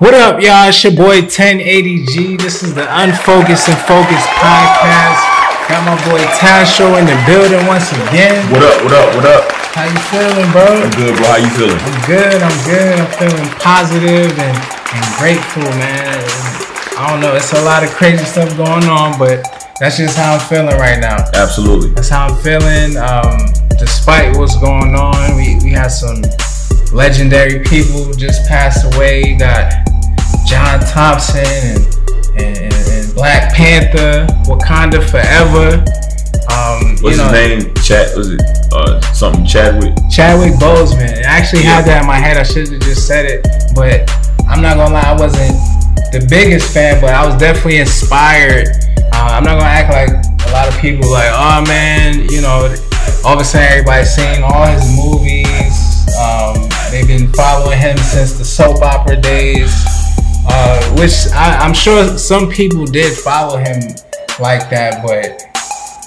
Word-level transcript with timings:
What 0.00 0.16
up, 0.16 0.40
y'all? 0.40 0.64
It's 0.72 0.80
your 0.80 0.96
boy 0.96 1.28
1080Gee. 1.28 2.40
This 2.40 2.64
is 2.64 2.72
the 2.72 2.88
Unfocused 2.88 3.68
and 3.68 3.76
Focused 3.84 4.32
podcast. 4.40 5.20
Got 5.68 5.84
my 5.84 5.92
boy 6.08 6.24
Tastro 6.40 6.96
in 6.96 7.04
the 7.04 7.12
building 7.28 7.60
once 7.68 7.92
again. 7.92 8.40
What 8.48 8.64
up? 8.64 8.80
What 8.80 8.96
up? 8.96 9.08
What 9.12 9.26
up? 9.28 9.44
How 9.76 9.84
you 9.84 10.00
feeling, 10.08 10.48
bro? 10.56 10.64
I'm 10.64 10.90
good, 10.96 11.12
bro. 11.20 11.26
How 11.28 11.36
you 11.36 11.52
feeling? 11.52 11.76
I'm 11.84 12.00
good. 12.08 12.40
I'm 12.40 12.58
good. 12.64 12.96
I'm 12.96 13.12
feeling 13.12 13.48
positive 13.60 14.32
and, 14.40 14.56
and 14.56 15.04
grateful, 15.20 15.68
man. 15.76 16.16
I 16.96 17.04
don't 17.12 17.20
know. 17.20 17.36
It's 17.36 17.52
a 17.52 17.60
lot 17.60 17.84
of 17.84 17.90
crazy 17.90 18.24
stuff 18.24 18.56
going 18.56 18.88
on, 18.88 19.18
but 19.18 19.44
that's 19.78 19.98
just 19.98 20.16
how 20.16 20.32
I'm 20.32 20.40
feeling 20.48 20.80
right 20.80 20.98
now. 20.98 21.28
Absolutely. 21.36 21.90
That's 21.92 22.08
how 22.08 22.32
I'm 22.32 22.40
feeling. 22.40 22.96
Um, 22.96 23.52
despite 23.76 24.34
what's 24.34 24.56
going 24.56 24.96
on, 24.96 25.36
we, 25.36 25.60
we 25.60 25.76
had 25.76 25.92
some 25.92 26.24
legendary 26.92 27.60
people 27.64 28.12
just 28.14 28.46
passed 28.48 28.84
away. 28.94 29.22
You 29.24 29.38
got 29.38 29.72
John 30.46 30.80
Thompson 30.80 31.44
and, 31.44 31.78
and, 32.38 32.72
and 32.74 33.14
Black 33.14 33.52
Panther, 33.54 34.26
Wakanda 34.44 35.02
Forever. 35.08 35.84
Um, 36.50 36.96
What's 37.00 37.16
you 37.16 37.22
know, 37.22 37.28
his 37.32 37.64
name? 37.64 37.74
Chad? 37.76 38.16
Was 38.16 38.30
it 38.32 38.40
uh, 38.72 39.00
something 39.12 39.44
Chadwick? 39.46 39.94
Chadwick 40.10 40.54
Boseman. 40.54 41.18
I 41.18 41.22
actually 41.22 41.62
Yeah. 41.62 41.76
had 41.76 41.84
that 41.86 42.00
in 42.02 42.06
my 42.06 42.16
head. 42.18 42.36
I 42.36 42.42
should 42.42 42.68
have 42.68 42.80
just 42.82 43.06
said 43.06 43.24
it, 43.26 43.46
but 43.74 44.10
I'm 44.48 44.60
not 44.62 44.76
gonna 44.76 44.94
lie. 44.94 45.02
I 45.02 45.12
wasn't 45.18 45.54
the 46.12 46.26
biggest 46.28 46.72
fan, 46.74 47.00
but 47.00 47.10
I 47.14 47.24
was 47.26 47.36
definitely 47.36 47.78
inspired. 47.78 48.66
Uh, 49.12 49.38
I'm 49.38 49.44
not 49.44 49.58
gonna 49.58 49.70
act 49.70 49.92
like 49.92 50.10
a 50.48 50.52
lot 50.52 50.66
of 50.68 50.76
people 50.80 51.08
like, 51.10 51.30
oh 51.30 51.62
man, 51.66 52.26
you 52.30 52.40
know, 52.42 52.74
all 53.24 53.34
of 53.34 53.40
a 53.40 53.44
sudden 53.44 53.68
everybody's 53.68 54.10
seeing 54.10 54.42
all 54.42 54.66
his 54.66 54.84
movies. 54.96 55.86
Um, 56.18 56.66
they've 56.90 57.06
been 57.06 57.32
following 57.32 57.78
him 57.78 57.96
since 57.98 58.34
the 58.34 58.44
soap 58.44 58.82
opera 58.82 59.20
days, 59.20 59.72
uh, 60.46 60.94
which 60.98 61.28
I, 61.32 61.58
I'm 61.58 61.74
sure 61.74 62.18
some 62.18 62.50
people 62.50 62.84
did 62.86 63.16
follow 63.16 63.56
him 63.58 63.80
like 64.38 64.70
that, 64.70 65.02
but. 65.04 65.46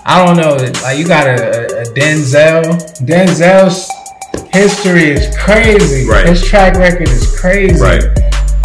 I 0.05 0.25
don't 0.25 0.35
know. 0.35 0.57
Like 0.81 0.97
you 0.97 1.07
got 1.07 1.27
a, 1.27 1.31
a, 1.31 1.81
a 1.83 1.85
Denzel. 1.93 2.63
Denzel's 3.05 3.89
history 4.51 5.11
is 5.11 5.35
crazy. 5.37 6.07
Right. 6.07 6.27
His 6.27 6.45
track 6.45 6.75
record 6.75 7.07
is 7.07 7.39
crazy. 7.39 7.79
Right. 7.79 8.03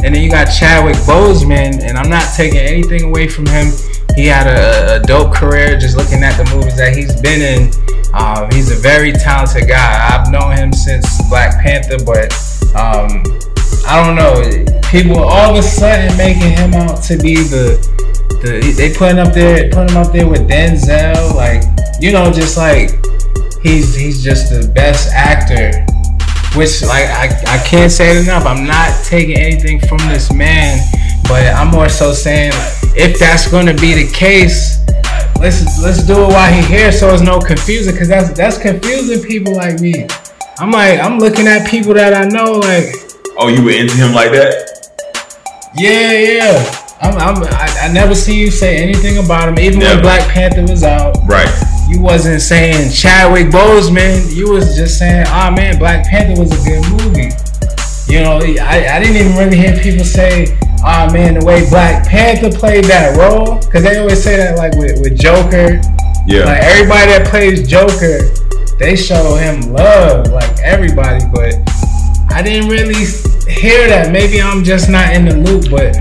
And 0.05 0.15
then 0.15 0.23
you 0.23 0.31
got 0.31 0.47
Chadwick 0.47 0.97
Boseman, 1.07 1.81
and 1.83 1.97
I'm 1.97 2.11
not 2.11 2.33
taking 2.37 2.59
anything 2.59 3.05
away 3.05 3.29
from 3.29 3.47
him. 3.47 3.73
He 4.19 4.27
had 4.27 4.49
a, 4.49 4.97
a 4.97 5.01
dope 5.07 5.33
career. 5.33 5.79
Just 5.79 5.97
looking 5.97 6.25
at 6.25 6.35
the 6.35 6.43
movies 6.53 6.77
that 6.77 6.97
he's 6.97 7.15
been 7.23 7.39
in, 7.39 7.71
um, 8.13 8.51
he's 8.51 8.73
a 8.73 8.75
very 8.75 9.13
talented 9.13 9.69
guy. 9.69 9.95
I've 10.11 10.33
known 10.33 10.57
him 10.57 10.73
since 10.73 11.07
Black 11.29 11.63
Panther, 11.63 12.03
but 12.03 12.35
um, 12.75 13.23
I 13.87 14.03
don't 14.03 14.19
know. 14.19 14.43
People 14.91 15.23
all 15.23 15.55
of 15.55 15.57
a 15.57 15.63
sudden 15.63 16.17
making 16.17 16.51
him 16.51 16.75
out 16.75 17.01
to 17.05 17.17
be 17.17 17.37
the 17.37 17.79
the, 18.43 18.75
they 18.77 18.93
put 18.93 19.13
him 19.13 19.19
up 19.19 19.33
there, 19.33 19.71
put 19.71 19.89
him 19.89 19.97
up 19.97 20.11
there 20.11 20.27
with 20.27 20.51
Denzel, 20.51 21.37
like 21.37 21.63
you 22.01 22.11
know, 22.11 22.33
just 22.33 22.57
like 22.57 22.91
he's 23.63 23.95
he's 23.95 24.21
just 24.21 24.51
the 24.51 24.67
best 24.75 25.15
actor. 25.15 25.87
Which 26.59 26.83
like 26.83 27.07
I, 27.07 27.31
I 27.47 27.59
can't 27.65 27.93
say 27.93 28.17
it 28.17 28.25
enough. 28.25 28.47
I'm 28.47 28.67
not 28.67 29.05
taking 29.05 29.39
anything 29.39 29.79
from 29.79 29.99
this 30.09 30.33
man, 30.33 30.81
but 31.29 31.47
I'm 31.55 31.69
more 31.71 31.89
so 31.89 32.13
saying 32.13 32.53
if 32.97 33.19
that's 33.19 33.51
gonna 33.51 33.75
be 33.75 33.95
the 33.95 34.11
case, 34.13 34.79
let's 35.39 35.79
let's 35.83 36.03
do 36.07 36.15
it 36.25 36.29
while 36.29 36.53
he 36.53 36.63
here, 36.63 36.91
so 36.93 37.13
it's 37.13 37.23
no 37.23 37.39
confusing. 37.39 37.93
because 37.95 38.09
that's 38.09 38.31
that's 38.37 38.59
confusing 38.59 39.23
people 39.27 39.55
like 39.55 39.81
me. 39.81 40.07
I'm 40.59 40.71
like 40.73 40.99
I'm 41.01 41.19
looking 41.19 41.47
at 41.47 41.69
people 41.69 41.95
that 41.95 42.15
I 42.15 42.25
know 42.27 42.53
like 42.55 42.87
Oh, 43.41 43.47
you 43.49 43.63
were 43.63 43.71
into 43.71 43.95
him 43.97 44.13
like 44.15 44.33
that? 44.33 45.71
yeah, 45.77 46.13
yeah. 46.13 46.85
I'm, 47.01 47.15
I'm, 47.17 47.43
I, 47.45 47.79
I 47.83 47.93
never 47.93 48.13
see 48.17 48.37
you 48.41 48.51
say 48.51 48.79
anything 48.83 49.19
about 49.25 49.49
him. 49.49 49.59
Even 49.61 49.79
Never. 49.79 49.95
when 49.95 50.03
Black 50.03 50.29
Panther 50.29 50.63
was 50.63 50.83
out, 50.83 51.17
Right. 51.29 51.49
you 51.89 52.01
wasn't 52.01 52.43
saying 52.43 52.91
Chadwick 52.91 53.47
Boseman. 53.49 54.35
You 54.35 54.51
was 54.51 54.75
just 54.77 54.99
saying, 54.99 55.27
oh 55.29 55.53
man, 55.53 55.79
Black 55.79 56.05
Panther 56.07 56.41
was 56.41 56.51
a 56.51 56.69
good 56.69 56.83
movie. 56.91 57.31
You 58.13 58.23
know, 58.25 58.39
I, 58.61 58.97
I 58.97 58.99
didn't 58.99 59.15
even 59.17 59.37
really 59.37 59.57
hear 59.57 59.79
people 59.81 60.05
say, 60.05 60.59
oh 60.85 61.13
man, 61.13 61.39
the 61.39 61.45
way 61.45 61.69
Black 61.69 62.07
Panther 62.07 62.51
played 62.51 62.85
that 62.85 63.17
role. 63.17 63.59
Because 63.61 63.83
they 63.83 63.99
always 63.99 64.23
say 64.23 64.37
that 64.37 64.57
like 64.57 64.75
with, 64.77 65.01
with 65.01 65.19
Joker. 65.19 65.81
Yeah. 66.27 66.45
Like 66.45 66.63
everybody 66.63 67.07
that 67.13 67.27
plays 67.29 67.67
Joker, 67.67 68.21
they 68.79 68.97
show 68.97 69.37
him 69.37 69.73
love, 69.73 70.29
like 70.29 70.59
everybody. 70.61 71.25
But 71.33 71.57
I 72.31 72.43
didn't 72.43 72.69
really 72.69 73.07
hear 73.49 73.89
that. 73.89 74.11
Maybe 74.13 74.41
I'm 74.41 74.63
just 74.63 74.89
not 74.91 75.15
in 75.15 75.25
the 75.25 75.37
loop, 75.37 75.71
but 75.71 75.97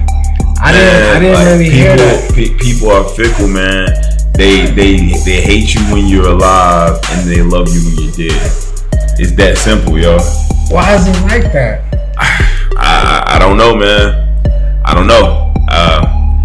I 0.59 0.71
didn't. 0.71 1.15
I 1.15 1.19
didn't 1.19 1.33
like, 1.33 1.45
really 1.45 1.69
people, 1.69 1.79
hear 1.79 1.97
that. 1.97 2.31
pe- 2.33 2.57
people 2.57 2.89
are 2.91 3.07
fickle, 3.07 3.47
man. 3.47 3.87
They 4.33 4.67
they 4.67 5.15
they 5.25 5.41
hate 5.41 5.73
you 5.73 5.81
when 5.93 6.07
you're 6.07 6.27
alive 6.27 6.99
and 7.11 7.27
they 7.27 7.41
love 7.41 7.69
you 7.73 7.81
when 7.85 7.95
you're 8.03 8.29
dead. 8.29 8.51
It's 9.19 9.31
that 9.33 9.57
simple, 9.57 9.97
y'all. 9.97 10.21
Why 10.69 10.93
is 10.95 11.07
it 11.07 11.19
like 11.23 11.51
that? 11.53 11.81
I 12.19 12.57
I, 12.77 13.35
I 13.35 13.39
don't 13.39 13.57
know, 13.57 13.75
man. 13.75 14.26
I 14.87 14.93
don't 14.93 15.07
know. 15.07 15.53
Uh, 15.67 16.03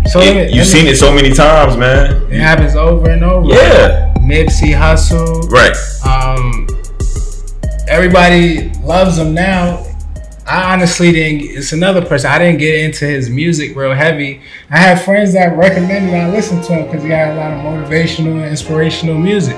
So 0.09 0.21
it- 0.21 0.35
me- 0.35 0.53
you've 0.53 0.67
seen 0.67 0.87
it 0.89 0.97
so 0.97 1.13
many 1.13 1.31
times, 1.33 1.77
man. 1.77 2.23
It 2.31 2.41
happens 2.41 2.75
over 2.75 3.09
and 3.09 3.23
over. 3.23 3.47
Yeah. 3.55 4.13
Nipsey 4.19 4.75
Hussle. 4.75 5.49
Right. 5.49 5.75
Um, 6.05 6.67
everybody 7.89 8.71
loves 8.83 9.19
him 9.19 9.35
now. 9.35 9.85
I 10.47 10.73
honestly 10.73 11.13
didn't. 11.13 11.43
It's 11.57 11.73
another 11.73 12.03
person. 12.05 12.31
I 12.31 12.39
didn't 12.39 12.59
get 12.59 12.75
into 12.81 13.05
his 13.05 13.31
music 13.31 13.77
real 13.77 13.95
heavy. 13.95 14.41
I 14.71 14.79
had 14.79 15.01
friends 15.01 15.33
that 15.35 15.57
recommended 15.57 16.13
I 16.15 16.29
listen 16.31 16.61
to 16.63 16.73
him 16.73 16.87
because 16.87 17.05
he 17.05 17.11
had 17.11 17.31
a 17.31 17.37
lot 17.37 17.53
of 17.53 17.59
motivational 17.61 18.33
and 18.43 18.47
inspirational 18.47 19.17
music. 19.17 19.57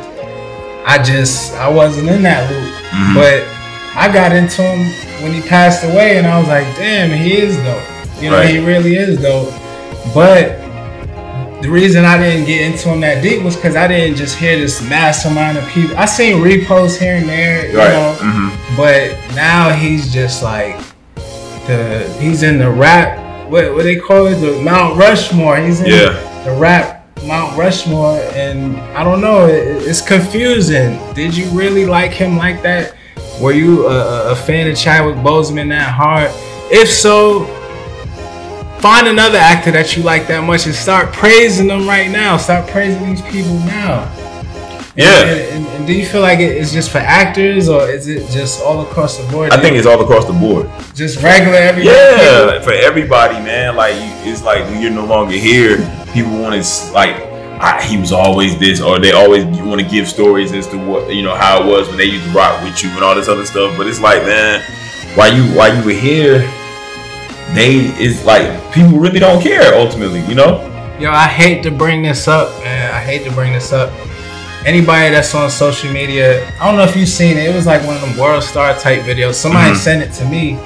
I 0.87 0.99
just 1.03 1.55
I 1.55 1.69
wasn't 1.69 2.09
in 2.11 2.23
that 2.25 2.51
loop, 2.51 2.71
Mhm. 2.93 3.15
but 3.15 3.43
I 3.97 4.13
got 4.13 4.33
into 4.33 4.61
him 4.63 4.93
when 5.23 5.33
he 5.33 5.41
passed 5.49 5.83
away, 5.85 6.19
and 6.19 6.27
I 6.27 6.39
was 6.39 6.49
like, 6.49 6.67
damn, 6.77 7.11
he 7.11 7.39
is 7.39 7.57
dope. 7.57 7.81
You 8.25 8.31
know, 8.31 8.39
Right. 8.39 8.49
he 8.55 8.59
really 8.65 8.97
is 8.97 9.21
though. 9.21 9.53
But 10.15 10.59
the 11.63 11.69
reason 11.71 12.05
I 12.05 12.17
didn't 12.19 12.47
get 12.47 12.61
into 12.63 12.89
him 12.89 13.01
that 13.03 13.23
deep 13.23 13.43
was 13.43 13.55
because 13.57 13.77
I 13.77 13.87
didn't 13.87 14.17
just 14.17 14.37
hear 14.37 14.59
this 14.59 14.81
mass 14.89 15.25
amount 15.27 15.59
of 15.59 15.67
people. 15.69 15.97
I 15.99 16.07
seen 16.07 16.43
reposts 16.43 16.99
here 16.99 17.17
and 17.17 17.29
there, 17.29 17.71
you 17.71 17.79
Right. 17.79 17.91
know, 17.93 18.13
hmm 18.19 18.49
but 18.77 19.15
now 19.37 19.71
he's 19.71 20.13
just 20.13 20.43
like 20.43 20.77
the 21.67 22.09
he's 22.21 22.43
in 22.43 22.59
the 22.59 22.71
rap. 22.71 23.19
What 23.51 23.75
what 23.75 23.85
they 23.85 23.97
call 23.97 24.27
it? 24.27 24.37
The 24.37 24.53
Mount 24.63 24.97
Rushmore. 24.97 25.57
He's 25.59 25.81
in 25.81 25.87
Yeah. 25.87 26.17
the 26.45 26.53
rap 26.53 27.07
Mount 27.25 27.57
Rushmore, 27.57 28.21
and 28.35 28.77
I 28.97 29.05
don't 29.05 29.21
know. 29.21 29.47
It, 29.47 29.87
it's 29.87 30.01
confusing. 30.01 30.99
Did 31.15 31.37
you 31.37 31.47
really 31.51 31.87
like 31.87 32.11
him 32.13 32.37
like 32.37 32.63
that? 32.63 32.95
Were 33.41 33.53
you 33.53 33.87
a, 33.87 33.91
a- 33.97 34.31
a 34.33 34.37
fan 34.37 34.69
of 34.71 34.77
Chadwick 34.77 35.17
Boseman 35.17 35.69
that 35.71 35.91
hard? 35.91 36.31
If 36.71 36.91
so, 36.91 37.47
find 38.85 39.09
another 39.09 39.39
actor 39.39 39.71
that 39.71 39.97
you 39.97 40.03
like 40.03 40.27
that 40.27 40.45
much 40.45 40.67
and 40.67 40.75
start 40.75 41.11
praising 41.11 41.69
them 41.69 41.89
right 41.89 42.11
now. 42.11 42.37
Start 42.37 42.69
praising 42.69 43.03
these 43.07 43.23
people 43.23 43.55
now. 43.61 44.05
Yeah. 44.95 45.25
And, 45.25 45.41
and, 45.41 45.67
and 45.69 45.87
do 45.87 45.95
you 45.95 46.05
feel 46.05 46.21
like 46.21 46.39
it 46.39 46.55
is 46.55 46.71
just 46.71 46.91
for 46.91 46.99
actors 46.99 47.67
or 47.67 47.89
is 47.89 48.09
it 48.09 48.29
just 48.31 48.63
all 48.63 48.83
across 48.83 49.17
the 49.17 49.27
board? 49.33 49.53
I 49.53 49.57
think 49.59 49.77
it's 49.77 49.87
all 49.87 50.03
across 50.05 50.27
the 50.27 50.35
board. 50.35 50.69
just 50.95 51.23
regular 51.23 51.57
everyday 51.57 51.89
Yeah, 51.89 52.45
like, 52.45 52.63
for 52.63 52.73
everybody, 52.73 53.43
man. 53.43 53.75
Like 53.75 53.95
it's 53.97 54.43
like 54.43 54.63
when 54.65 54.83
you're 54.83 54.91
no 54.91 55.07
longer 55.07 55.33
here, 55.33 55.79
people 56.13 56.33
want 56.39 56.63
to 56.63 56.93
like. 56.93 57.33
I, 57.55 57.81
he 57.83 57.97
was 57.97 58.13
always 58.13 58.59
this, 58.59 58.83
or 58.83 58.99
they 58.99 59.13
always 59.13 59.47
want 59.63 59.81
to 59.81 59.89
give 59.89 60.09
stories 60.09 60.53
as 60.53 60.67
to 60.67 60.77
what 60.77 61.15
you 61.15 61.23
know 61.23 61.35
how 61.35 61.63
it 61.63 61.67
was 61.67 61.89
when 61.89 61.97
they 61.97 62.05
used 62.05 62.27
to 62.27 62.31
rock 62.33 62.63
with 62.63 62.83
you 62.83 62.91
and 62.91 63.03
all 63.03 63.15
this 63.15 63.29
other 63.29 63.47
stuff. 63.47 63.79
But 63.79 63.87
it's 63.87 64.01
like, 64.01 64.23
man, 64.25 64.61
why 65.17 65.29
you 65.29 65.45
why 65.57 65.69
you 65.69 65.85
were 65.87 65.93
here, 65.93 66.41
they 67.55 67.77
is 68.03 68.25
like 68.25 68.73
people 68.73 68.99
really 68.99 69.21
don't 69.21 69.43
care 69.43 69.75
ultimately, 69.75 70.21
you 70.27 70.35
know. 70.35 70.71
Yo, 70.99 71.11
I 71.11 71.27
hate 71.27 71.63
to 71.65 71.71
bring 71.71 72.03
this 72.03 72.29
up, 72.29 72.49
man. 72.63 72.93
I 72.93 73.01
hate 73.01 73.25
to 73.25 73.33
bring 73.33 73.53
this 73.53 73.73
up. 73.73 73.93
Anybody 74.67 75.11
that's 75.11 75.35
on 75.35 75.51
social 75.51 75.93
media, 75.93 76.47
I 76.61 76.67
don't 76.67 76.77
know 76.77 76.85
if 76.85 76.97
you've 76.97 77.09
seen 77.09 77.37
it. 77.37 77.49
It 77.51 77.55
was 77.55 77.67
like 77.67 77.85
one 77.87 77.97
of 77.97 78.01
them 78.03 78.17
World 78.19 78.43
Star 78.43 78.75
type 78.75 79.03
videos. 79.03 79.35
Somebody 79.35 79.73
Mhm. 79.73 79.77
sent 79.77 80.03
it 80.03 80.13
to 80.15 80.25
me, 80.25 80.59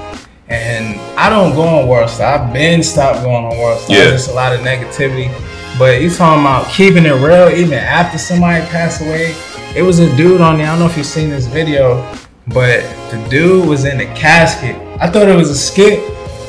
and 0.48 1.00
I 1.16 1.28
don't 1.30 1.54
go 1.54 1.62
on 1.62 1.88
World 1.88 2.10
Star. 2.10 2.34
I've 2.38 2.52
been 2.52 2.82
stopped 2.82 3.22
going 3.22 3.44
on 3.44 3.58
World 3.58 3.80
Star. 3.80 3.96
Yeah. 3.96 4.04
There's 4.04 4.28
a 4.28 4.34
lot 4.34 4.52
of 4.52 4.60
negativity. 4.60 5.30
But 5.78 6.00
you 6.02 6.10
talking 6.10 6.42
about 6.42 6.68
keeping 6.70 7.06
it 7.06 7.12
real 7.14 7.48
even 7.50 7.78
after 7.78 8.18
somebody 8.18 8.64
passed 8.66 9.00
away. 9.00 9.34
It 9.74 9.82
was 9.82 9.98
a 9.98 10.08
dude 10.16 10.40
on 10.40 10.58
there. 10.58 10.66
I 10.66 10.70
don't 10.70 10.80
know 10.80 10.86
if 10.86 10.96
you've 10.96 11.06
seen 11.06 11.30
this 11.30 11.46
video, 11.46 12.04
but 12.48 12.82
the 13.10 13.16
dude 13.28 13.66
was 13.66 13.84
in 13.84 14.00
a 14.00 14.06
casket. 14.14 14.76
I 15.00 15.06
thought 15.08 15.28
it 15.28 15.36
was 15.36 15.50
a 15.50 15.54
skit. 15.54 16.00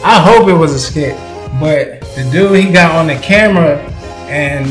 I 0.03 0.21
hope 0.21 0.47
it 0.47 0.53
was 0.53 0.73
a 0.73 0.79
skit. 0.79 1.15
But 1.59 2.01
the 2.15 2.27
dude 2.31 2.63
he 2.63 2.71
got 2.71 2.95
on 2.95 3.07
the 3.07 3.15
camera 3.15 3.77
and 4.29 4.67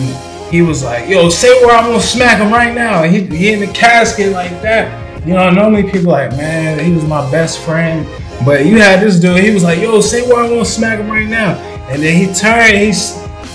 he 0.51 0.63
was 0.63 0.83
like, 0.83 1.09
yo, 1.09 1.29
say 1.29 1.49
where 1.65 1.77
I'm 1.77 1.91
gonna 1.91 2.01
smack 2.01 2.39
him 2.39 2.51
right 2.51 2.75
now. 2.75 3.03
And 3.03 3.15
he, 3.15 3.25
he 3.37 3.53
in 3.53 3.61
the 3.61 3.67
casket 3.67 4.33
like 4.33 4.63
that. 4.63 5.27
You 5.27 5.35
know, 5.35 5.51
normally 5.51 5.83
people 5.83 6.13
like, 6.13 6.31
man, 6.31 6.83
he 6.83 6.93
was 6.93 7.05
my 7.05 7.31
best 7.31 7.61
friend. 7.61 8.07
But 8.45 8.65
you 8.65 8.79
had 8.79 9.01
this 9.01 9.21
dude, 9.21 9.43
he 9.45 9.51
was 9.51 9.65
like, 9.65 9.81
yo, 9.81 10.01
say 10.01 10.27
where 10.27 10.43
I'm 10.43 10.49
gonna 10.51 10.65
smack 10.65 10.99
him 10.99 11.11
right 11.11 11.29
now. 11.29 11.55
And 11.91 12.03
then 12.03 12.17
he 12.17 12.33
turned, 12.33 12.79
he 12.79 12.93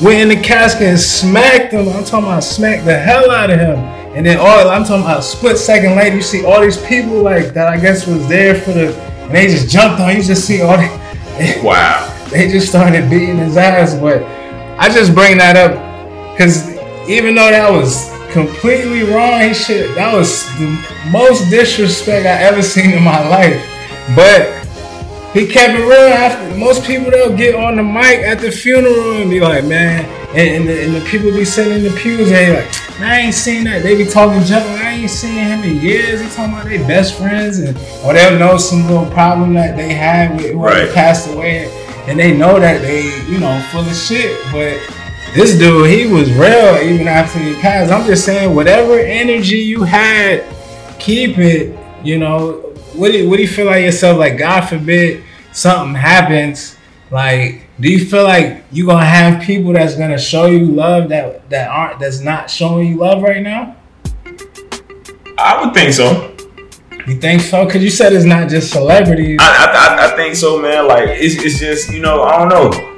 went 0.06 0.22
in 0.22 0.30
the 0.30 0.44
casket 0.44 0.88
and 0.88 1.00
smacked 1.00 1.74
him. 1.74 1.88
I'm 1.90 2.04
talking 2.04 2.26
about 2.26 2.44
smacked 2.44 2.86
the 2.86 2.98
hell 2.98 3.32
out 3.32 3.50
of 3.50 3.60
him. 3.60 3.80
And 4.16 4.24
then 4.24 4.38
all 4.38 4.70
I'm 4.70 4.84
talking 4.84 5.02
about 5.02 5.20
a 5.20 5.24
split 5.24 5.58
second 5.58 5.96
later, 5.96 6.18
you 6.18 6.22
see 6.22 6.46
all 6.46 6.62
these 6.62 6.84
people 6.86 7.24
like 7.24 7.56
that 7.56 7.68
I 7.68 7.80
guess 7.80 8.06
was 8.06 8.28
there 8.28 8.54
for 8.54 8.74
the 8.74 8.94
and 9.24 9.34
they 9.34 9.48
just 9.48 9.70
jumped 9.70 10.00
on. 10.00 10.16
You 10.16 10.22
just 10.22 10.46
see 10.46 10.62
all 10.62 10.78
Wow. 11.64 12.10
they 12.30 12.48
just 12.48 12.70
started 12.70 13.10
beating 13.10 13.38
his 13.38 13.58
ass. 13.58 13.96
But 13.96 14.24
I 14.80 14.90
just 14.90 15.14
bring 15.14 15.38
that 15.38 15.56
up 15.56 15.74
because 16.34 16.70
even 17.10 17.36
though 17.36 17.50
that 17.50 17.72
was 17.72 18.12
completely 18.32 19.04
wrong, 19.04 19.42
he 19.42 19.54
should 19.54 19.96
that 19.96 20.14
was 20.14 20.46
the 20.58 20.68
most 21.12 21.50
disrespect 21.50 22.26
I 22.26 22.44
ever 22.44 22.62
seen 22.74 22.92
in 22.92 23.04
my 23.04 23.28
life. 23.30 23.62
But 24.16 24.64
he 25.34 25.48
kept 25.48 25.74
it 25.74 25.84
real 25.84 26.14
after 26.14 26.56
most 26.56 26.84
people 26.86 27.10
they'll 27.10 27.36
get 27.36 27.56
on 27.56 27.76
the 27.78 27.84
mic 27.84 28.20
at 28.20 28.40
the 28.40 28.52
funeral 28.52 29.14
and 29.14 29.30
be 29.30 29.40
like, 29.40 29.66
man, 29.66 30.06
and, 30.36 30.38
and, 30.38 30.70
the, 30.70 30.84
and 30.84 30.96
the 30.96 31.02
people 31.10 31.32
be 31.32 31.44
sitting 31.44 31.74
in 31.74 31.84
the 31.84 32.00
pews 32.00 32.28
and 32.28 32.36
they 32.36 32.56
like, 32.56 33.00
I 33.00 33.20
ain't 33.22 33.34
seen 33.34 33.64
that. 33.64 33.82
They 33.82 33.98
be 33.98 34.06
talking 34.06 34.44
junk, 34.44 34.64
ain't 35.02 35.10
seen 35.10 35.34
him 35.36 35.64
in 35.64 35.78
years. 35.82 36.22
He 36.22 36.28
talking 36.30 36.54
about 36.54 36.66
they 36.66 36.78
best 36.80 37.18
friends 37.18 37.60
and 37.60 37.78
or 38.04 38.14
they'll 38.14 38.38
know 38.40 38.58
some 38.58 38.88
little 38.88 39.06
problem 39.12 39.54
that 39.54 39.76
they 39.78 39.94
had 39.94 40.36
with 40.36 40.52
whoever 40.54 40.86
Right. 40.86 40.94
passed 40.94 41.30
away 41.34 41.70
and 42.08 42.20
they 42.20 42.36
know 42.36 42.60
that 42.60 42.82
they, 42.82 43.04
you 43.32 43.40
know, 43.40 43.60
full 43.72 43.82
of 43.82 43.96
shit. 43.96 44.38
But 44.52 44.80
this 45.36 45.58
dude, 45.58 45.90
he 45.90 46.06
was 46.06 46.32
real 46.34 46.78
even 46.84 47.08
after 47.08 47.40
he 47.40 47.54
passed. 47.56 47.92
I'm 47.92 48.06
just 48.06 48.26
saying, 48.26 48.54
whatever 48.56 49.00
energy 49.00 49.58
you 49.58 49.84
had, 49.84 50.44
keep 51.00 51.38
it. 51.38 51.78
You 52.04 52.20
know, 52.20 52.54
what 52.94 53.12
do 53.12 53.20
you, 53.20 53.30
what 53.30 53.38
do 53.38 53.42
you 53.44 53.48
feel 53.48 53.66
like 53.68 53.84
yourself? 53.84 54.18
Like, 54.20 54.38
God 54.38 54.62
forbid 54.62 55.24
something 55.54 55.96
happens. 55.96 56.76
Like, 57.10 57.62
do 57.80 57.90
you 57.90 58.06
feel 58.06 58.24
like 58.24 58.64
you 58.72 58.86
gonna 58.86 59.06
have 59.06 59.42
people 59.42 59.74
that's 59.74 59.96
gonna 59.96 60.18
show 60.20 60.46
you 60.48 60.66
love 60.66 61.10
that 61.10 61.50
that 61.50 61.70
aren't 61.70 62.00
that's 62.00 62.20
not 62.20 62.50
showing 62.50 62.88
you 62.88 62.98
love 62.98 63.22
right 63.24 63.42
now? 63.42 63.76
I 65.38 65.64
would 65.64 65.74
think 65.74 65.94
so. 65.94 66.30
You 67.08 67.16
think 67.20 67.42
so? 67.42 67.66
Cause 67.70 67.84
you 67.84 67.90
said 67.90 68.14
it's 68.14 68.24
not 68.26 68.50
just 68.50 68.72
celebrities. 68.72 69.40
I, 69.42 69.46
I, 69.46 70.06
I- 70.06 70.14
I 70.14 70.16
think 70.16 70.36
so, 70.36 70.62
man. 70.62 70.88
Like 70.88 71.10
it's, 71.10 71.36
it's 71.44 71.60
just 71.60 71.92
you 71.92 72.00
know 72.02 72.24
I 72.24 72.38
don't 72.40 72.50
know. 72.50 72.90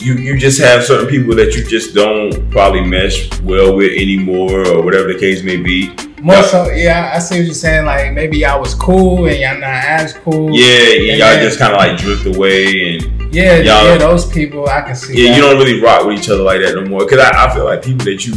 You 0.00 0.14
you 0.14 0.36
just 0.38 0.60
have 0.60 0.84
certain 0.84 1.08
people 1.08 1.34
that 1.36 1.54
you 1.54 1.64
just 1.64 1.94
don't 1.94 2.50
probably 2.50 2.82
mesh 2.82 3.30
well 3.40 3.74
with 3.76 3.92
anymore, 3.92 4.66
or 4.66 4.82
whatever 4.84 5.10
the 5.12 5.18
case 5.18 5.42
may 5.42 5.56
be. 5.56 5.94
More 6.20 6.42
so, 6.42 6.70
yeah, 6.70 7.12
I 7.14 7.18
see 7.18 7.38
what 7.38 7.44
you're 7.46 7.54
saying. 7.54 7.84
Like 7.86 8.12
maybe 8.12 8.38
y'all 8.38 8.60
was 8.60 8.74
cool 8.74 9.26
and 9.26 9.38
y'all 9.38 9.54
not 9.58 9.84
as 9.84 10.12
cool. 10.14 10.50
Yeah, 10.50 10.66
yeah, 10.66 11.10
And 11.12 11.18
y'all 11.18 11.28
then- 11.30 11.42
just 11.44 11.58
kind 11.58 11.72
of 11.72 11.78
like 11.78 11.96
drift 11.98 12.26
away, 12.26 12.94
and 12.98 13.34
yeah, 13.34 13.56
y'all- 13.58 13.84
yeah. 13.86 13.96
Those 13.98 14.26
people, 14.30 14.68
I 14.68 14.82
can 14.82 14.96
see. 14.96 15.22
yeah, 15.22 15.30
that. 15.30 15.36
you 15.36 15.42
don't 15.42 15.56
really 15.58 15.80
rock 15.80 16.04
with 16.06 16.18
each 16.18 16.28
other 16.28 16.42
like 16.42 16.60
that 16.60 16.74
no 16.74 16.84
more. 16.86 17.06
Cause 17.06 17.18
I, 17.18 17.46
I 17.46 17.54
feel 17.54 17.64
like 17.64 17.82
people 17.82 18.04
that 18.04 18.26
you 18.26 18.34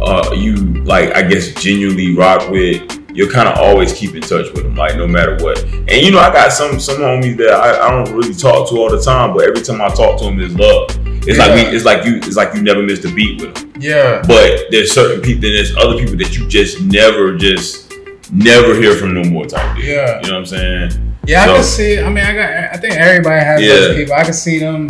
uh 0.00 0.32
you 0.34 0.56
like 0.84 1.14
I 1.16 1.22
guess 1.22 1.52
genuinely 1.54 2.14
rock 2.16 2.50
with. 2.50 3.00
You'll 3.16 3.30
kind 3.30 3.48
of 3.48 3.56
always 3.58 3.92
keep 3.92 4.16
in 4.16 4.22
touch 4.22 4.52
with 4.52 4.64
them, 4.64 4.74
like 4.74 4.96
no 4.96 5.06
matter 5.06 5.36
what. 5.36 5.62
And 5.62 5.88
you 6.04 6.10
know, 6.10 6.18
I 6.18 6.32
got 6.32 6.52
some 6.52 6.80
some 6.80 6.96
homies 6.96 7.36
that 7.36 7.50
I, 7.52 7.86
I 7.86 7.90
don't 7.90 8.12
really 8.12 8.34
talk 8.34 8.68
to 8.70 8.74
all 8.76 8.90
the 8.90 9.00
time, 9.00 9.32
but 9.34 9.44
every 9.46 9.62
time 9.62 9.80
I 9.80 9.88
talk 9.90 10.18
to 10.18 10.24
them, 10.24 10.40
it's 10.40 10.52
love. 10.54 10.88
It's 11.26 11.38
like 11.38 11.54
we, 11.54 11.60
it's 11.74 11.84
like 11.84 12.04
you, 12.04 12.16
it's 12.16 12.34
like 12.34 12.52
you 12.54 12.60
never 12.62 12.82
missed 12.82 13.04
a 13.04 13.14
beat 13.14 13.40
with 13.40 13.54
them. 13.54 13.72
Yeah, 13.80 14.20
But 14.26 14.66
there's 14.70 14.90
certain 14.92 15.22
people, 15.22 15.42
then 15.42 15.52
there's 15.54 15.76
other 15.76 15.96
people 15.96 16.16
that 16.16 16.36
you 16.36 16.46
just 16.48 16.80
never, 16.82 17.36
just 17.36 17.92
never 18.32 18.74
hear 18.74 18.94
from 18.96 19.14
no 19.14 19.22
more 19.30 19.46
type 19.46 19.76
deal. 19.76 19.84
Yeah. 19.86 20.16
You 20.20 20.26
know 20.30 20.32
what 20.32 20.38
I'm 20.40 20.46
saying? 20.46 21.16
yeah. 21.26 21.44
I 21.44 21.46
can 21.46 21.62
see. 21.62 22.00
I 22.00 22.08
mean, 22.08 22.24
I 22.24 22.34
got. 22.34 22.50
I 22.74 22.76
think 22.78 22.94
everybody 22.96 23.44
has 23.44 23.60
Yeah. 23.62 23.68
those 23.74 23.96
people. 23.96 24.14
I 24.14 24.24
can 24.24 24.32
see 24.34 24.58
them 24.58 24.88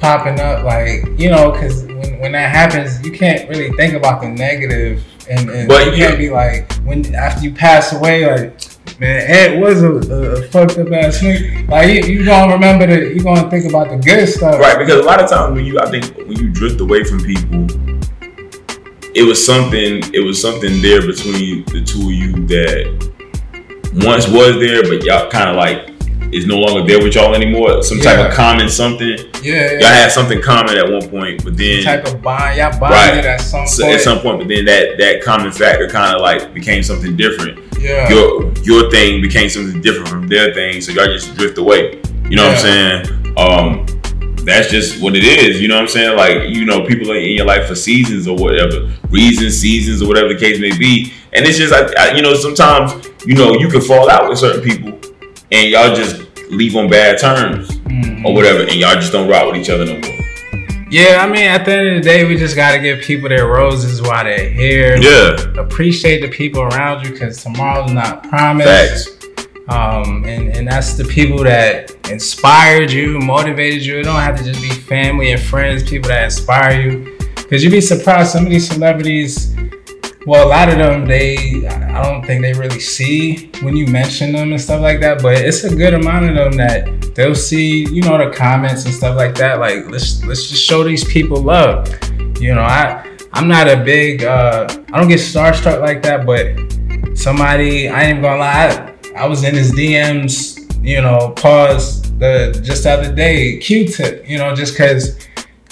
popping 0.00 0.40
up, 0.40 0.64
like 0.64 1.04
you 1.16 1.30
know, 1.30 1.52
because 1.52 1.84
when, 2.22 2.32
that 2.32 2.50
happens, 2.54 3.04
you 3.04 3.12
can't 3.12 3.48
really 3.48 3.70
think 3.76 3.94
about 3.94 4.22
the 4.22 4.28
negative, 4.28 5.04
and, 5.28 5.50
and 5.50 5.68
But 5.68 5.86
you 5.86 5.90
you- 5.92 5.96
can't 5.98 6.18
be 6.18 6.30
like 6.30 6.72
when 6.84 7.14
after 7.14 7.42
you 7.44 7.52
pass 7.52 7.92
away, 7.92 8.26
like. 8.26 8.60
Man, 9.00 9.24
Ed 9.28 9.60
was 9.60 9.82
a, 9.82 9.90
a, 9.90 10.20
a 10.32 10.42
fucked 10.48 10.78
up 10.78 10.92
ass 10.92 11.18
nigga. 11.20 11.68
Like 11.68 11.88
you, 11.88 12.12
you 12.18 12.24
gonna 12.24 12.52
remember 12.52 12.86
the, 12.86 13.14
you 13.14 13.22
gonna 13.22 13.48
think 13.50 13.68
about 13.68 13.88
the 13.90 13.96
good 13.96 14.28
stuff. 14.28 14.60
Right, 14.60 14.78
because 14.78 15.00
a 15.00 15.02
lot 15.02 15.20
of 15.22 15.28
times 15.30 15.54
when 15.56 15.64
you, 15.64 15.78
I 15.80 15.88
think 15.90 16.16
when 16.18 16.32
you 16.38 16.50
drift 16.50 16.80
away 16.80 17.02
from 17.02 17.20
people, 17.20 17.66
it 19.14 19.26
was 19.26 19.44
something, 19.44 20.02
it 20.14 20.24
was 20.24 20.40
something 20.40 20.80
there 20.82 21.00
between 21.00 21.64
the 21.66 21.82
two 21.82 22.02
of 22.02 22.12
you 22.12 22.32
that 22.46 23.92
once 24.04 24.28
was 24.28 24.56
there, 24.60 24.82
but 24.82 25.04
y'all 25.04 25.28
kind 25.30 25.50
of 25.50 25.56
like 25.56 25.91
is 26.32 26.46
no 26.46 26.56
longer 26.58 26.86
there 26.86 27.02
with 27.02 27.14
y'all 27.14 27.34
anymore. 27.34 27.82
Some 27.82 27.98
type 28.00 28.18
of 28.26 28.32
common 28.34 28.68
something. 28.68 29.18
Yeah, 29.42 29.72
Y'all 29.72 29.88
had 29.88 30.10
something 30.10 30.40
common 30.40 30.76
at 30.76 30.90
one 30.90 31.08
point, 31.10 31.44
but 31.44 31.56
then 31.56 31.82
type 31.84 32.06
of 32.06 32.22
bond. 32.22 32.56
Y'all 32.56 32.70
bonded 32.78 32.90
Right. 32.90 33.24
at 33.26 33.40
some 33.40 33.66
so 33.66 33.84
point. 33.84 33.94
at 33.96 34.00
some 34.00 34.20
point, 34.20 34.38
but 34.38 34.48
then 34.48 34.64
that 34.64 34.96
that 34.98 35.22
common 35.22 35.52
factor 35.52 35.88
kind 35.88 36.14
of 36.16 36.22
like 36.22 36.54
became 36.54 36.82
something 36.82 37.16
different. 37.16 37.58
yeah. 37.78 38.08
your 38.08 38.52
your 38.62 38.90
thing 38.90 39.20
became 39.20 39.48
something 39.50 39.80
different 39.82 40.08
from 40.08 40.28
their 40.28 40.54
thing, 40.54 40.80
so 40.80 40.92
y'all 40.92 41.06
just 41.06 41.34
drift 41.36 41.58
away. 41.58 42.00
You 42.30 42.36
know 42.36 42.46
what 42.46 42.56
I'm 42.56 42.60
saying? 42.60 43.34
Um, 43.36 43.86
that's 44.44 44.70
just 44.70 45.02
what 45.02 45.14
it 45.14 45.24
is. 45.24 45.60
You 45.60 45.68
know 45.68 45.74
what 45.76 45.82
I'm 45.82 45.88
saying? 45.88 46.16
Like 46.16 46.48
you 46.48 46.64
know, 46.64 46.86
people 46.86 47.10
are 47.12 47.16
in 47.16 47.36
your 47.36 47.46
life 47.46 47.66
for 47.66 47.74
seasons 47.74 48.26
or 48.26 48.36
whatever, 48.36 48.90
reasons, 49.10 49.58
seasons 49.58 50.02
or 50.02 50.08
whatever 50.08 50.28
the 50.28 50.38
case 50.38 50.58
may 50.60 50.76
be, 50.76 51.12
and 51.32 51.44
it's 51.44 51.58
just 51.58 51.72
like 51.72 51.96
I, 51.98 52.14
you 52.16 52.22
know, 52.22 52.34
sometimes 52.34 53.06
you 53.26 53.34
know 53.34 53.54
you 53.58 53.68
can 53.68 53.80
fall 53.80 54.08
out 54.10 54.28
with 54.28 54.38
certain 54.38 54.62
people, 54.62 54.98
and 55.50 55.70
y'all 55.70 55.94
just 55.94 56.21
leave 56.52 56.76
on 56.76 56.88
bad 56.88 57.18
terms 57.18 57.70
Mhm. 57.86 58.24
or 58.24 58.34
whatever, 58.34 58.60
and 58.62 58.74
y'all 58.74 58.94
just 58.94 59.12
don't 59.12 59.28
rock 59.28 59.46
with 59.50 59.60
each 59.60 59.70
other 59.70 59.84
no 59.84 59.94
more. 59.94 60.18
Yeah, 60.90 61.20
I 61.22 61.26
mean, 61.26 61.44
at 61.44 61.64
the 61.64 61.72
end 61.72 61.88
of 61.88 61.94
the 62.02 62.08
day, 62.08 62.24
we 62.24 62.36
just 62.36 62.54
gotta 62.54 62.78
give 62.78 63.00
people 63.00 63.28
their 63.30 63.46
roses 63.46 64.02
while 64.02 64.24
they're 64.24 64.50
here. 64.50 64.96
Yeah, 65.00 65.36
Appreciate 65.58 66.20
the 66.20 66.28
people 66.28 66.62
around 66.62 67.04
you 67.06 67.12
because 67.12 67.42
tomorrow's 67.42 67.92
not 67.92 68.28
promised. 68.28 68.68
facts. 68.68 69.08
Um, 69.68 70.24
and, 70.26 70.54
and 70.54 70.68
that's 70.68 70.94
the 70.94 71.04
people 71.04 71.44
that 71.44 71.92
inspired 72.10 72.90
you, 72.90 73.18
motivated 73.20 73.86
you. 73.86 74.00
It 74.00 74.02
don't 74.02 74.20
have 74.20 74.36
to 74.36 74.44
just 74.44 74.60
be 74.60 74.68
family 74.68 75.30
and 75.32 75.40
friends, 75.40 75.82
people 75.88 76.08
that 76.10 76.24
inspire 76.24 76.78
you. 76.78 77.16
Because 77.36 77.62
you'd 77.64 77.70
be 77.70 77.80
surprised, 77.80 78.32
some 78.32 78.44
of 78.44 78.50
these 78.50 78.68
celebrities, 78.68 79.54
well, 80.26 80.46
a 80.46 80.48
lot 80.48 80.68
of 80.68 80.78
them, 80.78 81.06
they, 81.06 81.66
I 81.66 82.02
don't 82.02 82.24
think 82.24 82.42
they 82.42 82.52
really 82.52 82.80
see 82.80 83.50
when 83.62 83.76
you 83.76 83.86
mention 83.86 84.32
them 84.32 84.52
and 84.52 84.60
stuff 84.60 84.80
like 84.80 85.00
that. 85.00 85.22
But 85.22 85.38
it's 85.38 85.64
a 85.64 85.74
good 85.74 85.94
amount 85.94 86.28
of 86.28 86.34
them 86.34 86.52
that 86.52 87.14
they'll 87.14 87.34
see, 87.34 87.86
you 87.88 88.02
know, 88.02 88.18
the 88.18 88.34
comments 88.34 88.84
and 88.84 88.94
stuff 88.94 89.16
like 89.16 89.34
that. 89.36 89.58
Like, 89.58 89.90
let's 89.90 90.24
let's 90.24 90.48
just 90.48 90.62
show 90.62 90.84
these 90.84 91.04
people 91.04 91.40
love. 91.40 91.88
You 92.40 92.54
know, 92.54 92.62
I 92.62 93.08
I'm 93.32 93.48
not 93.48 93.68
a 93.68 93.82
big, 93.82 94.24
uh, 94.24 94.66
I 94.92 94.98
don't 94.98 95.08
get 95.08 95.20
starstruck 95.20 95.80
like 95.80 96.02
that, 96.02 96.26
but 96.26 97.16
somebody, 97.16 97.88
I 97.88 98.04
ain't 98.04 98.20
gonna 98.20 98.38
lie, 98.38 98.94
I, 99.14 99.22
I 99.22 99.26
was 99.26 99.42
in 99.44 99.54
his 99.54 99.72
DMs, 99.72 100.58
you 100.84 101.00
know, 101.00 101.30
pause 101.30 102.02
the 102.18 102.60
just 102.62 102.84
the 102.84 102.90
other 102.90 103.14
day, 103.14 103.58
Q-tip, 103.58 104.28
you 104.28 104.36
know, 104.36 104.54
just 104.54 104.76
cause 104.76 105.18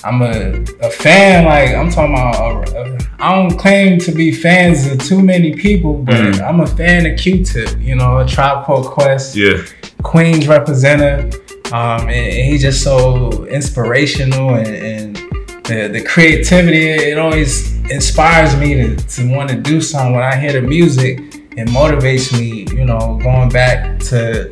I'm 0.03 0.23
a, 0.23 0.65
a 0.81 0.91
fan, 0.91 1.45
like 1.45 1.75
I'm 1.75 1.91
talking 1.91 2.15
about, 2.15 2.75
uh, 2.75 2.99
I 3.19 3.35
don't 3.35 3.57
claim 3.59 3.99
to 4.01 4.13
be 4.13 4.33
fans 4.33 4.87
of 4.87 4.99
too 4.99 5.23
many 5.23 5.55
people, 5.55 5.95
but 6.03 6.15
Mhm. 6.15 6.41
I'm 6.49 6.61
a 6.61 6.67
fan 6.67 7.05
of 7.07 7.19
Q-tip, 7.19 7.79
you 7.79 7.95
know, 7.97 8.19
a 8.19 8.27
Tribe 8.27 8.65
Called 8.65 8.87
Quest, 8.87 9.37
Yeah, 9.37 9.59
Queens 10.03 10.49
representative. 10.49 11.35
Um, 11.73 12.09
and, 12.09 12.11
and 12.11 12.49
he's 12.51 12.63
just 12.63 12.83
so 12.83 13.45
inspirational 13.47 14.55
and, 14.55 14.67
and 14.69 15.17
the, 15.65 15.89
the 15.93 16.03
creativity, 16.03 16.89
it 16.89 17.19
always 17.19 17.77
inspires 17.91 18.57
me 18.57 18.75
to, 18.75 18.97
to 18.97 19.31
want 19.37 19.51
to 19.51 19.57
do 19.57 19.81
something. 19.81 20.15
When 20.15 20.25
I 20.25 20.35
hear 20.37 20.53
the 20.53 20.63
music, 20.63 21.19
it 21.57 21.69
motivates 21.69 22.33
me, 22.37 22.67
you 22.77 22.85
know, 22.87 23.21
going 23.23 23.51
back 23.51 23.99
to, 24.11 24.51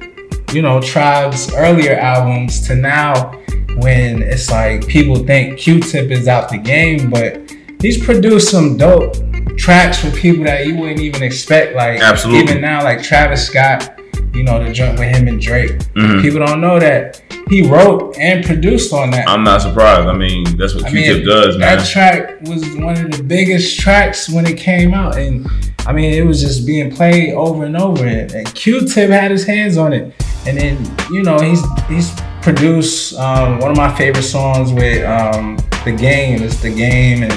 you 0.53 0.63
know, 0.63 0.81
Tribe's 0.81 1.53
earlier 1.55 1.95
albums 1.99 2.61
to 2.69 2.77
now 2.77 3.33
when 3.79 4.23
it's 4.23 4.51
like 4.51 4.87
people 4.87 5.17
think 5.25 5.59
Q-Tip 5.59 6.11
is 6.11 6.29
out 6.29 6.49
the 6.49 6.59
game, 6.59 7.11
but 7.11 7.41
he's 7.81 8.03
produced 8.03 8.51
some 8.51 8.77
dope 8.77 9.17
tracks 9.57 9.99
for 10.01 10.11
people 10.13 10.45
that 10.45 10.67
you 10.67 10.77
wouldn't 10.77 11.01
even 11.01 11.23
expect. 11.23 11.75
Like 11.75 12.01
Absolutely. 12.01 12.43
even 12.51 12.61
now, 12.63 12.83
like 12.85 13.03
Travis 13.03 13.47
Scott, 13.47 13.99
you 14.35 14.43
know, 14.45 14.63
the 14.63 14.73
joint 14.73 14.99
with 14.99 15.09
him 15.15 15.27
and 15.29 15.41
Drake. 15.41 15.73
Mhm. 15.95 16.23
People 16.23 16.45
don't 16.45 16.61
know 16.61 16.79
that 16.79 17.21
he 17.49 17.63
wrote 17.67 18.17
and 18.19 18.45
produced 18.45 18.93
on 18.93 19.11
that. 19.11 19.29
I'm 19.29 19.43
not 19.43 19.63
surprised. 19.63 20.07
I 20.07 20.13
mean, 20.13 20.45
that's 20.57 20.75
what 20.75 20.85
I 20.87 20.91
Q-Tip 20.91 21.17
mean, 21.19 21.27
does, 21.27 21.57
man. 21.57 21.79
that 21.79 21.87
track 21.87 22.41
was 22.43 22.63
one 22.77 22.97
of 22.97 23.11
the 23.11 23.23
biggest 23.23 23.79
tracks 23.81 24.29
when 24.29 24.47
it 24.47 24.59
came 24.59 24.93
out, 24.93 25.17
and 25.17 25.49
I 25.87 25.93
mean, 25.93 26.13
it 26.13 26.27
was 26.27 26.41
just 26.43 26.67
being 26.67 26.91
played 26.95 27.33
over 27.33 27.65
and 27.65 27.77
over. 27.77 28.05
And, 28.07 28.31
and 28.33 28.55
Q-Tip 28.55 29.09
had 29.11 29.31
his 29.31 29.47
hands 29.47 29.79
on 29.79 29.93
it, 29.95 30.13
and 30.47 30.59
then 30.59 30.77
you 31.11 31.23
know 31.23 31.39
he's 31.39 31.63
he's 31.89 32.13
produced 32.43 33.15
um, 33.19 33.59
one 33.59 33.71
of 33.71 33.77
my 33.77 33.95
favorite 33.97 34.23
songs 34.23 34.73
with 34.73 35.05
um, 35.05 35.57
the 35.85 35.93
Game. 35.93 36.43
It's 36.43 36.61
the 36.61 36.75
Game 36.75 37.23
and 37.23 37.33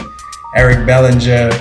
Eric 0.56 0.86
Bellinger, 0.86 1.52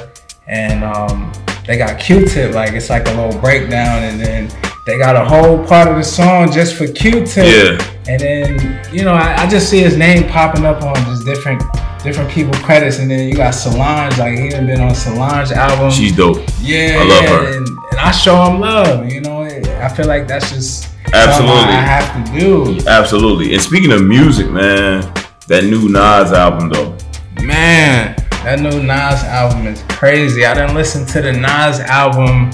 and 0.46 0.84
um, 0.84 1.32
they 1.66 1.76
got 1.76 2.00
Q-Tip. 2.00 2.54
Like 2.54 2.72
it's 2.72 2.90
like 2.90 3.06
a 3.06 3.12
little 3.12 3.38
breakdown, 3.40 4.02
and 4.02 4.20
then 4.20 4.50
they 4.86 4.98
got 4.98 5.16
a 5.16 5.24
whole 5.24 5.64
part 5.64 5.88
of 5.88 5.96
the 5.96 6.02
song 6.02 6.50
just 6.50 6.74
for 6.74 6.86
Q-Tip. 6.86 7.46
Yeah. 7.46 7.96
And 8.08 8.20
then 8.20 8.94
you 8.94 9.04
know 9.04 9.14
I, 9.14 9.42
I 9.42 9.48
just 9.48 9.70
see 9.70 9.80
his 9.80 9.96
name 9.96 10.28
popping 10.28 10.64
up 10.64 10.82
on 10.82 10.94
just 11.04 11.24
different 11.24 11.62
different 12.02 12.30
people 12.30 12.54
credits, 12.60 12.98
and 12.98 13.10
then 13.10 13.28
you 13.28 13.34
got 13.34 13.52
Solange. 13.52 14.18
Like 14.18 14.38
he 14.38 14.48
done 14.48 14.66
been 14.66 14.80
on 14.80 14.94
Solange 14.94 15.52
album. 15.52 15.90
She's 15.90 16.16
dope. 16.16 16.38
yeah, 16.60 16.98
I 16.98 17.04
love 17.04 17.22
yeah, 17.22 17.28
her. 17.28 17.56
And, 17.56 17.68
and 17.68 18.00
I 18.00 18.10
show 18.10 18.44
him 18.44 18.60
love. 18.60 19.10
You 19.10 19.20
know, 19.20 19.42
I 19.42 19.88
feel 19.88 20.06
like 20.06 20.26
that's 20.26 20.50
just 20.50 20.90
Absolutely. 21.12 21.74
I 21.74 21.80
have 21.80 22.26
to 22.26 22.40
do. 22.40 22.78
Absolutely. 22.86 23.54
And 23.54 23.62
speaking 23.62 23.92
of 23.92 24.04
music, 24.04 24.50
man, 24.50 25.02
that 25.48 25.64
new 25.64 25.88
Nas 25.88 26.32
album 26.32 26.68
though. 26.68 26.96
Man, 27.42 28.14
that 28.44 28.60
new 28.60 28.82
Nas 28.82 29.24
album 29.24 29.66
is 29.66 29.82
crazy. 29.88 30.44
I 30.44 30.54
didn't 30.54 30.74
listen 30.74 31.04
to 31.06 31.22
the 31.22 31.32
Nas 31.32 31.80
album. 31.80 32.50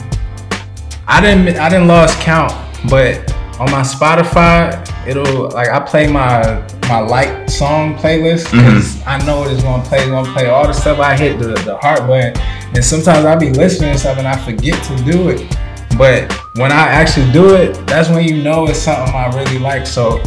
I 1.06 1.20
didn't 1.20 1.56
I 1.58 1.68
didn't 1.68 1.88
lost 1.88 2.18
count, 2.20 2.52
but 2.88 3.30
on 3.60 3.70
my 3.70 3.82
Spotify, 3.82 4.86
it'll 5.06 5.50
like 5.50 5.68
I 5.68 5.80
play 5.80 6.10
my 6.10 6.66
my 6.88 7.00
like 7.00 7.48
song 7.48 7.94
playlist 7.94 8.46
mm-hmm. 8.46 8.58
because 8.58 9.02
I 9.06 9.18
know 9.26 9.44
it's 9.44 9.62
gonna 9.62 9.82
play. 9.84 9.98
It's 9.98 10.08
gonna 10.08 10.32
play 10.32 10.46
all 10.46 10.66
the 10.66 10.72
stuff 10.72 10.98
I 10.98 11.16
hit 11.16 11.38
the, 11.38 11.54
the 11.64 11.76
heart 11.76 12.00
button, 12.06 12.36
and 12.74 12.84
sometimes 12.84 13.24
I'll 13.24 13.38
be 13.38 13.50
listening 13.50 13.92
to 13.92 13.98
stuff 13.98 14.18
and 14.18 14.26
I 14.26 14.36
forget 14.36 14.82
to 14.84 14.96
do 15.04 15.28
it. 15.28 15.56
But 15.96 16.32
when 16.56 16.72
I 16.72 16.88
actually 16.88 17.30
do 17.32 17.54
it, 17.54 17.86
that's 17.86 18.08
when 18.10 18.24
you 18.24 18.42
know 18.42 18.66
it's 18.66 18.78
something 18.78 19.14
I 19.14 19.34
really 19.34 19.58
like. 19.58 19.86
So 19.86 20.20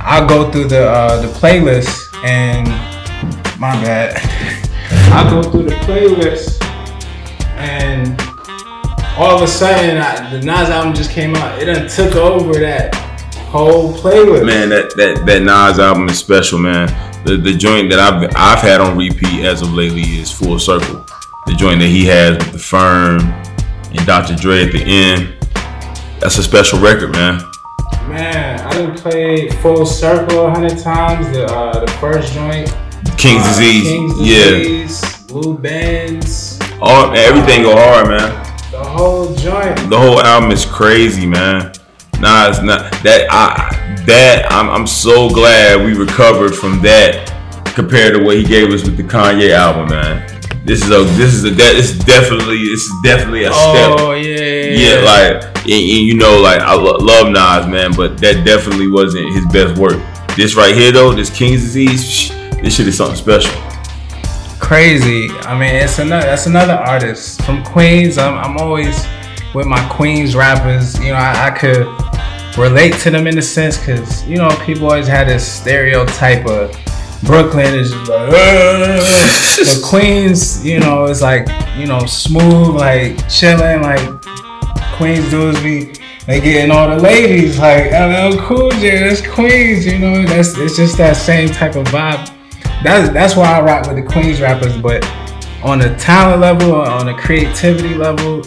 I'll 0.00 0.26
go 0.26 0.50
through 0.50 0.68
the 0.68 0.88
uh, 0.88 1.20
the 1.20 1.28
playlist 1.28 2.12
and 2.24 2.68
my 3.60 3.72
bad. 3.82 4.18
I'll 5.12 5.42
go 5.42 5.48
through 5.48 5.64
the 5.64 5.76
playlist 5.86 6.62
and 7.56 8.20
all 9.16 9.36
of 9.36 9.42
a 9.42 9.46
sudden 9.46 9.98
I, 9.98 10.30
the 10.30 10.44
Nas 10.44 10.70
album 10.70 10.94
just 10.94 11.10
came 11.10 11.34
out. 11.36 11.62
It 11.62 11.66
done 11.66 11.88
took 11.88 12.16
over 12.16 12.54
that 12.54 12.94
whole 13.50 13.92
playlist. 13.92 14.46
Man, 14.46 14.70
that 14.70 14.96
that 14.96 15.24
that 15.26 15.42
Nas 15.42 15.78
album 15.78 16.08
is 16.08 16.18
special, 16.18 16.58
man. 16.58 16.88
The 17.24 17.36
the 17.36 17.52
joint 17.52 17.90
that 17.90 18.00
I've 18.00 18.32
I've 18.34 18.60
had 18.60 18.80
on 18.80 18.96
repeat 18.96 19.44
as 19.44 19.62
of 19.62 19.72
lately 19.72 20.02
is 20.02 20.32
Full 20.32 20.58
Circle. 20.58 21.06
The 21.46 21.54
joint 21.54 21.80
that 21.80 21.88
he 21.88 22.06
has 22.06 22.38
with 22.38 22.52
the 22.52 22.58
Firm 22.58 23.41
and 23.96 24.06
Dr. 24.06 24.34
Dre 24.36 24.64
at 24.66 24.72
the 24.72 24.82
end. 24.82 25.34
That's 26.20 26.38
a 26.38 26.42
special 26.42 26.78
record, 26.80 27.12
man. 27.12 27.40
Man, 28.08 28.60
I 28.60 28.72
done 28.74 28.96
played 28.96 29.54
Full 29.58 29.86
Circle 29.86 30.46
a 30.46 30.50
hundred 30.50 30.78
times. 30.78 31.30
The 31.32 31.46
uh, 31.46 31.84
the 31.84 31.90
first 31.92 32.32
joint, 32.32 32.68
King's 33.16 33.42
uh, 33.42 33.48
Disease. 33.48 33.88
King's 33.88 34.20
yeah. 34.20 34.50
Disease, 34.50 35.22
Blue 35.26 35.56
Benz, 35.56 36.58
All 36.80 37.14
everything 37.16 37.62
go 37.62 37.74
hard, 37.76 38.08
man. 38.08 38.30
the 38.70 38.82
whole 38.82 39.34
joint. 39.36 39.76
The 39.88 39.98
whole 39.98 40.20
album 40.20 40.50
is 40.50 40.64
crazy, 40.64 41.26
man. 41.26 41.72
Nah, 42.20 42.48
it's 42.48 42.62
not 42.62 42.92
that 43.02 43.26
I 43.30 44.04
that 44.06 44.46
I'm 44.50 44.68
I'm 44.70 44.86
so 44.86 45.28
glad 45.28 45.84
we 45.84 45.94
recovered 45.94 46.54
from 46.54 46.80
that 46.82 47.28
compared 47.74 48.14
to 48.14 48.22
what 48.24 48.36
he 48.36 48.44
gave 48.44 48.70
us 48.72 48.84
with 48.84 48.96
the 48.96 49.02
Kanye 49.02 49.50
album, 49.50 49.88
man. 49.88 50.31
This 50.64 50.82
is 50.84 50.90
a 50.90 51.02
this 51.14 51.34
is 51.34 51.44
a 51.44 51.50
that 51.50 51.74
it's 51.74 51.92
definitely 52.04 52.58
it's 52.58 52.88
definitely 53.02 53.44
a 53.44 53.50
oh, 53.52 53.74
step. 53.74 54.06
Oh 54.06 54.12
yeah, 54.12 54.38
yeah, 54.38 54.94
Yeah, 54.94 55.04
like 55.04 55.44
and, 55.62 55.70
and 55.70 56.06
you 56.06 56.14
know, 56.14 56.40
like 56.40 56.60
I 56.60 56.74
lo- 56.74 56.98
love 56.98 57.28
Nas, 57.32 57.66
man, 57.66 57.92
but 57.96 58.18
that 58.18 58.44
definitely 58.44 58.88
wasn't 58.88 59.32
his 59.34 59.44
best 59.46 59.78
work. 59.78 60.00
This 60.36 60.54
right 60.54 60.74
here, 60.74 60.92
though, 60.92 61.12
this 61.12 61.30
King's 61.30 61.62
Disease, 61.62 62.08
sh- 62.08 62.30
this 62.62 62.76
shit 62.76 62.86
is 62.86 62.96
something 62.96 63.16
special. 63.16 63.52
crazy. 64.60 65.28
I 65.40 65.58
mean, 65.58 65.74
it's 65.74 65.98
another 65.98 66.26
that's 66.26 66.46
another 66.46 66.74
artist 66.74 67.42
from 67.42 67.64
Queens. 67.64 68.16
I'm, 68.16 68.38
I'm 68.38 68.56
always 68.56 69.04
with 69.54 69.66
my 69.66 69.84
Queens 69.88 70.36
rappers. 70.36 70.96
You 71.00 71.08
know, 71.12 71.14
I, 71.18 71.48
I 71.48 71.50
could 71.50 71.86
relate 72.56 72.94
to 73.00 73.10
them 73.10 73.26
in 73.26 73.36
a 73.38 73.42
sense 73.42 73.78
because 73.78 74.26
you 74.28 74.36
know 74.36 74.48
people 74.64 74.86
always 74.86 75.08
had 75.08 75.26
this 75.28 75.46
stereotype 75.46 76.46
of 76.46 76.70
Brooklyn 77.24 77.74
is 77.74 77.90
just 77.90 78.08
like, 78.08 78.30
but 78.30 79.82
Queens, 79.84 80.64
you 80.64 80.80
know, 80.80 81.04
it's 81.04 81.22
like 81.22 81.48
you 81.76 81.86
know 81.86 82.04
smooth, 82.06 82.74
like 82.76 83.28
chilling, 83.28 83.82
like 83.82 84.22
Queens 84.96 85.30
dudes 85.30 85.60
be. 85.62 85.94
They 86.24 86.40
getting 86.40 86.70
all 86.70 86.88
the 86.88 87.02
ladies 87.02 87.58
like 87.58 87.90
LL 87.90 88.38
Cool 88.42 88.70
J, 88.70 89.08
that's 89.08 89.26
Queens, 89.26 89.84
you 89.84 89.98
know. 89.98 90.24
That's 90.24 90.56
it's 90.56 90.76
just 90.76 90.96
that 90.98 91.16
same 91.16 91.48
type 91.48 91.74
of 91.74 91.84
vibe 91.86 92.32
that's 92.82 93.12
that's 93.12 93.36
why 93.36 93.58
I 93.58 93.60
rock 93.60 93.86
with 93.86 93.96
the 93.96 94.02
Queens 94.02 94.40
rappers. 94.40 94.76
But 94.76 95.04
on 95.62 95.78
the 95.78 95.94
talent 95.96 96.40
level, 96.40 96.74
on 96.74 97.06
the 97.06 97.14
creativity 97.14 97.94
level, 97.94 98.42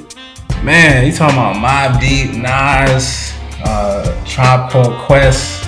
man, 0.63 1.05
you 1.05 1.13
talking 1.13 1.37
about 1.37 1.55
Mobb 1.55 1.99
Deep, 2.01 2.33
Nas, 2.35 3.33
uh, 3.63 4.23
Tribe 4.25 4.69
Called 4.71 4.93
Quest, 5.05 5.65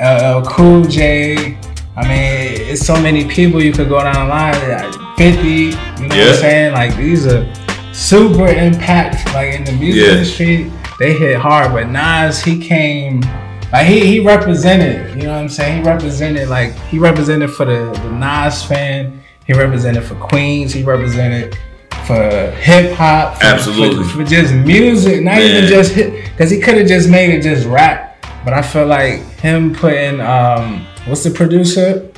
LL 0.00 0.42
Cool 0.44 0.84
J. 0.84 1.58
I 1.94 2.02
mean, 2.08 2.68
it's 2.70 2.86
so 2.86 3.00
many 3.00 3.28
people 3.28 3.62
you 3.62 3.72
could 3.72 3.88
go 3.88 4.02
down 4.02 4.14
the 4.14 4.34
line. 4.34 4.54
Like 4.68 5.18
50, 5.18 5.48
you 5.48 5.70
know 5.72 5.76
what 6.08 6.12
I'm 6.12 6.34
saying? 6.36 6.72
Like 6.72 6.96
these 6.96 7.26
are 7.26 7.46
super 7.92 8.46
impact. 8.48 9.26
Like 9.34 9.54
in 9.54 9.64
the 9.64 9.72
music 9.72 10.02
Yeah. 10.02 10.12
industry, 10.12 10.72
they 10.98 11.12
hit 11.12 11.36
hard. 11.38 11.72
But 11.72 11.88
Nas, 11.88 12.42
he 12.42 12.58
came. 12.58 13.20
Like 13.72 13.86
he, 13.86 14.06
he 14.06 14.20
represented, 14.20 15.16
you 15.16 15.24
know 15.24 15.32
what 15.34 15.40
I'm 15.42 15.48
saying? 15.48 15.82
He 15.82 15.88
represented 15.88 16.48
like 16.48 16.74
he 16.88 16.98
represented 16.98 17.50
for 17.50 17.64
the, 17.66 17.90
the 18.02 18.10
Nas 18.10 18.62
fan. 18.62 19.22
He 19.46 19.52
represented 19.52 20.04
for 20.04 20.14
Queens. 20.14 20.72
He 20.72 20.82
represented 20.82 21.58
for 22.06 22.50
hip 22.52 22.94
hop. 22.96 23.36
for- 23.38 23.44
Absolutely. 23.46 24.04
For, 24.04 24.18
for 24.18 24.24
just 24.24 24.54
music, 24.54 25.22
not 25.22 25.38
even 25.38 25.66
just 25.68 25.92
hip. 25.92 26.12
Because 26.24 26.50
he 26.50 26.58
could 26.60 26.76
have 26.78 26.86
just 26.86 27.08
made 27.10 27.30
it 27.30 27.42
just 27.42 27.66
rap. 27.66 28.24
But 28.44 28.54
I 28.54 28.62
feel 28.62 28.86
like 28.86 29.20
him 29.40 29.74
putting 29.74 30.20
um 30.20 30.86
what's 31.06 31.24
the 31.24 31.30
producer? 31.30 32.10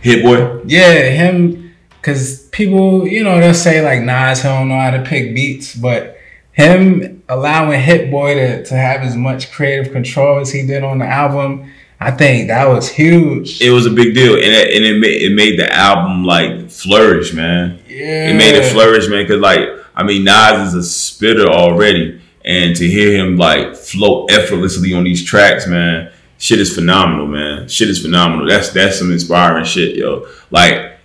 Hit 0.00 0.22
boy. 0.22 0.62
Yeah, 0.66 1.10
him. 1.10 1.74
Because 2.00 2.46
people, 2.48 3.06
you 3.06 3.22
know, 3.22 3.38
they'll 3.38 3.52
say 3.52 3.82
like 3.84 4.02
Nas, 4.02 4.42
he 4.42 4.48
don't 4.48 4.68
know 4.68 4.80
how 4.80 4.90
to 4.90 5.02
pick 5.02 5.34
beats, 5.34 5.74
but 5.74 6.16
him 6.52 7.22
allowing 7.28 7.78
Hit 7.80 8.10
Boy 8.10 8.34
to, 8.34 8.64
to 8.64 8.74
have 8.74 9.02
as 9.02 9.16
much 9.16 9.52
creative 9.52 9.92
control 9.92 10.40
as 10.40 10.50
he 10.50 10.66
did 10.66 10.82
on 10.82 10.98
the 10.98 11.06
album, 11.06 11.70
I 12.00 12.10
think 12.10 12.48
that 12.48 12.66
was 12.66 12.88
huge. 12.88 13.60
It 13.60 13.70
was 13.70 13.84
a 13.84 13.90
big 13.90 14.14
deal, 14.14 14.34
and 14.34 14.44
it, 14.44 14.74
and 14.74 14.84
it 14.84 14.98
made 14.98 15.22
it 15.22 15.34
made 15.34 15.58
the 15.58 15.70
album 15.70 16.24
like 16.24 16.70
flourish, 16.70 17.34
man. 17.34 17.78
yeah, 17.86 18.30
It 18.30 18.34
made 18.34 18.54
it 18.54 18.72
flourish, 18.72 19.06
man. 19.08 19.26
Cause 19.26 19.38
like 19.38 19.68
I 19.94 20.02
mean, 20.02 20.24
Nas 20.24 20.68
is 20.68 20.74
a 20.74 20.82
spitter 20.82 21.46
already, 21.50 22.18
and 22.42 22.74
to 22.76 22.86
hear 22.88 23.12
him 23.22 23.36
like 23.36 23.76
flow 23.76 24.24
effortlessly 24.30 24.94
on 24.94 25.04
these 25.04 25.22
tracks, 25.22 25.66
man, 25.66 26.10
shit 26.40 26.58
is 26.58 26.74
phenomenal, 26.74 27.28
man. 27.28 27.68
Shit 27.68 27.88
is 27.88 28.02
phenomenal. 28.02 28.48
That's 28.48 28.70
that's 28.70 28.98
some 28.98 29.12
inspiring 29.12 29.64
shit, 29.64 29.94
yo. 29.94 30.26
Like 30.50 30.98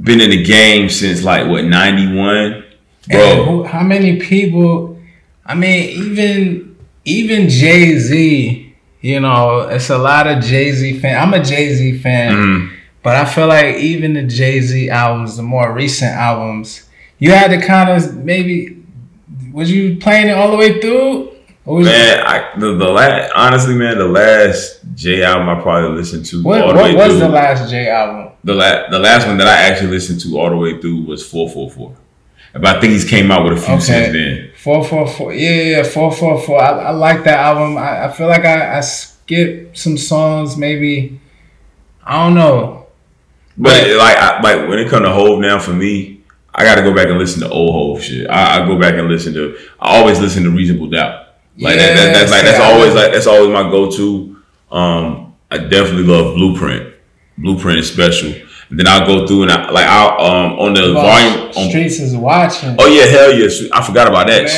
been 0.00 0.20
in 0.20 0.30
the 0.30 0.42
game 0.44 0.88
since 0.88 1.24
like 1.24 1.48
what 1.48 1.64
ninety 1.64 2.06
one, 2.16 2.64
bro. 3.10 3.44
who, 3.44 3.64
how 3.64 3.82
many 3.82 4.20
people? 4.20 4.96
I 5.44 5.54
mean, 5.56 5.90
even 5.90 6.76
even 7.04 7.48
Jay 7.48 7.98
Z. 7.98 8.66
You 9.02 9.18
know, 9.18 9.60
it's 9.60 9.88
a 9.88 9.96
lot 9.96 10.26
of 10.26 10.44
Jay 10.44 10.72
Z 10.72 11.00
fan. 11.00 11.16
I'm 11.20 11.32
a 11.32 11.42
Jay 11.42 11.72
Z 11.74 11.98
fan, 12.00 12.34
Mm. 12.34 12.70
but 13.02 13.16
I 13.16 13.24
feel 13.24 13.46
like 13.48 13.76
even 13.76 14.12
the 14.12 14.24
Jay 14.24 14.60
Z 14.60 14.90
albums, 14.90 15.38
the 15.38 15.42
more 15.42 15.72
recent 15.72 16.12
albums, 16.12 16.86
you 17.18 17.30
had 17.32 17.48
to 17.48 17.66
kind 17.66 17.88
of 17.90 18.16
maybe. 18.18 18.76
Was 19.52 19.72
you 19.72 19.96
playing 19.96 20.28
it 20.28 20.32
all 20.32 20.50
the 20.50 20.56
way 20.56 20.80
through? 20.80 21.29
Man, 21.78 22.20
I 22.26 22.58
the, 22.58 22.74
the 22.74 22.88
last 22.88 23.32
honestly, 23.34 23.74
man, 23.74 23.98
the 23.98 24.06
last 24.08 24.80
J 24.94 25.22
album 25.22 25.48
I 25.48 25.60
probably 25.60 25.96
listened 25.96 26.26
to 26.26 26.42
what 26.42 26.60
all 26.62 26.68
the 26.74 26.74
way 26.82 26.94
what 26.94 27.08
was 27.08 27.18
through. 27.18 27.26
the 27.28 27.32
last 27.32 27.70
J 27.70 27.88
album? 27.88 28.32
the 28.44 28.54
la- 28.54 28.88
the 28.90 28.98
last 28.98 29.26
one 29.26 29.36
that 29.38 29.46
I 29.46 29.56
actually 29.68 29.90
listened 29.90 30.20
to 30.22 30.38
all 30.38 30.50
the 30.50 30.56
way 30.56 30.80
through 30.80 31.02
was 31.02 31.26
four 31.26 31.48
four 31.48 31.70
four. 31.70 31.96
But 32.52 32.64
I 32.76 32.80
think 32.80 32.92
he's 32.94 33.04
came 33.08 33.30
out 33.30 33.44
with 33.44 33.58
a 33.58 33.60
few 33.60 33.74
Okay. 33.74 33.82
since 33.84 34.12
then. 34.12 34.50
Four 34.56 34.84
four 34.84 35.06
four. 35.06 35.32
Yeah, 35.32 35.62
yeah, 35.62 35.82
four 35.84 36.10
four 36.12 36.40
four. 36.40 36.60
I, 36.60 36.70
I 36.70 36.90
like 36.90 37.22
that 37.24 37.38
album. 37.38 37.76
I, 37.78 38.06
I 38.06 38.12
feel 38.12 38.26
like 38.26 38.44
I, 38.44 38.78
I 38.78 38.80
skipped 38.80 39.78
some 39.78 39.96
songs. 39.96 40.56
Maybe 40.56 41.20
I 42.04 42.24
don't 42.24 42.34
know. 42.34 42.86
But 43.56 43.88
like 43.96 44.16
I, 44.16 44.40
like 44.42 44.68
when 44.68 44.78
it 44.78 44.88
comes 44.88 45.04
to 45.04 45.12
Hove 45.12 45.38
now 45.40 45.58
for 45.60 45.72
me, 45.72 46.22
I 46.52 46.64
got 46.64 46.74
to 46.76 46.82
go 46.82 46.92
back 46.94 47.06
and 47.08 47.18
listen 47.18 47.40
to 47.42 47.48
old 47.50 47.72
Hove 47.72 48.02
shit. 48.04 48.28
I, 48.28 48.62
I 48.62 48.66
go 48.66 48.78
back 48.80 48.94
and 48.94 49.06
listen 49.08 49.32
to. 49.34 49.56
I 49.78 49.98
always 49.98 50.18
listen 50.18 50.42
to 50.44 50.50
Reasonable 50.50 50.88
Doubt. 50.88 51.26
Like 51.58 51.76
that, 51.76 51.94
that, 51.96 52.12
that's 52.14 52.30
like 52.30 52.42
that's 52.42 52.60
always 52.60 52.94
like 52.94 53.12
that's 53.12 53.26
always 53.26 53.50
my 53.50 53.62
go 53.70 53.90
to. 53.90 54.36
Um, 54.70 55.34
I 55.50 55.58
definitely 55.58 56.04
love 56.04 56.34
Blueprint. 56.36 56.94
Blueprint 57.38 57.80
is 57.80 57.92
special. 57.92 58.32
And 58.70 58.78
then 58.78 58.86
I'll 58.86 59.04
go 59.04 59.26
through 59.26 59.42
and 59.42 59.50
I 59.52 59.68
like 59.70 59.84
I 59.86 60.06
um 60.16 60.58
on 60.60 60.74
the 60.74 60.94
Well, 60.94 61.02
volume 61.02 61.48
on 61.56 61.68
Streets 61.70 61.98
is 61.98 62.16
watching. 62.16 62.76
Oh 62.78 62.86
yeah, 62.86 63.06
hell 63.06 63.32
yeah. 63.32 63.48
I 63.72 63.84
forgot 63.84 64.06
about 64.06 64.28
that 64.28 64.44
Man. 64.44 64.48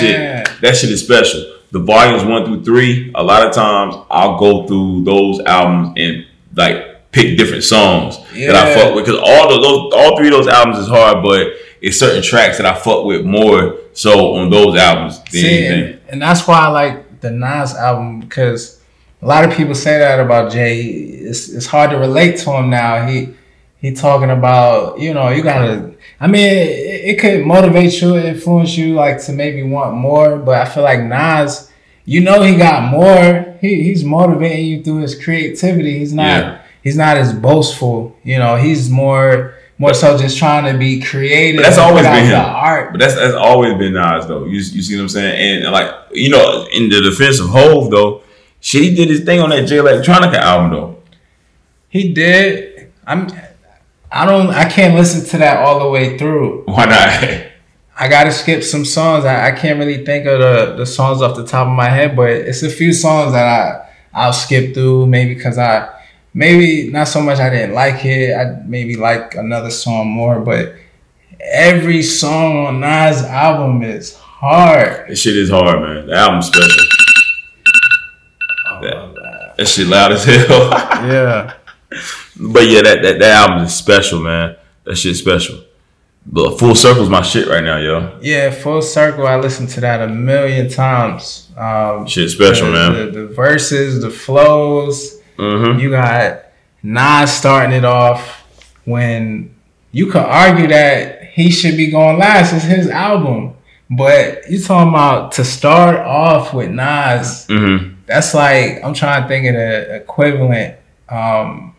shit. 0.47 0.61
That 0.61 0.77
shit 0.77 0.91
is 0.91 1.03
special. 1.03 1.61
The 1.71 1.79
volumes 1.81 2.23
one 2.25 2.45
through 2.45 2.63
three. 2.63 3.11
A 3.15 3.23
lot 3.23 3.47
of 3.47 3.55
times 3.55 3.95
I'll 4.11 4.39
go 4.39 4.67
through 4.67 5.05
those 5.05 5.41
albums 5.41 5.95
and 5.97 6.27
like 6.55 7.11
pick 7.11 7.39
different 7.39 7.65
songs 7.65 8.19
that 8.35 8.55
I 8.55 8.75
fuck 8.75 8.95
with 8.95 9.07
because 9.07 9.19
all 9.19 9.49
those, 9.49 9.93
all 9.95 10.17
three 10.19 10.27
of 10.29 10.33
those 10.35 10.49
albums 10.49 10.79
is 10.79 10.89
hard, 10.89 11.23
but 11.23 11.49
it's 11.81 11.99
certain 11.99 12.23
tracks 12.23 12.59
that 12.59 12.67
I 12.67 12.75
fuck 12.79 13.05
with 13.07 13.25
more 13.25 13.79
so 13.95 14.35
on 14.35 14.51
those 14.51 14.77
albums 14.77 15.19
than 15.25 15.27
See, 15.33 15.65
anything. 15.65 16.01
And, 16.12 16.23
that's 16.23 16.47
why 16.47 16.59
I 16.59 16.69
like 16.69 17.21
the 17.21 17.31
Nas 17.31 17.75
album 17.75 18.21
because 18.21 18.81
a 19.21 19.26
lot 19.26 19.45
of 19.45 19.57
people 19.57 19.75
say 19.75 19.99
that 19.99 20.21
about 20.21 20.52
Jay. 20.52 20.81
It's 20.83 21.49
it's 21.49 21.66
hard 21.66 21.90
to 21.90 21.97
relate 21.97 22.38
to 22.38 22.50
him 22.52 22.71
now. 22.71 23.07
He 23.07 23.35
he 23.78 23.92
talking 23.95 24.31
about 24.31 25.00
you 25.00 25.14
know 25.14 25.28
you 25.31 25.42
gotta. 25.42 25.95
I 26.21 26.26
mean, 26.28 26.47
it, 26.47 27.04
it 27.11 27.21
could 27.21 27.45
motivate 27.45 28.00
you, 28.00 28.16
influence 28.16 28.76
you, 28.76 28.95
like 28.95 29.21
to 29.25 29.33
maybe 29.33 29.62
want 29.62 29.95
more. 29.97 30.37
But 30.38 30.61
I 30.61 30.71
feel 30.71 30.85
like 30.85 31.00
Nas, 31.02 31.71
you 32.04 32.21
know, 32.21 32.42
he 32.42 32.57
got 32.57 32.90
more. 32.90 33.57
He 33.61 33.83
he's 33.85 34.04
motivating 34.04 34.66
you 34.66 34.83
through 34.83 34.99
his 34.99 35.21
creativity. 35.23 35.99
He's 35.99 36.12
not 36.12 36.25
Yeah. 36.26 36.62
he's 36.83 36.97
not 36.97 37.16
as 37.16 37.33
boastful. 37.33 38.16
You 38.23 38.38
know, 38.38 38.57
he's 38.57 38.90
more 38.90 39.54
more 39.83 39.95
so 39.95 40.17
just 40.17 40.39
trying 40.39 40.73
to 40.73 40.79
be 40.79 41.01
creative. 41.01 41.59
But 41.59 41.65
that's 41.65 41.79
always 41.79 42.05
been 42.05 42.31
the 42.31 42.39
him. 42.39 42.55
art. 42.55 42.93
But 42.93 43.01
that's 43.01 43.17
that's 43.17 43.35
always 43.35 43.77
been 43.77 43.95
Nas 43.95 44.29
though. 44.29 44.45
You 44.45 44.59
you 44.59 44.81
see 44.81 44.95
what 44.95 45.03
I'm 45.03 45.09
saying? 45.09 45.65
And 45.65 45.73
like 45.73 45.93
you 46.12 46.31
know, 46.31 46.69
in 46.73 46.89
the 46.89 47.01
defense 47.01 47.41
of 47.41 47.49
Hove 47.49 47.91
though, 47.91 48.23
shit, 48.61 48.83
he 48.83 48.95
did 48.95 49.09
his 49.09 49.25
thing 49.25 49.41
on 49.41 49.51
that 49.51 49.67
Jay 49.67 49.79
Electronica 49.79 50.37
album 50.37 50.71
though. 50.71 51.03
He 51.89 52.12
did. 52.12 52.93
I'm. 53.05 53.29
I 54.12 54.25
don't. 54.25 54.51
I 54.51 54.69
can't 54.69 54.95
listen 54.95 55.29
to 55.31 55.39
that 55.39 55.59
all 55.59 55.81
the 55.81 55.91
way 55.91 56.17
through. 56.17 56.62
Why 56.67 56.85
not? 56.85 57.49
I 57.99 58.09
gotta 58.09 58.31
skip 58.31 58.62
some 58.62 58.85
songs. 58.85 59.25
I, 59.25 59.49
I 59.49 59.51
can't 59.51 59.81
really 59.81 60.05
think 60.05 60.27
of 60.27 60.39
the, 60.39 60.77
the 60.77 60.87
songs 60.87 61.21
off 61.21 61.37
the 61.37 61.47
top 61.47 61.67
of 61.67 61.75
my 61.75 61.89
head, 61.89 62.15
but 62.15 62.31
it's 62.31 62.62
a 62.62 62.71
few 62.71 62.93
songs 62.93 63.33
that 63.33 63.47
I 63.47 63.91
I'll 64.15 64.33
skip 64.33 64.75
through. 64.75 65.07
Maybe 65.07 65.35
because 65.35 65.59
I 65.59 66.02
maybe 66.35 66.91
not 66.91 67.09
so 67.09 67.21
much 67.21 67.39
I 67.39 67.51
didn't 67.51 67.75
like 67.75 68.05
it. 68.05 68.35
I 68.35 68.62
maybe 68.67 68.97
like 68.97 69.35
another 69.35 69.71
song 69.71 70.09
more, 70.09 70.41
but 70.41 70.75
every 71.41 72.03
song 72.03 72.67
on 72.67 72.81
Nas 72.81 73.23
album 73.23 73.83
is 73.83 74.17
hard. 74.17 75.09
This 75.09 75.21
shit 75.21 75.37
is 75.37 75.51
hard, 75.51 75.81
man. 75.81 76.07
The 76.07 76.15
album's 76.15 76.47
special. 76.47 76.85
That, 78.83 79.55
that 79.59 79.69
shit 79.69 79.87
loud 79.87 80.12
as 80.12 80.25
hell. 80.25 80.71
Yeah. 81.03 81.55
but 82.39 82.69
yeah, 82.69 82.83
that, 82.83 83.03
that 83.03 83.19
that 83.19 83.35
album 83.43 83.65
is 83.65 83.75
special, 83.75 84.21
man. 84.21 84.57
That 84.85 84.97
shit's 84.97 85.19
special. 85.19 85.65
But 86.25 86.59
Full 86.59 86.77
Circle's 86.77 87.09
my 87.11 87.23
shit 87.23 87.49
right 87.49 87.62
now, 87.65 87.79
yo. 87.79 88.19
Yeah, 88.23 88.51
full 88.51 88.83
circle. 88.83 89.27
I 89.27 89.37
listened 89.37 89.69
to 89.71 89.81
that 89.81 90.01
a 90.01 90.07
million 90.07 90.69
times. 90.69 91.51
Um, 91.57 92.07
Shit 92.07 92.31
special, 92.31 92.67
the, 92.69 92.73
man. 92.73 92.93
The, 92.93 93.11
the 93.23 93.27
verses, 93.27 94.01
the 94.01 94.11
flows. 94.11 95.21
Mm-hmm. 95.39 95.79
You 95.81 95.91
got 95.91 96.43
Nas 96.83 97.33
starting 97.33 97.73
it 97.77 97.85
off 97.85 98.47
when 98.85 99.55
you 99.93 100.07
could 100.07 100.23
argue 100.23 100.67
that 100.69 101.23
he 101.25 101.51
should 101.51 101.77
be 101.77 101.91
going 101.91 102.19
last. 102.19 102.53
It's 102.53 102.65
his 102.65 102.89
album. 102.89 103.55
But 103.91 104.51
you 104.51 104.61
talking 104.61 104.89
about 104.89 105.33
to 105.33 105.45
start 105.45 105.97
off 105.97 106.55
with 106.55 106.71
Nas, 106.71 107.47
Mm-hmm. 107.49 107.95
that's 108.07 108.33
like 108.35 108.83
I'm 108.83 108.95
trying 108.95 109.23
to 109.23 109.29
think 109.29 109.47
of 109.49 109.55
the 109.55 109.97
equivalent. 109.97 110.77
Um, 111.09 111.75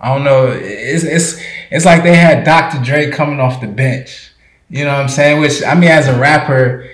I 0.00 0.14
don't 0.14 0.24
know. 0.24 0.46
It's 0.48 1.04
it's 1.04 1.42
it's 1.70 1.84
like 1.84 2.02
they 2.02 2.14
had 2.16 2.44
Dr. 2.44 2.82
Dre 2.84 3.10
coming 3.10 3.40
off 3.40 3.60
the 3.60 3.66
bench. 3.68 4.32
You 4.68 4.84
know 4.84 4.92
what 4.92 5.00
I'm 5.02 5.08
saying? 5.08 5.40
Which 5.40 5.62
I 5.64 5.74
mean, 5.74 5.90
as 5.90 6.08
a 6.08 6.18
rapper, 6.18 6.88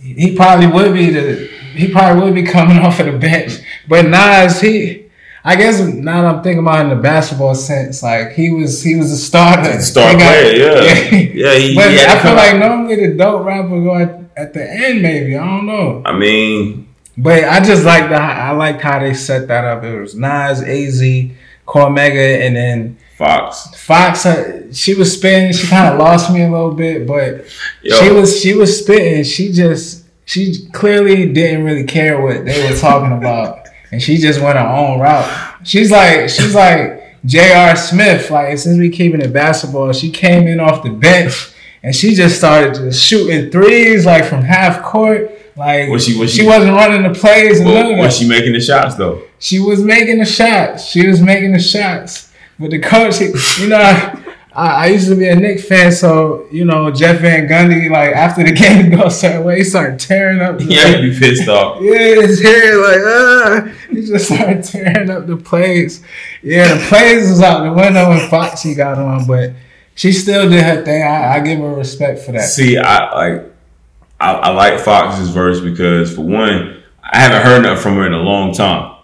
he 0.00 0.34
probably 0.36 0.66
would 0.68 0.92
be 0.94 1.10
the 1.10 1.46
he 1.74 1.90
probably 1.90 2.22
would 2.24 2.34
be 2.34 2.44
coming 2.44 2.78
off 2.84 3.00
of 3.00 3.06
the 3.06 3.18
bench. 3.18 3.58
But 3.88 4.06
Nas, 4.06 4.60
he 4.60 5.07
I 5.44 5.56
guess 5.56 5.80
now 5.80 6.22
that 6.22 6.34
I'm 6.36 6.42
thinking 6.42 6.60
about 6.60 6.80
it 6.80 6.90
in 6.90 6.96
the 6.96 7.02
basketball 7.02 7.54
sense, 7.54 8.02
like 8.02 8.32
he 8.32 8.50
was 8.50 8.82
he 8.82 8.96
was 8.96 9.10
a 9.12 9.16
starter. 9.16 9.80
Star 9.80 10.12
got- 10.12 10.20
player, 10.20 10.56
yeah. 10.56 10.82
Yeah, 11.12 11.54
he, 11.58 11.74
but 11.74 11.90
he 11.90 12.00
I 12.04 12.18
feel 12.18 12.34
like 12.34 12.54
out. 12.54 12.58
normally 12.58 12.96
the 13.06 13.14
dope 13.16 13.44
rapper 13.46 13.68
go 13.82 13.96
at, 13.96 14.20
at 14.36 14.52
the 14.54 14.68
end, 14.70 15.02
maybe 15.02 15.36
I 15.36 15.44
don't 15.44 15.66
know. 15.66 16.02
I 16.04 16.12
mean, 16.16 16.88
But 17.16 17.44
I 17.44 17.60
just 17.60 17.84
like 17.84 18.08
the 18.08 18.16
I 18.16 18.50
liked 18.52 18.80
how 18.82 18.98
they 18.98 19.14
set 19.14 19.48
that 19.48 19.64
up. 19.64 19.84
It 19.84 19.98
was 20.00 20.14
Nas, 20.14 20.62
Az, 20.62 21.00
Cormega, 21.66 22.46
and 22.46 22.56
then 22.56 22.98
Fox. 23.16 23.68
Fox. 23.76 24.26
Uh, 24.26 24.72
she 24.72 24.94
was 24.94 25.12
spitting. 25.14 25.52
She 25.52 25.66
kind 25.66 25.92
of 25.92 25.98
lost 25.98 26.32
me 26.32 26.42
a 26.42 26.50
little 26.50 26.72
bit, 26.74 27.06
but 27.06 27.44
Yo. 27.82 27.96
she 27.96 28.10
was 28.10 28.40
she 28.40 28.54
was 28.54 28.78
spitting. 28.82 29.24
She 29.24 29.52
just 29.52 30.04
she 30.24 30.66
clearly 30.72 31.32
didn't 31.32 31.64
really 31.64 31.84
care 31.84 32.20
what 32.20 32.44
they 32.44 32.68
were 32.70 32.76
talking 32.76 33.12
about, 33.16 33.67
and 33.92 34.02
she 34.02 34.16
just 34.18 34.40
went 34.40 34.58
her 34.58 34.66
own 34.66 35.00
route. 35.00 35.56
She's 35.64 35.90
like 35.90 36.28
she's 36.30 36.54
like 36.54 37.16
J.R. 37.24 37.74
Smith. 37.76 38.30
Like 38.30 38.56
since 38.58 38.78
we 38.78 38.90
keeping 38.90 39.20
it 39.20 39.32
basketball, 39.32 39.92
she 39.92 40.10
came 40.10 40.46
in 40.46 40.60
off 40.60 40.82
the 40.82 40.90
bench. 40.90 41.52
And 41.80 41.94
she 41.94 42.14
just 42.16 42.36
started 42.38 42.74
just 42.74 43.04
shooting 43.04 43.50
threes 43.52 44.04
like 44.04 44.24
from 44.24 44.42
half 44.42 44.82
court. 44.82 45.30
Like 45.56 45.88
Was 45.88 46.04
she- 46.06 46.18
was 46.18 46.30
she 46.32 46.40
she- 46.40 46.46
wasn't 46.46 46.72
running 46.74 47.04
the 47.10 47.16
plays 47.18 47.60
Well, 47.60 47.96
was 47.98 48.18
she 48.18 48.28
making 48.28 48.52
the 48.52 48.60
shots 48.60 48.96
though? 48.96 49.22
She 49.38 49.60
was 49.60 49.82
making 49.82 50.18
the 50.18 50.24
shots. 50.24 50.86
She 50.90 51.06
was 51.06 51.20
making 51.22 51.52
the 51.52 51.58
shots. 51.60 52.32
But 52.58 52.70
the 52.70 52.80
coach, 52.80 53.20
you 53.20 53.68
know, 53.68 54.12
I, 54.58 54.66
I 54.66 54.86
used 54.86 55.08
to 55.08 55.14
be 55.14 55.28
a 55.28 55.36
Knicks 55.36 55.68
fan, 55.68 55.92
so 55.92 56.48
you 56.50 56.64
know 56.64 56.90
Jeff 56.90 57.20
Van 57.20 57.46
Gundy. 57.46 57.88
Like 57.88 58.12
after 58.12 58.42
the 58.42 58.50
game 58.64 58.90
goes 58.90 59.20
certain 59.20 59.44
way, 59.44 59.58
he 59.58 59.64
started 59.64 60.00
tearing 60.00 60.40
up. 60.40 60.58
The, 60.58 60.64
Yeah, 60.64 60.96
he'd 60.96 61.10
be 61.10 61.16
pissed 61.18 61.48
off. 61.48 61.80
yeah, 61.80 62.16
his 62.22 62.42
hair 62.42 62.76
like 62.76 63.00
ah. 63.04 63.72
He 63.88 64.04
just 64.04 64.26
started 64.26 64.64
tearing 64.64 65.10
up 65.10 65.28
the 65.28 65.36
plays. 65.36 66.02
Yeah, 66.42 66.74
the 66.74 66.84
plays 66.86 67.30
was 67.30 67.40
out 67.40 67.62
the 67.62 67.72
window 67.72 68.08
when 68.08 68.28
Foxy 68.28 68.74
got 68.74 68.98
on, 68.98 69.28
but 69.28 69.52
she 69.94 70.10
still 70.10 70.50
did 70.50 70.64
her 70.64 70.84
thing. 70.84 71.04
I, 71.04 71.36
I 71.36 71.40
give 71.40 71.60
her 71.60 71.74
respect 71.74 72.18
for 72.20 72.32
that. 72.32 72.48
See, 72.48 72.76
I 72.76 73.14
like 73.14 73.52
I, 74.18 74.32
I 74.32 74.48
like 74.50 74.80
Fox's 74.80 75.28
verse 75.28 75.60
because 75.60 76.12
for 76.12 76.22
one, 76.22 76.82
I 77.00 77.18
haven't 77.18 77.42
heard 77.42 77.62
nothing 77.62 77.80
from 77.80 77.94
her 77.94 78.06
in 78.08 78.12
a 78.12 78.18
long 78.18 78.52
time. 78.52 78.96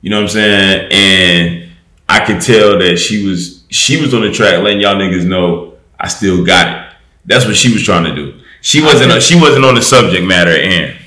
You 0.00 0.08
know 0.08 0.16
what 0.16 0.22
I'm 0.22 0.28
saying? 0.30 0.88
And 0.90 1.70
I 2.08 2.24
could 2.24 2.40
tell 2.40 2.78
that 2.78 2.96
she 2.96 3.28
was 3.28 3.51
she 3.72 4.00
was 4.00 4.12
on 4.12 4.20
the 4.20 4.30
track 4.30 4.62
letting 4.62 4.80
y'all 4.80 4.94
niggas 4.94 5.26
know 5.26 5.74
I 5.98 6.08
still 6.08 6.44
got 6.44 6.66
it. 6.68 6.96
That's 7.24 7.46
what 7.46 7.56
she 7.56 7.72
was 7.72 7.82
trying 7.82 8.04
to 8.04 8.14
do. 8.14 8.40
She 8.60 8.82
wasn't 8.82 9.22
she 9.22 9.40
wasn't 9.40 9.64
on 9.64 9.74
the 9.74 9.82
subject 9.82 10.24
matter 10.24 10.50
at 10.50 10.64
hand. 10.64 10.98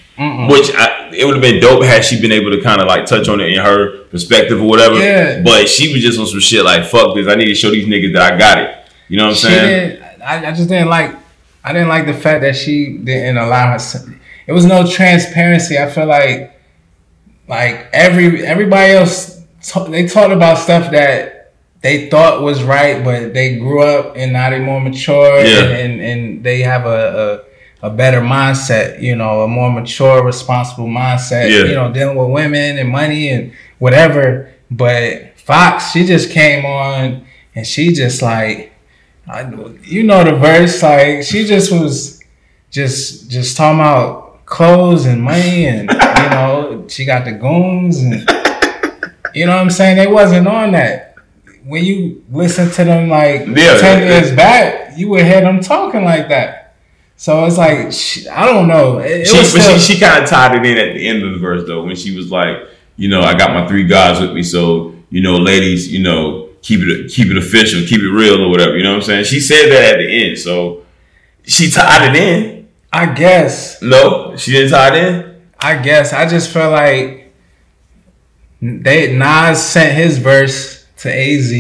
Which 0.50 0.72
I, 0.74 1.12
it 1.14 1.26
would 1.26 1.36
have 1.36 1.42
been 1.42 1.62
dope 1.62 1.84
had 1.84 2.04
she 2.04 2.20
been 2.20 2.32
able 2.32 2.52
to 2.52 2.62
kind 2.62 2.82
of 2.82 2.88
like 2.88 3.06
touch 3.06 3.28
on 3.28 3.40
it 3.42 3.50
in 3.50 3.62
her 3.62 4.06
perspective 4.06 4.62
or 4.62 4.68
whatever. 4.68 4.98
Yeah. 4.98 5.42
But 5.44 5.68
she 5.68 5.94
was 5.94 6.02
just 6.02 6.20
on 6.20 6.26
some 6.26 6.40
shit 6.40 6.64
like 6.64 6.86
fuck 6.86 7.16
this. 7.16 7.28
I 7.28 7.36
need 7.36 7.46
to 7.46 7.56
show 7.56 7.70
these 7.70 7.86
niggas 7.86 8.14
that 8.14 8.34
I 8.34 8.38
got 8.38 8.58
it. 8.58 8.90
You 9.10 9.18
know 9.18 9.26
what 9.26 9.32
I'm 9.32 9.36
she 9.36 9.48
saying? 9.48 10.04
I, 10.24 10.48
I 10.48 10.52
just 10.52 10.70
didn't 10.70 10.90
like. 10.90 11.16
I 11.64 11.74
didn't 11.74 11.90
like 11.90 12.06
the 12.06 12.14
fact 12.14 12.42
that 12.42 12.56
she 12.56 12.98
didn't 12.98 13.38
allow 13.38 13.78
her. 13.78 14.18
It 14.48 14.54
was 14.54 14.66
no 14.66 14.88
transparency. 14.88 15.78
I 15.78 15.90
feel 15.90 16.06
like, 16.06 16.60
like 17.48 17.90
every 17.92 18.46
everybody 18.46 18.94
else, 18.94 19.42
ta- 19.62 19.86
they 19.86 20.08
talked 20.08 20.32
about 20.32 20.60
stuff 20.60 20.92
that 20.92 21.35
they 21.86 22.10
thought 22.10 22.42
was 22.42 22.64
right, 22.64 23.04
but 23.04 23.34
they 23.34 23.56
grew 23.58 23.82
up 23.84 24.16
and 24.18 24.34
now 24.34 24.50
they're 24.50 24.60
more 24.72 24.82
mature 24.82 25.40
Yeah. 25.40 25.64
and, 25.64 25.72
and 25.82 26.02
and 26.02 26.44
they 26.44 26.60
have 26.62 26.86
a. 26.86 27.00
a 27.42 27.56
a 27.82 27.90
better 27.92 28.20
mindset, 28.22 29.00
you 29.00 29.16
know, 29.16 29.42
a 29.42 29.48
more 29.48 29.72
mature, 29.72 30.24
responsible 30.26 30.88
mindset, 30.88 31.52
Yeah. 31.52 31.66
you 31.70 31.76
know, 31.76 31.94
dealing 31.94 32.16
with 32.18 32.30
women 32.32 32.80
and 32.80 32.90
money 32.90 33.30
and 33.30 33.52
whatever. 33.78 34.50
But 34.72 35.38
Fox, 35.38 35.92
she 35.92 36.04
just 36.04 36.32
came 36.32 36.66
on 36.66 37.28
and 37.54 37.68
she 37.68 37.94
just 37.94 38.24
like, 38.24 38.74
I, 39.28 39.42
you 39.84 40.02
know 40.02 40.24
the 40.24 40.36
verse 40.36 40.82
like 40.82 41.22
she 41.24 41.46
just 41.46 41.72
was 41.72 42.24
just 42.72 43.30
just 43.30 43.56
talking 43.56 43.80
about 43.82 44.46
clothes 44.48 45.06
and 45.06 45.22
money 45.22 45.68
and 45.68 45.82
you 45.92 46.30
know 46.36 46.86
she 46.88 47.06
got 47.06 47.26
the 47.26 47.34
goons 47.34 48.00
and 48.00 48.14
you 49.36 49.46
know 49.46 49.56
what 49.56 49.62
I'm 49.62 49.70
saying 49.70 49.98
they 49.98 50.08
wasn't 50.08 50.48
on 50.48 50.72
that 50.72 51.05
when 51.66 51.84
you 51.84 52.24
listen 52.32 52.70
to 52.72 52.84
them 52.84 53.10
like 53.10 53.42
Yeah, 53.48 53.78
ten 53.80 54.02
yeah. 54.04 54.20
years 54.20 54.36
back 54.36 54.98
you 54.98 55.10
would 55.10 55.26
hear 55.26 55.42
them 55.42 55.62
talking 55.62 56.04
like 56.04 56.30
that 56.30 56.76
so 57.18 57.46
it's 57.46 57.58
like 57.58 57.92
she, 57.92 58.28
I 58.30 58.46
don't 58.46 58.68
know 58.68 59.00
it, 59.00 59.26
she, 59.28 59.44
still, 59.44 59.78
she, 59.80 59.94
she 59.96 60.00
kind 60.00 60.24
of 60.24 60.30
tied 60.30 60.56
it 60.56 60.66
in 60.66 60.78
at 60.78 60.94
the 60.94 61.08
end 61.08 61.24
of 61.24 61.32
the 61.32 61.38
verse 61.40 61.66
though 61.68 61.84
when 61.86 61.96
she 61.96 62.16
was 62.16 62.30
like, 62.32 62.58
you 62.98 63.08
know, 63.10 63.22
I 63.22 63.38
got 63.38 63.52
my 63.54 63.68
three 63.68 63.86
guys 63.88 64.20
with 64.22 64.32
me, 64.34 64.44
so 64.44 64.94
you 65.10 65.22
know, 65.22 65.38
ladies, 65.38 65.92
you 65.92 66.02
know, 66.04 66.50
keep 66.62 66.82
it 66.82 67.10
keep 67.10 67.28
it 67.30 67.38
official, 67.38 67.82
keep 67.88 68.02
it 68.02 68.10
real 68.12 68.42
or 68.42 68.50
whatever. 68.50 68.76
You 68.78 68.84
know 68.84 68.92
what 68.92 68.98
I'm 68.98 69.02
saying? 69.04 69.24
She 69.26 69.40
said 69.40 69.70
that 69.70 69.94
at 69.94 69.98
the 69.98 70.26
end, 70.30 70.38
so 70.40 70.84
she 71.44 71.70
tied 71.72 72.14
it 72.14 72.22
in. 72.22 72.68
I 72.92 73.14
guess 73.14 73.82
No, 73.82 74.36
she 74.36 74.52
didn't 74.52 74.72
tie 74.72 74.96
it 74.96 75.06
in. 75.06 75.42
I 75.60 75.78
guess 75.82 76.12
I 76.12 76.28
just 76.28 76.52
feel 76.52 76.70
like 76.70 77.34
they 78.62 79.16
Nas 79.16 79.62
sent 79.64 79.96
his 79.96 80.18
verse 80.18 80.75
to 81.06 81.12
AZ, 81.12 81.52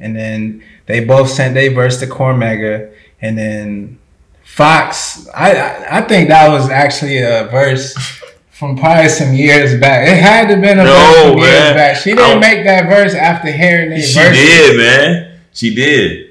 and 0.00 0.16
then 0.16 0.64
they 0.86 1.04
both 1.04 1.28
sent 1.30 1.54
their 1.54 1.70
verse 1.72 2.00
to 2.00 2.06
Cormega, 2.06 2.92
and 3.20 3.36
then 3.38 3.98
Fox. 4.42 5.28
I 5.34 5.52
I, 5.54 5.98
I 5.98 6.00
think 6.02 6.28
that 6.28 6.48
was 6.48 6.68
actually 6.70 7.18
a 7.18 7.48
verse 7.50 7.94
from 8.50 8.76
probably 8.76 9.08
some 9.08 9.32
years 9.34 9.78
back. 9.80 10.06
It 10.08 10.16
had 10.16 10.48
to 10.48 10.54
have 10.54 10.62
been 10.62 10.78
a 10.78 10.84
No, 10.84 10.90
verse 10.94 11.22
from 11.30 11.38
years 11.38 11.72
back. 11.74 11.96
She 11.96 12.14
didn't 12.14 12.40
make 12.40 12.64
that 12.64 12.88
verse 12.88 13.14
after 13.14 13.50
hearing 13.50 13.90
their 13.90 14.02
She 14.02 14.14
verse. 14.18 14.36
did, 14.36 14.76
man. 14.76 15.40
She 15.52 15.74
did. 15.74 16.30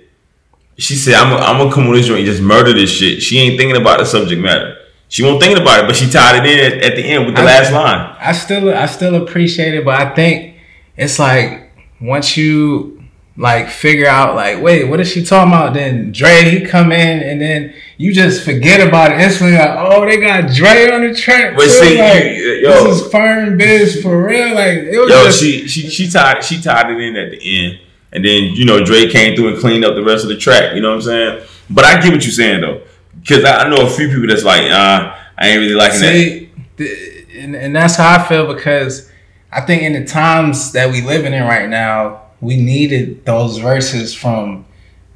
She 0.78 0.96
said, 0.96 1.14
"I'm 1.16 1.34
I'm 1.34 1.58
gonna 1.58 1.74
come 1.74 1.88
on 1.88 1.94
this 1.94 2.08
joint 2.08 2.20
and 2.20 2.28
just 2.28 2.42
murder 2.42 2.74
this 2.74 2.90
shit." 2.92 3.22
She 3.22 3.38
ain't 3.40 3.60
thinking 3.60 3.80
about 3.80 4.00
the 4.00 4.06
subject 4.06 4.42
matter. 4.42 4.78
She 5.08 5.22
won't 5.22 5.40
thinking 5.42 5.62
about 5.62 5.84
it, 5.84 5.88
but 5.88 5.96
she 5.96 6.10
tied 6.10 6.44
it 6.44 6.50
in 6.52 6.74
at, 6.80 6.84
at 6.84 6.96
the 6.96 7.04
end 7.04 7.26
with 7.28 7.36
the 7.36 7.42
I- 7.42 7.46
last 7.46 7.72
line. 7.72 8.16
I 8.20 8.32
still 8.32 8.74
I 8.74 8.88
still 8.88 9.16
appreciate 9.16 9.76
it, 9.76 9.86
but 9.86 10.00
I 10.02 10.14
think 10.16 10.56
it's 10.98 11.20
like 11.20 11.63
once 12.04 12.36
you 12.38 13.00
like 13.36 13.68
figure 13.68 14.06
out 14.08 14.36
like 14.36 14.62
wait 14.62 14.84
what 14.88 15.00
is 15.00 15.12
she 15.12 15.24
talking 15.26 15.52
about 15.52 15.74
then 15.74 16.12
Dre 16.12 16.44
he 16.52 16.62
come 16.64 16.92
in 16.92 17.24
and 17.24 17.42
then 17.42 17.74
you 17.98 18.14
just 18.14 18.44
forget 18.46 18.86
about 18.88 19.12
it 19.12 19.20
instantly 19.20 19.58
like 19.58 19.72
oh 19.76 20.06
they 20.06 20.18
got 20.18 20.52
Dre 20.54 20.92
on 20.92 21.02
the 21.08 21.16
track 21.16 21.56
But 21.56 21.64
too. 21.64 21.70
see, 21.70 21.98
like, 22.00 22.24
you- 22.26 22.60
yo. 22.62 22.84
this 22.84 23.02
is 23.02 23.12
firm 23.12 23.58
biz 23.58 24.02
for 24.04 24.24
real 24.28 24.54
like 24.54 24.78
it 24.78 25.00
was 25.00 25.10
Yo, 25.10 25.24
just, 25.26 25.40
she 25.42 25.68
she 25.68 25.90
she 25.90 26.08
tied 26.12 26.44
she 26.44 26.62
tied 26.62 26.92
it 26.92 27.00
in 27.02 27.16
at 27.16 27.32
the 27.32 27.40
end, 27.66 27.80
and 28.12 28.24
then 28.24 28.44
you 28.54 28.66
know 28.66 28.84
Dre 28.86 29.08
came 29.10 29.36
through 29.36 29.48
and 29.54 29.58
cleaned 29.60 29.84
up 29.84 29.96
the 29.96 30.04
rest 30.04 30.24
of 30.24 30.30
the 30.30 30.38
track. 30.38 30.76
You 30.76 30.82
know 30.82 30.90
what 30.90 30.96
I'm 30.98 31.02
saying? 31.02 31.44
But 31.72 31.86
I 31.86 32.00
get 32.02 32.12
what 32.14 32.24
you're 32.24 32.32
saying 32.32 32.62
though, 32.62 32.82
because 33.20 33.44
I 33.46 33.64
I 33.64 33.70
know 33.70 33.88
a 33.88 33.90
few 33.90 34.10
people 34.10 34.28
that's 34.28 34.44
like, 34.44 34.70
uh, 34.70 35.16
I 35.40 35.48
ain't 35.48 35.60
really 35.60 35.74
liking 35.74 36.02
that. 36.02 36.48
Th- 36.78 37.26
and, 37.36 37.56
and 37.56 37.76
that's 37.76 37.96
how 37.96 38.20
I 38.20 38.28
feel 38.28 38.54
because 38.54 39.10
I 39.56 39.62
think 39.62 39.84
in 39.84 39.94
the 39.94 40.06
times 40.06 40.72
that 40.74 40.92
we 40.92 41.02
living 41.02 41.34
in 41.34 41.44
right 41.44 41.70
now, 41.70 42.22
we 42.42 42.58
needed 42.58 43.26
those 43.26 43.58
verses 43.58 44.14
from, 44.14 44.66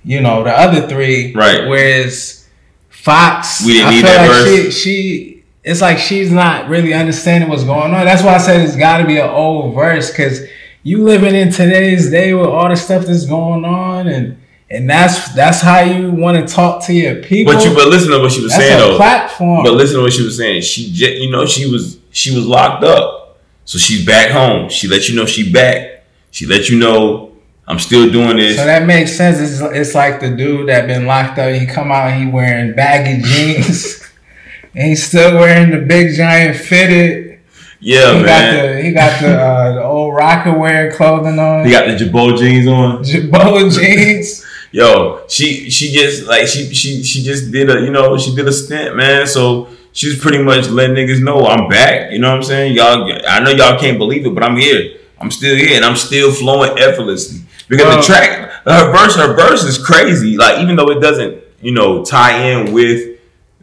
you 0.03 0.21
know, 0.21 0.43
the 0.43 0.51
other 0.51 0.87
three. 0.87 1.33
Right. 1.33 1.67
Whereas 1.67 2.47
Fox, 2.89 3.65
We 3.65 3.73
didn't 3.73 3.87
I 3.87 3.91
need 3.91 4.05
that 4.05 4.27
like 4.27 4.29
verse. 4.29 4.73
She, 4.75 4.81
she, 4.81 5.43
it's 5.63 5.81
like 5.81 5.97
she's 5.97 6.31
not 6.31 6.69
really 6.69 6.93
understanding 6.93 7.49
what's 7.49 7.63
going 7.63 7.93
on. 7.93 8.05
That's 8.05 8.23
why 8.23 8.35
I 8.35 8.37
said 8.37 8.61
it's 8.61 8.75
got 8.77 8.99
to 8.99 9.05
be 9.05 9.17
an 9.17 9.29
old 9.29 9.75
verse 9.75 10.09
because 10.11 10.47
you 10.83 11.03
living 11.03 11.35
in 11.35 11.51
today's 11.51 12.09
day 12.09 12.33
with 12.33 12.47
all 12.47 12.69
the 12.69 12.75
stuff 12.75 13.05
that's 13.05 13.25
going 13.25 13.65
on 13.65 14.07
and. 14.07 14.37
And 14.69 14.89
that's 14.89 15.33
that's 15.33 15.61
how 15.61 15.79
you 15.79 16.11
want 16.11 16.45
to 16.45 16.53
talk 16.53 16.83
to 16.87 16.93
your 16.93 17.23
people. 17.23 17.53
But 17.53 17.63
you 17.63 17.73
but 17.73 17.87
listen 17.87 18.11
to 18.11 18.19
what 18.19 18.33
she 18.33 18.41
was 18.41 18.51
that's 18.51 18.61
saying 18.61 18.77
though. 18.77 18.97
platform. 18.97 19.63
But 19.63 19.75
listen 19.75 19.95
to 19.95 20.01
what 20.01 20.11
she 20.11 20.23
was 20.25 20.35
saying. 20.35 20.61
She 20.63 20.91
just, 20.91 21.13
you 21.13 21.31
know, 21.31 21.45
she 21.45 21.71
was 21.71 21.97
she 22.11 22.35
was 22.35 22.45
locked 22.45 22.83
up, 22.83 23.16
so 23.67 23.77
she's 23.77 24.05
back 24.05 24.31
home. 24.31 24.69
She 24.69 24.87
let 24.87 25.09
you 25.09 25.15
know 25.15 25.25
she 25.25 25.51
back. 25.51 26.05
She 26.31 26.45
let 26.45 26.69
you 26.69 26.79
know 26.79 27.33
I'm 27.67 27.79
still 27.79 28.09
doing 28.09 28.37
this. 28.37 28.55
So 28.55 28.63
that 28.65 28.85
makes 28.87 29.11
sense. 29.11 29.39
It's, 29.39 29.59
it's 29.59 29.93
like 29.93 30.21
the 30.21 30.29
dude 30.29 30.69
that 30.69 30.87
been 30.87 31.05
locked 31.05 31.37
up. 31.37 31.53
He 31.53 31.65
come 31.65 31.91
out, 31.91 32.17
he 32.17 32.25
wearing 32.25 32.73
baggy 32.73 33.21
jeans, 33.25 34.09
and 34.73 34.87
he's 34.87 35.05
still 35.05 35.35
wearing 35.35 35.71
the 35.71 35.85
big 35.85 36.15
giant 36.15 36.55
fitted. 36.55 37.41
yeah, 37.81 38.13
he 38.13 38.23
man. 38.23 38.55
got 38.55 38.61
the 38.61 38.81
he 38.81 38.91
got 38.93 39.21
the 39.21 39.37
uh, 39.37 39.73
the 39.75 39.83
old 39.83 40.13
Rocawear 40.13 40.95
clothing 40.95 41.37
on. 41.37 41.65
he 41.65 41.71
got 41.71 41.87
the 41.87 42.05
Girbaud 42.05 42.37
jeans 42.39 42.67
on. 42.67 43.03
Girbaud 43.03 43.77
jeans. 43.77 44.45
Yo, 44.71 45.27
she 45.27 45.69
she 45.69 45.91
just 45.91 46.25
like 46.25 46.47
she 46.47 46.73
she 46.73 47.03
she 47.03 47.21
just 47.21 47.51
did 47.51 47.69
a 47.69 47.81
you 47.81 47.91
know 47.91 48.17
she 48.17 48.33
did 48.33 48.47
a 48.47 48.53
stint, 48.53 48.95
man. 48.95 49.27
So 49.27 49.67
she's 49.97 50.17
pretty 50.19 50.41
much 50.43 50.69
letting 50.69 50.95
niggas 50.95 51.21
know 51.23 51.45
I'm 51.45 51.67
back. 51.67 52.11
You 52.11 52.19
know 52.19 52.29
what 52.29 52.37
I'm 52.37 52.43
saying? 52.43 52.73
Y'all, 52.75 53.11
I 53.27 53.39
know 53.39 53.49
y'all 53.51 53.79
can't 53.79 53.97
believe 53.97 54.25
it, 54.25 54.33
but 54.33 54.43
I'm 54.43 54.55
here. 54.55 54.97
I'm 55.19 55.31
still 55.31 55.55
here, 55.55 55.75
and 55.75 55.83
I'm 55.83 55.95
still 55.95 56.31
flowing 56.31 56.77
effortlessly 56.77 57.41
because 57.67 57.85
Well- 57.87 57.97
the 57.97 58.03
track, 58.03 58.51
her 58.65 58.91
verse, 58.91 59.15
her 59.15 59.33
verse 59.33 59.63
is 59.63 59.77
crazy. 59.77 60.37
Like 60.37 60.59
even 60.59 60.75
though 60.75 60.89
it 60.91 61.01
doesn't, 61.01 61.41
you 61.61 61.71
know, 61.71 62.05
tie 62.05 62.51
in 62.51 62.71
with 62.71 63.15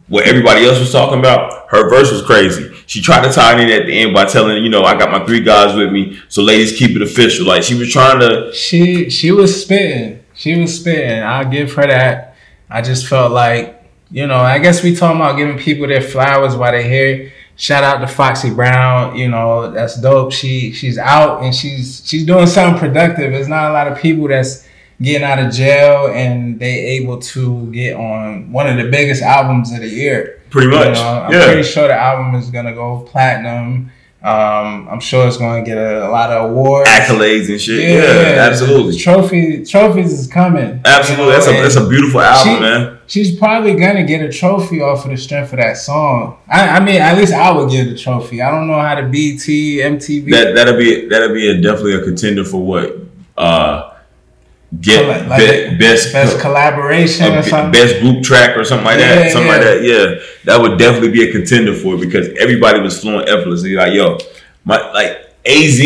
what 0.07 0.27
everybody 0.27 0.65
else 0.65 0.79
was 0.79 0.91
talking 0.91 1.17
about, 1.19 1.67
her 1.69 1.89
verse 1.89 2.11
was 2.11 2.21
crazy. 2.21 2.69
She 2.87 3.01
tried 3.01 3.25
to 3.25 3.31
tie 3.33 3.53
it 3.59 3.61
in 3.67 3.69
at 3.81 3.87
the 3.87 3.97
end 3.97 4.13
by 4.13 4.25
telling, 4.25 4.61
you 4.63 4.69
know, 4.69 4.83
I 4.83 4.95
got 4.99 5.09
my 5.11 5.25
three 5.25 5.39
guys 5.39 5.75
with 5.75 5.91
me, 5.91 6.19
so 6.27 6.43
ladies 6.43 6.77
keep 6.77 6.91
it 6.95 7.01
official. 7.01 7.47
Like 7.47 7.63
she 7.63 7.73
was 7.75 7.91
trying 7.91 8.19
to 8.19 8.51
She 8.53 9.09
she 9.09 9.31
was 9.31 9.63
spitting. 9.63 10.19
She 10.35 10.59
was 10.59 10.75
spitting. 10.79 11.23
I'll 11.23 11.49
give 11.49 11.73
her 11.75 11.87
that. 11.87 12.35
I 12.69 12.81
just 12.81 13.07
felt 13.07 13.31
like, 13.31 13.74
you 14.15 14.25
know, 14.27 14.37
I 14.37 14.59
guess 14.59 14.81
we 14.81 14.95
talking 14.95 15.19
about 15.19 15.35
giving 15.35 15.57
people 15.57 15.87
their 15.87 15.99
flowers 15.99 16.55
while 16.55 16.71
they're 16.71 16.81
here. 16.81 17.33
Shout 17.57 17.83
out 17.83 17.97
to 17.97 18.07
Foxy 18.07 18.49
Brown. 18.49 19.17
You 19.17 19.27
know, 19.27 19.71
that's 19.71 19.99
dope. 19.99 20.31
She 20.31 20.71
she's 20.71 20.97
out 20.97 21.43
and 21.43 21.53
she's 21.53 22.01
she's 22.05 22.25
doing 22.25 22.47
something 22.47 22.79
productive. 22.79 23.33
There's 23.33 23.49
not 23.49 23.71
a 23.71 23.73
lot 23.73 23.89
of 23.89 23.97
people 23.97 24.29
that's 24.29 24.65
getting 25.01 25.23
out 25.27 25.39
of 25.39 25.51
jail 25.51 26.07
and 26.13 26.57
they 26.57 26.75
able 26.97 27.19
to 27.19 27.69
get 27.73 27.97
on 27.97 28.53
one 28.53 28.67
of 28.67 28.77
the 28.77 28.89
biggest 28.89 29.21
albums 29.21 29.73
of 29.73 29.81
the 29.81 29.89
year. 29.89 30.41
pretty 30.49 30.67
You 30.69 30.75
much, 30.75 30.93
know, 30.95 31.23
I'm 31.23 31.33
yeah. 31.33 31.45
pretty 31.47 31.63
sure 31.63 31.89
the 31.89 31.95
album 31.95 32.35
is 32.35 32.49
gonna 32.49 32.73
go 32.73 32.99
platinum. 33.01 33.91
Um, 34.25 34.87
I'm 34.89 34.99
sure 34.99 35.27
it's 35.27 35.37
gonna 35.37 35.63
get 35.63 35.77
a, 35.77 36.07
a 36.07 36.09
lot 36.09 36.31
of 36.31 36.49
awards. 36.49 36.89
accolades 36.89 37.47
and 37.47 37.61
shit. 37.61 37.83
Yeah, 37.87 38.47
absolutely. 38.49 38.97
Trophy 38.97 39.63
trophies 39.63 40.11
is 40.19 40.25
coming. 40.27 40.81
Absolutely, 40.83 41.25
you 41.25 41.29
know, 41.31 41.35
that's 41.35 41.47
a 41.47 41.51
and 41.51 41.63
that's 41.63 41.75
a 41.75 41.87
beautiful 41.87 42.21
album, 42.21 42.55
she- 42.55 42.59
man. 42.59 42.91
She's 43.07 43.37
probably 43.37 43.75
gonna 43.75 44.03
get 44.03 44.21
a 44.23 44.31
trophy 44.31 44.81
off 44.81 45.05
of 45.05 45.11
the 45.11 45.17
strength 45.17 45.53
of 45.53 45.59
that 45.59 45.77
song. 45.77 46.39
I, 46.51 46.69
I 46.69 46.79
mean, 46.79 46.99
at 46.99 47.15
least 47.15 47.33
I 47.33 47.51
would 47.51 47.69
get 47.69 47.85
the 47.87 47.95
trophy. 47.95 48.41
I 48.41 48.49
don't 48.49 48.65
know 48.67 48.79
how 48.79 48.95
to 48.95 49.03
BET, 49.03 49.45
MTV. 49.45 50.31
That 50.31 50.55
that'll 50.55 50.75
be 50.77 51.07
that'll 51.07 51.31
be 51.35 51.47
a, 51.47 51.61
definitely 51.61 51.93
a 51.93 52.03
contender 52.03 52.43
for 52.43 52.65
what 52.65 52.95
uh 53.37 53.91
get 54.85 55.07
Like- 55.07 55.27
like 55.27 55.39
be- 55.69 55.75
best 55.77 56.13
best 56.13 56.39
collaboration 56.39 57.25
or 57.33 57.41
something. 57.43 57.71
best 57.71 57.99
group 58.01 58.23
track 58.23 58.55
or 58.57 58.63
something 58.63 58.85
like 58.85 58.99
Yeah, 58.99 59.15
that. 59.15 59.31
Something 59.31 59.49
like 59.51 59.61
yeah. 59.61 59.73
that. 59.73 59.83
Yeah, 59.83 60.15
that 60.45 60.61
would 60.61 60.77
definitely 60.77 61.09
be 61.09 61.27
a 61.29 61.31
contender 61.31 61.73
for 61.73 61.95
it 61.95 62.01
because 62.01 62.29
everybody 62.39 62.79
was 62.79 62.99
flowing 62.99 63.27
effortlessly. 63.27 63.73
Like 63.73 63.93
yo, 63.93 64.17
my 64.63 64.77
like 64.93 65.13
Az 65.45 65.79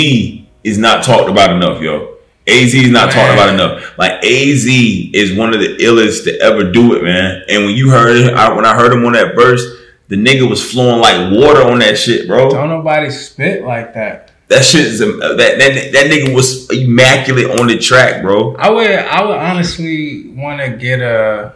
is 0.64 0.78
not 0.78 1.04
talked 1.04 1.30
about 1.30 1.52
enough, 1.52 1.82
yo. 1.82 2.16
Az 2.48 2.74
is 2.74 2.90
not 2.90 3.12
talked 3.12 3.34
about 3.34 3.54
enough. 3.54 3.98
Like 3.98 4.14
Az 4.24 4.66
is 4.68 5.34
one 5.38 5.54
of 5.54 5.60
the 5.60 5.78
illest 5.78 6.24
to 6.26 6.40
ever 6.42 6.72
do 6.72 6.96
it, 6.96 7.04
man. 7.04 7.44
And 7.50 7.66
when 7.66 7.76
you 7.76 7.90
heard 7.92 8.16
it, 8.18 8.34
I, 8.34 8.54
when 8.54 8.66
I 8.66 8.74
heard 8.74 8.92
him 8.92 9.06
on 9.06 9.14
that 9.14 9.36
verse, 9.36 9.64
the 10.08 10.16
nigga 10.16 10.50
was 10.50 10.64
flowing 10.72 11.00
like 11.00 11.32
water 11.32 11.62
on 11.62 11.80
that 11.80 11.96
shit, 11.98 12.28
bro. 12.28 12.50
don't 12.50 12.70
nobody 12.70 13.12
spit 13.12 13.64
like 13.64 13.94
that. 13.94 14.29
That 14.50 14.66
shit 14.66 14.82
is 14.82 15.00
um, 15.00 15.20
that 15.20 15.38
that 15.38 15.58
that 15.94 16.12
nigga 16.12 16.34
was 16.34 16.68
immaculate 16.72 17.60
on 17.60 17.68
the 17.68 17.78
track, 17.78 18.24
bro. 18.24 18.56
I 18.56 18.72
would 18.72 18.90
I 18.90 19.24
would 19.24 19.38
honestly 19.38 20.30
want 20.30 20.60
to 20.60 20.76
get 20.76 21.02
a, 21.02 21.54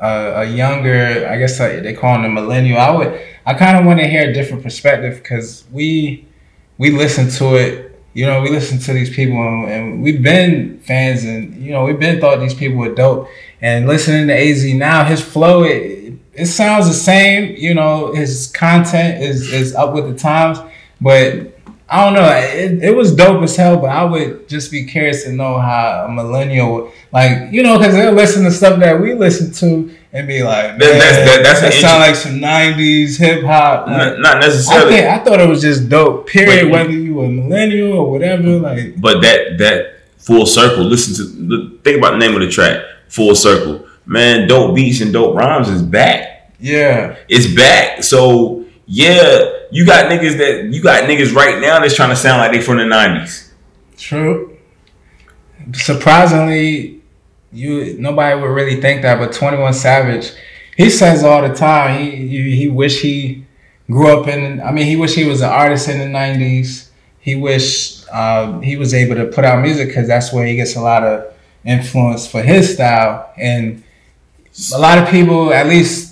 a 0.00 0.08
a 0.40 0.44
younger 0.44 1.24
I 1.30 1.38
guess 1.38 1.60
like 1.60 1.84
they 1.84 1.94
call 1.94 2.14
them 2.20 2.24
a 2.24 2.28
millennial. 2.28 2.78
I 2.78 2.90
would 2.90 3.20
I 3.46 3.54
kind 3.54 3.78
of 3.78 3.86
want 3.86 4.00
to 4.00 4.08
hear 4.08 4.28
a 4.28 4.32
different 4.32 4.64
perspective 4.64 5.18
because 5.22 5.64
we 5.70 6.26
we 6.78 6.90
listen 6.90 7.30
to 7.38 7.54
it. 7.54 7.96
You 8.12 8.26
know, 8.26 8.40
we 8.40 8.48
listen 8.48 8.80
to 8.80 8.92
these 8.92 9.14
people 9.14 9.36
and, 9.36 9.70
and 9.70 10.02
we've 10.02 10.22
been 10.22 10.80
fans 10.80 11.22
and 11.22 11.62
you 11.62 11.70
know 11.70 11.84
we've 11.84 12.00
been 12.00 12.20
thought 12.20 12.40
these 12.40 12.54
people 12.54 12.78
were 12.78 12.92
dope. 12.92 13.28
And 13.62 13.86
listening 13.86 14.26
to 14.26 14.34
Az 14.34 14.64
now, 14.74 15.04
his 15.04 15.22
flow 15.22 15.62
it, 15.62 16.14
it 16.34 16.46
sounds 16.46 16.88
the 16.88 16.94
same. 16.94 17.54
You 17.56 17.74
know, 17.74 18.12
his 18.14 18.48
content 18.48 19.22
is 19.22 19.52
is 19.52 19.76
up 19.76 19.94
with 19.94 20.08
the 20.08 20.18
times, 20.18 20.58
but 21.00 21.55
I 21.88 22.04
don't 22.04 22.14
know. 22.14 22.28
It, 22.28 22.82
it 22.82 22.96
was 22.96 23.14
dope 23.14 23.42
as 23.44 23.54
hell, 23.54 23.76
but 23.76 23.90
I 23.90 24.02
would 24.04 24.48
just 24.48 24.72
be 24.72 24.84
curious 24.86 25.22
to 25.24 25.32
know 25.32 25.58
how 25.60 26.06
a 26.08 26.12
millennial, 26.12 26.72
would- 26.74 26.90
like 27.12 27.52
you 27.52 27.62
know, 27.62 27.78
because 27.78 27.94
they'll 27.94 28.12
listen 28.12 28.42
to 28.44 28.50
stuff 28.50 28.80
that 28.80 29.00
we 29.00 29.14
listen 29.14 29.52
to 29.52 29.94
and 30.12 30.26
be 30.26 30.42
like, 30.42 30.78
That- 30.78 30.98
that's- 30.98 31.16
that- 31.16 31.40
that's 31.44 31.60
that 31.60 31.72
sound 31.74 32.00
like 32.00 32.16
some 32.16 32.40
'90s 32.40 33.16
hip 33.18 33.44
hop. 33.44 33.86
Like, 33.86 33.96
Not, 33.96 34.20
not 34.20 34.36
I 34.36 34.40
necessarily, 34.40 34.92
think 34.96 35.06
I 35.06 35.18
thought 35.18 35.40
it 35.40 35.48
was 35.48 35.62
just 35.62 35.88
dope. 35.88 36.26
Period. 36.28 36.64
But- 36.64 36.72
whether 36.72 36.90
you 36.92 37.14
were 37.14 37.26
a 37.26 37.28
millennial 37.28 37.92
or 37.92 38.10
whatever, 38.10 38.42
like 38.58 39.00
but 39.00 39.20
that 39.22 39.58
that 39.58 39.86
full 40.18 40.44
circle. 40.46 40.82
Listen 40.84 41.14
to 41.14 41.22
the, 41.22 41.78
think 41.84 41.98
about 41.98 42.12
the 42.12 42.18
name 42.18 42.34
of 42.34 42.40
the 42.40 42.48
track. 42.50 42.80
Full 43.08 43.36
circle, 43.36 43.86
man. 44.06 44.48
Dope 44.48 44.74
beats 44.74 45.00
and 45.00 45.12
dope 45.12 45.36
rhymes 45.36 45.68
is 45.68 45.82
back. 45.82 46.50
yeah, 46.58 47.14
It's 47.28 47.46
back. 47.54 48.02
So 48.02 48.55
yeah, 48.86 49.50
you 49.70 49.84
got 49.84 50.10
niggas 50.10 50.38
that 50.38 50.72
you 50.72 50.82
got 50.82 51.04
niggas 51.04 51.34
right 51.34 51.60
now 51.60 51.80
that's 51.80 51.96
trying 51.96 52.10
to 52.10 52.16
sound 52.16 52.38
like 52.38 52.52
they 52.52 52.60
from 52.60 52.78
the 52.78 52.86
nineties. 52.86 53.52
true. 53.96 54.56
Surprisingly, 55.72 57.02
you 57.52 57.96
nobody 57.98 58.40
would 58.40 58.46
really 58.48 58.80
think 58.80 59.02
that, 59.02 59.18
but 59.18 59.32
Twenty 59.32 59.58
One 59.58 59.74
Savage, 59.74 60.32
he 60.76 60.88
says 60.88 61.24
all 61.24 61.46
the 61.46 61.54
time 61.54 62.00
he 62.00 62.10
he, 62.28 62.56
he 62.56 62.68
wish 62.68 63.02
he 63.02 63.44
grew 63.90 64.20
up 64.20 64.28
in. 64.28 64.60
I 64.60 64.70
mean, 64.70 64.86
he 64.86 64.94
wish 64.94 65.14
he 65.14 65.24
was 65.24 65.40
an 65.40 65.50
artist 65.50 65.88
in 65.88 65.98
the 65.98 66.04
'90s. 66.04 66.90
He 67.18 67.34
wish 67.34 68.06
uh, 68.08 68.60
he 68.60 68.76
was 68.76 68.94
able 68.94 69.16
to 69.16 69.26
put 69.26 69.44
out 69.44 69.60
music 69.60 69.88
because 69.88 70.06
that's 70.06 70.32
where 70.32 70.46
he 70.46 70.54
gets 70.54 70.76
a 70.76 70.80
lot 70.80 71.02
of 71.02 71.34
influence 71.64 72.24
for 72.24 72.40
his 72.40 72.74
style. 72.74 73.32
And 73.36 73.82
a 74.72 74.78
lot 74.78 74.98
of 74.98 75.08
people, 75.08 75.52
at 75.52 75.66
least 75.66 76.05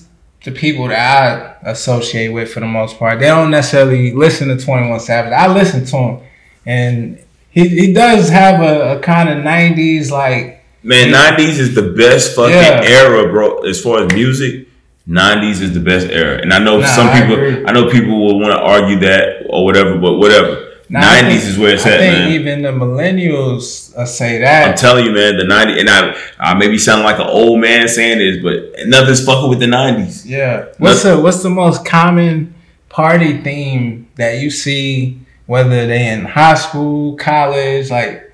the 0.45 0.53
people 0.53 0.89
that 0.89 1.59
I 1.65 1.71
associate 1.71 2.29
with 2.29 2.53
for 2.53 2.61
the 2.61 2.67
most 2.67 2.99
part, 2.99 3.19
they 3.21 3.27
don't 3.27 3.51
necessarily 3.51 4.13
listen 4.13 4.49
to 4.49 4.63
Twenty 4.63 4.89
One 4.89 5.01
Savage. 5.01 5.33
I 5.33 5.53
listen 5.53 5.85
to 5.87 5.97
him, 5.97 6.21
and 6.67 7.19
he 7.51 7.69
he 7.69 7.93
does 7.93 8.29
have 8.29 8.61
a, 8.61 8.97
a 8.99 9.01
kind 9.01 9.29
of 9.29 9.39
'90s 9.45 10.11
like. 10.11 10.63
Man, 10.83 11.11
nineties 11.13 11.59
is 11.59 11.75
the 11.75 11.95
best 11.97 12.37
fucking 12.37 12.53
Yeah. 12.55 12.83
era, 12.85 13.31
bro. 13.33 13.63
As 13.63 13.81
far 13.81 14.05
as 14.05 14.13
music, 14.13 14.69
nineties 15.07 15.63
is 15.63 15.73
the 15.73 15.81
best 15.81 16.09
era. 16.09 16.39
And 16.43 16.53
I 16.53 16.59
know 16.59 16.81
Nah, 16.81 16.87
some 16.87 17.11
people, 17.11 17.35
agree. 17.43 17.65
I 17.67 17.73
know 17.73 17.89
people 17.91 18.19
will 18.21 18.39
want 18.39 18.53
to 18.53 18.61
argue 18.61 18.99
that 19.01 19.47
or 19.49 19.65
whatever, 19.65 19.97
but 19.97 20.15
whatever. 20.17 20.74
Nineties 21.01 21.47
is 21.47 21.59
where 21.59 21.75
it's 21.75 21.87
I 21.87 21.91
at, 21.91 21.95
I 21.95 21.99
think 21.99 22.19
man. 22.19 22.33
even 22.33 22.63
the 22.63 22.69
millennials 22.69 23.95
uh, 23.97 24.07
say 24.07 24.39
that. 24.39 24.69
I'm 24.69 24.77
telling 24.77 25.05
you, 25.05 25.13
man, 25.13 25.37
the 25.37 25.45
90s, 25.45 25.81
and 25.81 25.91
I, 25.91 26.17
I 26.39 26.55
maybe 26.55 26.79
sound 26.79 27.03
like 27.03 27.19
an 27.19 27.27
old 27.27 27.61
man 27.61 27.89
saying 27.89 28.19
this, 28.19 28.43
but 28.43 28.87
nothing's 28.87 29.25
fucking 29.25 29.49
with 29.49 29.61
the 29.61 29.67
90s. 29.67 30.25
Yeah. 30.27 30.67
What's 30.79 31.03
the 31.03 31.21
what's 31.21 31.43
the 31.43 31.51
most 31.51 31.85
common 31.85 32.55
party 32.89 33.39
theme 33.43 34.09
that 34.17 34.41
you 34.41 34.51
see 34.51 35.21
whether 35.47 35.87
they 35.87 36.09
in 36.09 36.25
high 36.25 36.55
school, 36.55 37.17
college, 37.17 37.91
like 37.91 38.33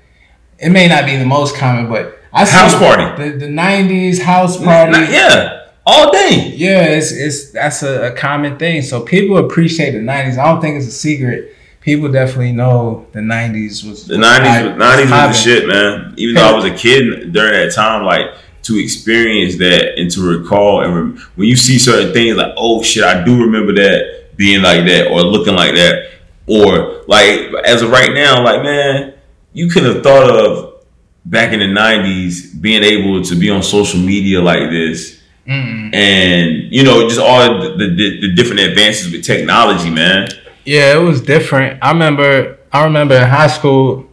it 0.59 0.69
may 0.69 0.87
not 0.87 1.05
be 1.05 1.17
the 1.17 1.25
most 1.25 1.55
common, 1.55 1.89
but 1.89 2.17
I 2.31 2.45
see 2.45 2.55
House 2.55 2.75
party. 2.75 3.23
The 3.23 3.37
the 3.37 3.49
nineties 3.49 4.21
house 4.21 4.57
party. 4.57 4.91
Yeah, 5.11 5.67
all 5.85 6.11
day. 6.11 6.53
Yeah, 6.55 6.85
it's 6.85 7.11
it's 7.11 7.51
that's 7.51 7.83
a, 7.83 8.11
a 8.11 8.15
common 8.15 8.57
thing. 8.57 8.81
So 8.81 9.01
people 9.01 9.37
appreciate 9.37 9.91
the 9.91 10.01
nineties. 10.01 10.37
I 10.37 10.45
don't 10.45 10.61
think 10.61 10.77
it's 10.77 10.87
a 10.87 10.91
secret. 10.91 11.55
People 11.81 12.11
definitely 12.11 12.51
know 12.51 13.07
the 13.11 13.21
nineties 13.21 13.83
was 13.83 14.05
The 14.05 14.15
90s, 14.15 14.75
90s 14.77 15.01
was 15.01 15.09
the 15.09 15.33
shit, 15.33 15.67
man. 15.67 16.13
Even 16.17 16.35
though 16.35 16.47
I 16.47 16.53
was 16.53 16.65
a 16.65 16.75
kid 16.75 17.33
during 17.33 17.53
that 17.53 17.73
time, 17.73 18.05
like, 18.05 18.27
to 18.63 18.79
experience 18.79 19.57
that 19.57 19.97
and 19.97 20.09
to 20.11 20.21
recall, 20.21 20.83
and 20.83 20.95
rem- 20.95 21.17
when 21.35 21.47
you 21.47 21.55
see 21.55 21.79
certain 21.79 22.13
things, 22.13 22.37
like, 22.37 22.53
oh 22.55 22.83
shit, 22.83 23.03
I 23.03 23.23
do 23.23 23.41
remember 23.43 23.73
that 23.73 24.37
being 24.37 24.61
like 24.61 24.85
that 24.85 25.07
or 25.11 25.21
looking 25.21 25.55
like 25.55 25.73
that. 25.73 26.11
Or, 26.45 27.03
like, 27.07 27.51
as 27.65 27.81
of 27.81 27.89
right 27.89 28.13
now, 28.13 28.43
like, 28.43 28.61
man, 28.61 29.15
you 29.53 29.67
could 29.67 29.83
have 29.83 30.03
thought 30.03 30.29
of 30.29 30.71
back 31.25 31.53
in 31.53 31.59
the 31.59 31.65
90s 31.65 32.59
being 32.61 32.83
able 32.83 33.23
to 33.23 33.35
be 33.35 33.49
on 33.49 33.61
social 33.61 33.99
media 33.99 34.41
like 34.41 34.69
this 34.69 35.21
Mm-mm. 35.47 35.93
and 35.93 36.71
you 36.73 36.83
know 36.83 37.07
just 37.07 37.19
all 37.19 37.59
the, 37.59 37.77
the, 37.77 38.21
the 38.21 38.33
different 38.35 38.59
advances 38.61 39.11
with 39.11 39.23
technology 39.23 39.89
man 39.89 40.27
Yeah, 40.65 40.97
it 40.97 41.01
was 41.01 41.21
different. 41.21 41.79
I 41.81 41.91
remember. 41.91 42.57
I 42.73 42.85
remember 42.85 43.15
in 43.15 43.27
high 43.27 43.47
school, 43.47 44.07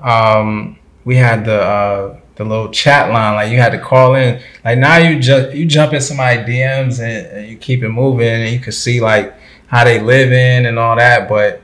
um, 0.00 0.78
we 1.04 1.16
had 1.16 1.44
the 1.44 1.60
uh, 1.60 2.20
the 2.36 2.44
little 2.44 2.70
chat 2.70 3.10
line. 3.10 3.34
Like 3.34 3.50
you 3.50 3.58
had 3.58 3.72
to 3.72 3.80
call 3.80 4.14
in. 4.14 4.40
Like 4.64 4.78
now 4.78 4.96
you 4.96 5.20
just 5.20 5.54
you 5.54 5.66
jump 5.66 5.92
in 5.92 6.00
somebody's 6.00 6.46
DMs 6.46 7.00
and, 7.00 7.26
and 7.26 7.48
you 7.48 7.56
keep 7.56 7.82
it 7.82 7.88
moving, 7.88 8.28
and 8.28 8.50
you 8.50 8.60
can 8.60 8.72
see 8.72 9.00
like 9.00 9.34
how 9.66 9.84
they 9.84 10.00
live 10.00 10.32
in 10.32 10.66
and 10.66 10.78
all 10.78 10.96
that. 10.96 11.28
But 11.28 11.60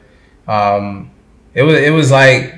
um, 0.47 1.11
it 1.55 1.63
was 1.63 1.79
it 1.79 1.91
was 1.91 2.11
like 2.11 2.55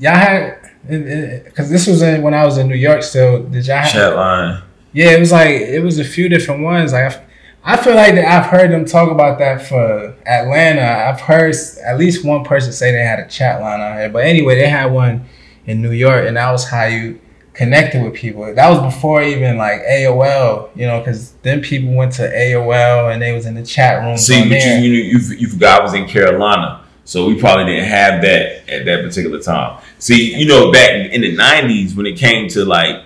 y'all 0.00 0.14
had 0.14 0.60
because 0.86 1.70
this 1.70 1.86
was 1.86 2.02
in, 2.02 2.20
when 2.22 2.34
I 2.34 2.44
was 2.44 2.58
in 2.58 2.68
New 2.68 2.74
York. 2.74 3.02
Still, 3.02 3.44
did 3.44 3.66
y'all 3.66 3.78
have, 3.78 3.92
chat 3.92 4.16
line 4.16 4.62
yeah, 4.94 5.10
it 5.10 5.20
was 5.20 5.32
like 5.32 5.50
it 5.50 5.82
was 5.82 5.98
a 5.98 6.04
few 6.04 6.28
different 6.28 6.62
ones. 6.62 6.92
Like 6.92 7.23
I, 7.64 7.76
feel 7.76 7.94
like 7.94 8.14
that 8.14 8.26
I've 8.26 8.50
heard 8.50 8.70
them 8.70 8.84
talk 8.84 9.10
about 9.10 9.38
that 9.38 9.66
for 9.66 10.14
Atlanta. 10.26 11.08
I've 11.08 11.20
heard 11.20 11.54
at 11.84 11.98
least 11.98 12.24
one 12.24 12.44
person 12.44 12.72
say 12.72 12.92
they 12.92 13.02
had 13.02 13.18
a 13.18 13.28
chat 13.28 13.60
line 13.60 13.80
out 13.80 13.98
here. 13.98 14.10
But 14.10 14.24
anyway, 14.24 14.56
they 14.56 14.68
had 14.68 14.92
one 14.92 15.26
in 15.66 15.80
New 15.80 15.92
York, 15.92 16.26
and 16.26 16.36
that 16.36 16.50
was 16.50 16.68
how 16.68 16.84
you 16.84 17.20
connected 17.54 18.02
with 18.02 18.14
people. 18.14 18.52
That 18.54 18.68
was 18.68 18.94
before 18.94 19.22
even 19.22 19.56
like 19.56 19.80
AOL, 19.82 20.70
you 20.76 20.86
know, 20.86 20.98
because 20.98 21.32
then 21.42 21.62
people 21.62 21.94
went 21.94 22.12
to 22.14 22.22
AOL 22.22 23.12
and 23.12 23.22
they 23.22 23.32
was 23.32 23.46
in 23.46 23.54
the 23.54 23.64
chat 23.64 24.02
room. 24.02 24.16
see 24.16 24.48
but 24.48 24.60
you, 24.60 24.90
you, 24.90 25.18
you, 25.18 25.36
you 25.36 25.48
forgot 25.48 25.80
I 25.80 25.84
was 25.84 25.94
in 25.94 26.06
Carolina 26.06 26.84
so 27.04 27.26
we 27.26 27.38
probably 27.38 27.66
didn't 27.66 27.88
have 27.88 28.22
that 28.22 28.68
at 28.68 28.84
that 28.86 29.04
particular 29.04 29.40
time 29.40 29.80
see 29.98 30.34
you 30.34 30.46
know 30.46 30.72
back 30.72 30.90
in 31.12 31.20
the 31.20 31.36
90s 31.36 31.94
when 31.94 32.06
it 32.06 32.16
came 32.16 32.48
to 32.48 32.64
like 32.64 33.04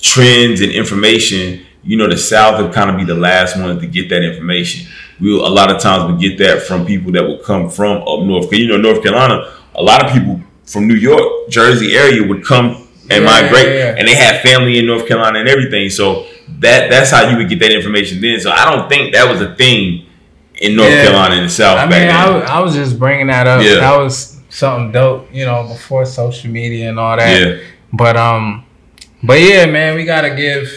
trends 0.00 0.60
and 0.60 0.72
information 0.72 1.64
you 1.82 1.96
know 1.96 2.08
the 2.08 2.16
South 2.16 2.60
would 2.62 2.72
kind 2.72 2.90
of 2.90 2.96
be 2.96 3.04
the 3.04 3.14
last 3.14 3.56
ones 3.56 3.80
to 3.80 3.86
get 3.86 4.08
that 4.10 4.22
information 4.22 4.90
we 5.20 5.32
a 5.32 5.42
lot 5.42 5.70
of 5.74 5.80
times 5.80 6.12
we 6.12 6.28
get 6.28 6.38
that 6.38 6.62
from 6.62 6.84
people 6.86 7.10
that 7.12 7.26
would 7.26 7.42
come 7.42 7.68
from 7.70 7.98
up 8.02 8.20
north 8.24 8.52
you 8.52 8.68
know 8.68 8.76
North 8.76 9.02
Carolina 9.02 9.52
a 9.74 9.82
lot 9.82 10.04
of 10.04 10.12
people 10.12 10.40
from 10.66 10.86
New 10.86 10.94
York 10.94 11.48
Jersey 11.48 11.96
area 11.96 12.26
would 12.26 12.44
come 12.44 12.86
and 13.10 13.24
Yeah, 13.24 13.30
migrate 13.42 13.66
yeah, 13.68 13.74
yeah. 13.74 13.94
and 13.98 14.06
they 14.06 14.14
had 14.14 14.40
family 14.42 14.78
in 14.78 14.86
North 14.86 15.08
Carolina 15.08 15.40
and 15.40 15.48
everything. 15.48 15.90
So 15.90 16.26
that 16.60 16.90
that's 16.90 17.10
how 17.10 17.28
you 17.28 17.36
would 17.38 17.48
get 17.48 17.58
that 17.60 17.72
information 17.72 18.20
then. 18.20 18.38
So 18.40 18.50
I 18.52 18.70
don't 18.70 18.88
think 18.88 19.12
that 19.14 19.28
was 19.28 19.40
a 19.40 19.54
thing 19.56 20.06
in 20.60 20.76
North. 20.76 20.90
Carolina 20.90 21.34
in 21.36 21.42
the 21.44 21.48
South 21.50 21.76
I 21.78 21.86
back 21.86 21.90
mean, 21.90 22.08
I, 22.10 22.24
then. 22.26 22.34
was- 22.40 22.50
I 22.50 22.60
was 22.60 22.74
just 22.74 22.98
bringing 23.00 23.26
that 23.28 23.46
up. 23.48 23.62
Yeah. 23.64 23.76
That 23.80 23.96
was 23.98 24.38
something 24.48 24.92
dope, 24.92 25.28
you 25.34 25.44
know, 25.44 25.66
before 25.66 26.04
social 26.04 26.50
media 26.50 26.88
and 26.90 27.00
all 27.00 27.16
that. 27.16 27.40
yeah, 27.40 27.56
But 27.92 28.16
um, 28.16 28.64
but 29.24 29.40
yeah, 29.40 29.66
man, 29.66 29.96
we 29.96 30.04
gotta 30.04 30.34
give 30.36 30.70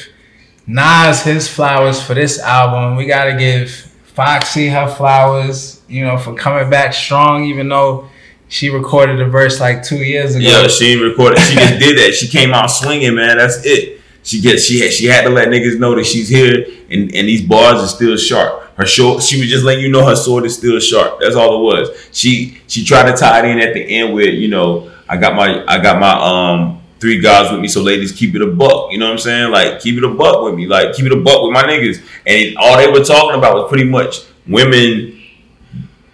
Nas 0.66 1.24
his 1.24 1.48
flowers 1.48 2.02
for 2.02 2.14
this 2.14 2.40
album. 2.40 2.96
We 2.96 3.06
gotta 3.06 3.36
give 3.36 3.72
Foxy 4.16 4.68
her 4.70 4.88
flowers, 4.88 5.82
you 5.88 6.06
know, 6.06 6.18
for 6.18 6.34
coming 6.34 6.70
back 6.70 6.94
strong, 6.94 7.44
even 7.46 7.68
though 7.68 8.08
she 8.48 8.70
recorded 8.70 9.20
a 9.20 9.26
verse 9.26 9.60
like 9.60 9.84
two 9.84 9.98
years 9.98 10.36
ago. 10.36 10.46
yeah. 10.46 10.68
She 10.68 10.96
recorded. 10.96 11.40
She 11.40 11.56
just 11.56 11.80
did 11.80 11.98
that. 11.98 12.14
She 12.14 12.28
came 12.28 12.54
out 12.54 12.68
swinging, 12.68 13.16
man. 13.16 13.38
That's 13.38 13.66
it. 13.66 14.00
She 14.22 14.40
gets. 14.40 14.64
She 14.64 14.80
had. 14.80 14.94
She 14.94 15.08
had 15.08 15.24
to 15.24 15.30
let 15.30 15.48
niggas 15.50 15.80
know 15.80 15.96
that 15.96 16.06
she's 16.06 16.30
here, 16.30 16.66
and 16.90 17.14
and 17.14 17.28
these 17.28 17.42
bars 17.42 17.80
are 17.82 17.88
still 17.88 18.16
sharp. 18.16 18.62
Her 18.78 18.86
short. 18.86 19.22
She 19.24 19.40
was 19.40 19.50
just 19.50 19.66
letting 19.66 19.84
you 19.84 19.92
know 19.92 20.06
her 20.06 20.16
sword 20.16 20.46
is 20.46 20.56
still 20.56 20.80
sharp. 20.80 21.20
That's 21.20 21.36
all 21.36 21.60
it 21.60 21.64
was. 21.64 22.10
She 22.14 22.62
she 22.68 22.86
tried 22.86 23.12
to 23.12 23.18
tie 23.18 23.40
it 23.40 23.46
in 23.46 23.60
at 23.60 23.74
the 23.74 23.82
end 23.82 24.14
with 24.14 24.34
you 24.34 24.48
know 24.48 24.92
I 25.10 25.18
got 25.18 25.36
my 25.36 25.66
I 25.68 25.82
got 25.82 26.00
my 26.00 26.12
um 26.14 26.83
three 27.04 27.20
guys 27.20 27.52
with 27.52 27.60
me, 27.60 27.68
so 27.68 27.82
ladies 27.82 28.14
keep 28.14 28.34
it 28.34 28.42
a 28.42 28.48
buck. 28.48 28.92
You 28.92 28.98
know 28.98 29.08
what 29.08 29.12
I'm 29.12 29.20
saying? 29.20 29.52
Like 29.52 29.82
keep 29.82 29.98
it 29.98 30.04
a 30.06 30.10
buck 30.10 30.42
with 30.42 30.56
me. 30.56 30.66
Like 30.68 30.96
keep 30.96 31.06
it 31.06 31.12
a 31.12 31.18
buck 31.18 31.44
with 31.44 31.52
my 31.52 31.64
niggas. 31.64 32.02
And 32.26 32.58
all 32.58 32.78
they 32.78 32.90
were 32.90 33.04
talking 33.04 33.38
about 33.38 33.56
was 33.56 33.70
pretty 33.70 33.84
much 33.84 34.22
women 34.48 35.22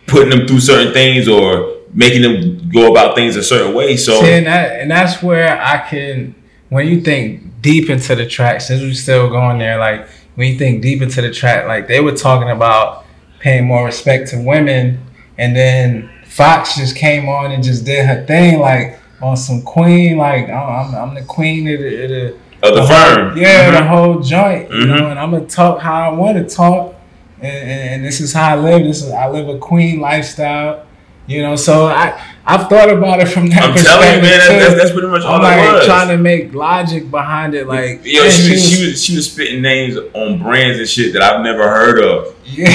putting 0.08 0.32
them 0.32 0.48
through 0.48 0.62
certain 0.62 0.92
things 0.92 1.28
or 1.28 1.78
making 1.94 2.24
them 2.24 2.70
go 2.70 2.92
about 2.92 3.16
things 3.16 3.36
a 3.36 3.44
certain 3.44 3.76
way. 3.76 3.98
So 3.98 4.20
See, 4.20 4.32
and, 4.32 4.48
that, 4.48 4.82
and 4.82 4.90
that's 4.90 5.22
where 5.22 5.62
I 5.62 5.88
can, 5.88 6.34
when 6.70 6.88
you 6.88 7.02
think 7.02 7.62
deep 7.62 7.90
into 7.92 8.16
the 8.16 8.26
track, 8.26 8.62
since 8.62 8.82
we're 8.82 8.94
still 8.96 9.30
going 9.30 9.60
there, 9.60 9.78
like 9.78 10.10
when 10.34 10.52
you 10.52 10.58
think 10.58 10.82
deep 10.82 11.04
into 11.04 11.22
the 11.22 11.32
track, 11.32 11.68
like 11.68 11.88
they 11.88 12.02
were 12.02 12.16
talking 12.16 12.50
about 12.50 13.06
paying 13.40 13.66
more 13.66 13.86
respect 13.86 14.30
to 14.32 14.42
women, 14.42 15.06
and 15.38 15.56
then 15.56 16.10
Fox 16.26 16.76
just 16.78 16.96
came 16.96 17.30
on 17.30 17.52
and 17.52 17.64
just 17.64 17.86
did 17.86 18.06
her 18.06 18.26
thing, 18.26 18.60
like 18.60 18.99
on 19.22 19.36
some 19.38 19.62
queen, 19.62 20.18
like 20.18 20.50
I'm, 20.50 20.96
I'm, 20.96 21.16
the 21.16 21.24
queen 21.24 21.68
of 21.68 21.80
the, 21.80 22.04
of 22.04 22.10
the 22.10 22.36
of 22.70 22.76
the 22.76 22.86
whole- 22.86 22.88
firm. 23.16 23.38
yeah, 23.38 23.72
the 23.72 23.78
Mhm. 23.78 23.88
whole 23.88 24.20
joint, 24.20 24.70
you 24.70 24.78
Mhm. 24.86 24.88
know, 25.00 25.08
and 25.10 25.20
I'm 25.20 25.32
gonna 25.32 25.46
talk 25.46 25.80
how 25.82 26.10
I 26.10 26.14
want 26.14 26.38
to 26.38 26.56
talk, 26.56 26.96
and, 27.42 27.52
and, 27.56 27.90
and 27.96 28.06
this 28.06 28.20
is 28.22 28.34
how 28.34 28.52
I 28.54 28.56
live. 28.56 28.84
This 28.84 29.02
is 29.04 29.12
I 29.12 29.28
live 29.30 29.48
a 29.50 29.58
queen 29.58 30.00
lifestyle, 30.02 30.84
you 31.28 31.42
know. 31.42 31.56
So 31.56 31.86
I 31.88 32.14
I've 32.46 32.68
thought 32.68 32.90
about 32.90 33.20
it 33.20 33.28
from 33.28 33.48
that 33.50 33.62
I'm 33.64 33.72
perspective 33.74 34.02
telling 34.02 34.16
you, 34.16 34.22
man, 34.24 34.32
that's, 34.40 34.48
too. 34.48 34.54
that's, 34.60 34.74
that's 34.76 34.92
pretty 34.92 35.08
much 35.08 35.24
all 35.24 35.36
I'm 35.36 35.42
like 35.44 35.74
was. 35.74 35.86
trying 35.86 36.08
to 36.10 36.18
make 36.18 36.54
logic 36.54 37.12
behind 37.12 37.54
it, 37.56 37.68
like 37.68 38.02
Yo, 38.04 38.22
man, 38.24 38.32
she, 38.32 38.52
was, 38.52 38.70
she 38.70 38.86
was 38.86 39.04
she 39.04 39.16
was 39.16 39.32
spitting 39.32 39.62
names 39.62 39.98
on 40.14 40.42
brands 40.42 40.80
and 40.80 40.88
shit 40.90 41.14
that 41.14 41.22
I've 41.22 41.42
never 41.44 41.64
heard 41.64 42.02
of. 42.04 42.34
yeah, 42.46 42.68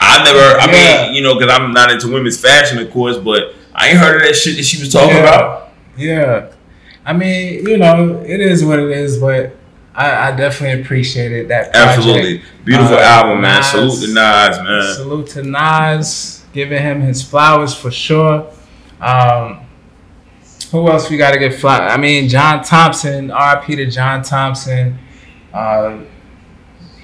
I 0.00 0.24
never, 0.24 0.60
I 0.60 0.66
Yeah. 0.72 1.06
mean, 1.06 1.14
you 1.14 1.22
know, 1.22 1.34
because 1.38 1.52
I'm 1.52 1.72
not 1.72 1.90
into 1.90 2.08
women's 2.08 2.40
fashion, 2.40 2.78
of 2.78 2.90
course, 2.92 3.16
but 3.18 3.54
I 3.74 3.88
ain't 3.90 3.98
heard 3.98 4.16
of 4.16 4.22
that 4.22 4.34
shit 4.34 4.56
that 4.56 4.64
she 4.64 4.78
was 4.80 4.90
talking 4.92 5.10
Yeah. 5.16 5.22
about. 5.22 5.63
Yeah. 5.96 6.50
I 7.06 7.12
mean, 7.12 7.66
you 7.66 7.76
know, 7.76 8.20
it 8.26 8.40
is 8.40 8.64
what 8.64 8.78
it 8.78 8.90
is, 8.90 9.18
but 9.18 9.54
I, 9.94 10.28
I 10.28 10.36
definitely 10.36 10.82
appreciated 10.82 11.48
that. 11.48 11.72
Project. 11.72 11.98
Absolutely, 11.98 12.42
beautiful 12.64 12.96
Uh, 12.96 13.00
album, 13.00 13.42
man. 13.42 13.60
Nas. 13.60 13.70
Salute 13.70 14.06
to 14.08 14.14
Nas, 14.14 14.58
man. 14.62 14.94
Salute 14.94 15.26
to 15.28 15.42
Nas, 15.42 16.44
giving 16.52 16.82
him 16.82 17.02
his 17.02 17.22
flowers 17.22 17.74
for 17.74 17.90
sure. 17.90 18.50
Um, 19.00 19.60
who 20.70 20.88
else 20.90 21.10
we 21.10 21.16
got 21.18 21.32
to 21.32 21.38
get 21.38 21.54
flowers? 21.54 21.92
I 21.92 21.96
mean, 21.98 22.28
John 22.28 22.64
Thompson, 22.64 23.28
RP 23.28 23.76
to 23.76 23.86
John 23.90 24.22
Thompson. 24.22 24.98
Uh, 25.52 25.98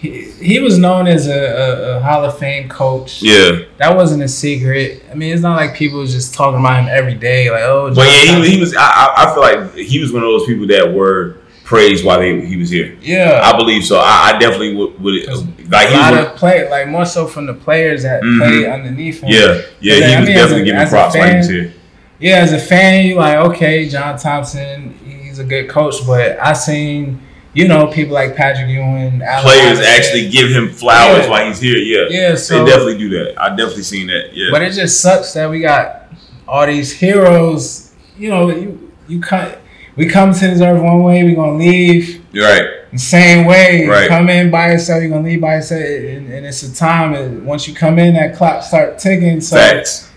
he, 0.00 0.22
he 0.32 0.58
was 0.60 0.78
known 0.78 1.06
as 1.06 1.26
a, 1.28 1.32
a, 1.32 1.96
a 1.96 2.00
Hall 2.00 2.24
of 2.24 2.38
Fame 2.38 2.68
coach. 2.68 3.22
Yeah, 3.22 3.60
That 3.78 3.94
wasn't 3.96 4.22
a 4.22 4.28
secret. 4.28 5.04
I 5.10 5.14
mean, 5.14 5.32
it's 5.32 5.42
not 5.42 5.56
like 5.56 5.74
people 5.74 5.98
was 5.98 6.12
just 6.12 6.32
talking 6.34 6.58
about 6.60 6.82
him 6.82 6.88
every 6.88 7.14
day. 7.14 7.50
Like, 7.50 7.62
oh, 7.62 7.88
John 7.88 7.96
but 7.96 8.06
yeah, 8.08 8.32
he, 8.34 8.40
was- 8.40 8.48
he 8.48 8.60
was. 8.60 8.74
I, 8.76 9.12
I 9.16 9.34
feel 9.34 9.42
like 9.42 9.74
he 9.74 10.00
was 10.00 10.12
one 10.12 10.22
of 10.22 10.28
those 10.28 10.46
people 10.46 10.66
that 10.68 10.92
were 10.92 11.36
praised 11.64 12.04
while 12.04 12.18
they, 12.18 12.44
he 12.44 12.56
was 12.56 12.68
here. 12.70 12.96
yeah. 13.00 13.40
I 13.44 13.56
believe 13.56 13.84
so. 13.84 13.98
I, 13.98 14.32
I 14.34 14.38
definitely 14.40 14.74
would, 14.74 15.00
would 15.00 15.26
like 15.70 15.86
a 15.88 15.90
he 15.90 15.96
lot 15.96 16.14
of 16.14 16.34
play, 16.34 16.68
like 16.68 16.88
more 16.88 17.04
so 17.06 17.26
from 17.28 17.46
the 17.46 17.54
players 17.54 18.02
that 18.02 18.22
Mhm. 18.22 18.38
play 18.38 18.68
underneath 18.72 19.20
him. 19.20 19.28
Yeah, 19.30 19.60
yeah, 19.80 19.94
he 19.94 20.02
I 20.14 20.20
was 20.20 20.28
mean, 20.28 20.36
definitely 20.36 20.64
giving 20.64 20.88
props 20.88 21.14
while 21.14 21.28
he 21.30 21.36
was 21.36 21.48
here. 21.48 21.72
yeah, 22.18 22.36
as 22.38 22.52
a 22.52 22.58
fan, 22.58 23.06
you 23.06 23.14
like, 23.14 23.36
okay, 23.36 23.88
John 23.88 24.18
Thompson, 24.18 24.98
he's 25.04 25.38
a 25.38 25.44
good 25.44 25.68
coach, 25.68 25.94
but 26.04 26.40
I 26.40 26.54
seen, 26.54 27.20
you 27.52 27.66
know, 27.66 27.86
people 27.88 28.14
like 28.14 28.36
Patrick 28.36 28.68
Ewing, 28.68 29.22
Allen 29.22 29.42
Players 29.42 29.78
Iverson. 29.78 29.84
actually 29.86 30.28
give 30.30 30.50
him 30.50 30.70
flowers 30.70 31.24
Yeah. 31.24 31.30
while 31.30 31.46
he's 31.46 31.60
here. 31.60 31.76
Yeah, 31.78 32.06
yeah, 32.10 32.34
they 32.34 32.64
definitely 32.64 32.98
do 32.98 33.08
that. 33.10 33.34
I 33.40 33.48
definitely 33.56 33.82
seen 33.82 34.06
that. 34.08 34.34
Yeah, 34.34 34.48
but 34.52 34.62
it 34.62 34.72
just 34.72 35.00
sucks 35.00 35.32
that 35.34 35.50
we 35.50 35.60
got 35.60 36.04
all 36.46 36.66
these 36.66 36.92
heroes. 36.92 37.92
You 38.18 38.30
know, 38.30 38.50
you 38.50 38.92
you 39.08 39.20
come, 39.20 39.50
we 39.96 40.06
come 40.06 40.32
to 40.32 40.40
this 40.40 40.60
earth 40.60 40.80
one 40.82 41.02
way, 41.02 41.24
we 41.24 41.34
gonna 41.34 41.56
leave 41.58 42.24
right. 42.34 42.64
the 42.92 42.98
same 42.98 43.46
way. 43.46 43.82
You 43.84 43.90
Right. 43.90 44.08
come 44.08 44.28
in 44.30 44.50
by 44.50 44.70
yourself, 44.70 45.02
you're 45.02 45.10
gonna 45.10 45.24
leave 45.24 45.40
by 45.40 45.56
yourself, 45.56 45.82
and, 45.82 46.32
and 46.32 46.46
it's 46.46 46.62
a 46.62 46.72
time. 46.74 47.14
And 47.14 47.44
once 47.44 47.66
you 47.66 47.74
come 47.74 47.98
in, 47.98 48.14
that 48.14 48.36
clock 48.36 48.62
start 48.62 48.98
ticking. 49.00 49.40
So 49.40 49.56
Facts. 49.56 50.08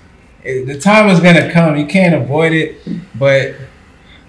it, 0.43 0.67
the 0.67 0.77
time 0.77 1.09
is 1.09 1.19
gonna 1.19 1.51
come. 1.51 1.75
You 1.77 1.87
can't 1.87 2.13
avoid 2.13 2.51
it. 2.53 2.75
But 3.17 3.55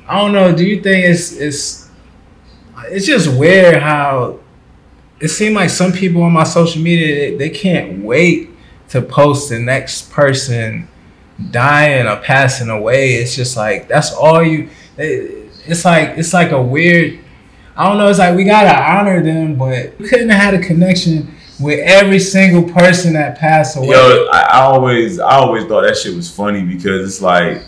I 0.08 0.18
don't 0.20 0.32
know. 0.32 0.54
Do 0.56 0.64
you 0.64 0.80
think 0.80 1.04
it's 1.04 1.32
it's 1.32 1.83
it's 2.90 3.06
just 3.06 3.28
weird 3.38 3.76
how 3.76 4.38
it 5.20 5.28
seemed 5.28 5.54
like 5.54 5.70
some 5.70 5.92
people 5.92 6.22
on 6.22 6.32
my 6.32 6.44
social 6.44 6.82
media 6.82 7.14
they, 7.14 7.36
they 7.36 7.50
can't 7.50 8.02
wait 8.02 8.50
to 8.88 9.02
post 9.02 9.48
the 9.48 9.58
next 9.58 10.10
person 10.10 10.88
dying 11.50 12.06
or 12.06 12.16
passing 12.16 12.68
away. 12.68 13.14
It's 13.14 13.34
just 13.34 13.56
like 13.56 13.88
that's 13.88 14.12
all 14.12 14.42
you. 14.42 14.68
It, 14.96 15.50
it's 15.66 15.84
like 15.84 16.18
it's 16.18 16.32
like 16.32 16.52
a 16.52 16.62
weird. 16.62 17.18
I 17.76 17.88
don't 17.88 17.98
know. 17.98 18.08
It's 18.08 18.18
like 18.18 18.36
we 18.36 18.44
gotta 18.44 18.76
honor 18.76 19.22
them, 19.22 19.56
but 19.56 19.98
we 19.98 20.08
couldn't 20.08 20.28
have 20.28 20.40
had 20.40 20.54
a 20.54 20.64
connection 20.64 21.34
with 21.60 21.80
every 21.80 22.18
single 22.18 22.72
person 22.72 23.14
that 23.14 23.38
passed 23.38 23.76
away. 23.76 23.88
Yo, 23.88 24.28
I, 24.32 24.40
I 24.40 24.60
always, 24.62 25.18
I 25.18 25.36
always 25.36 25.64
thought 25.64 25.82
that 25.82 25.96
shit 25.96 26.14
was 26.14 26.30
funny 26.30 26.62
because 26.62 27.06
it's 27.06 27.22
like, 27.22 27.62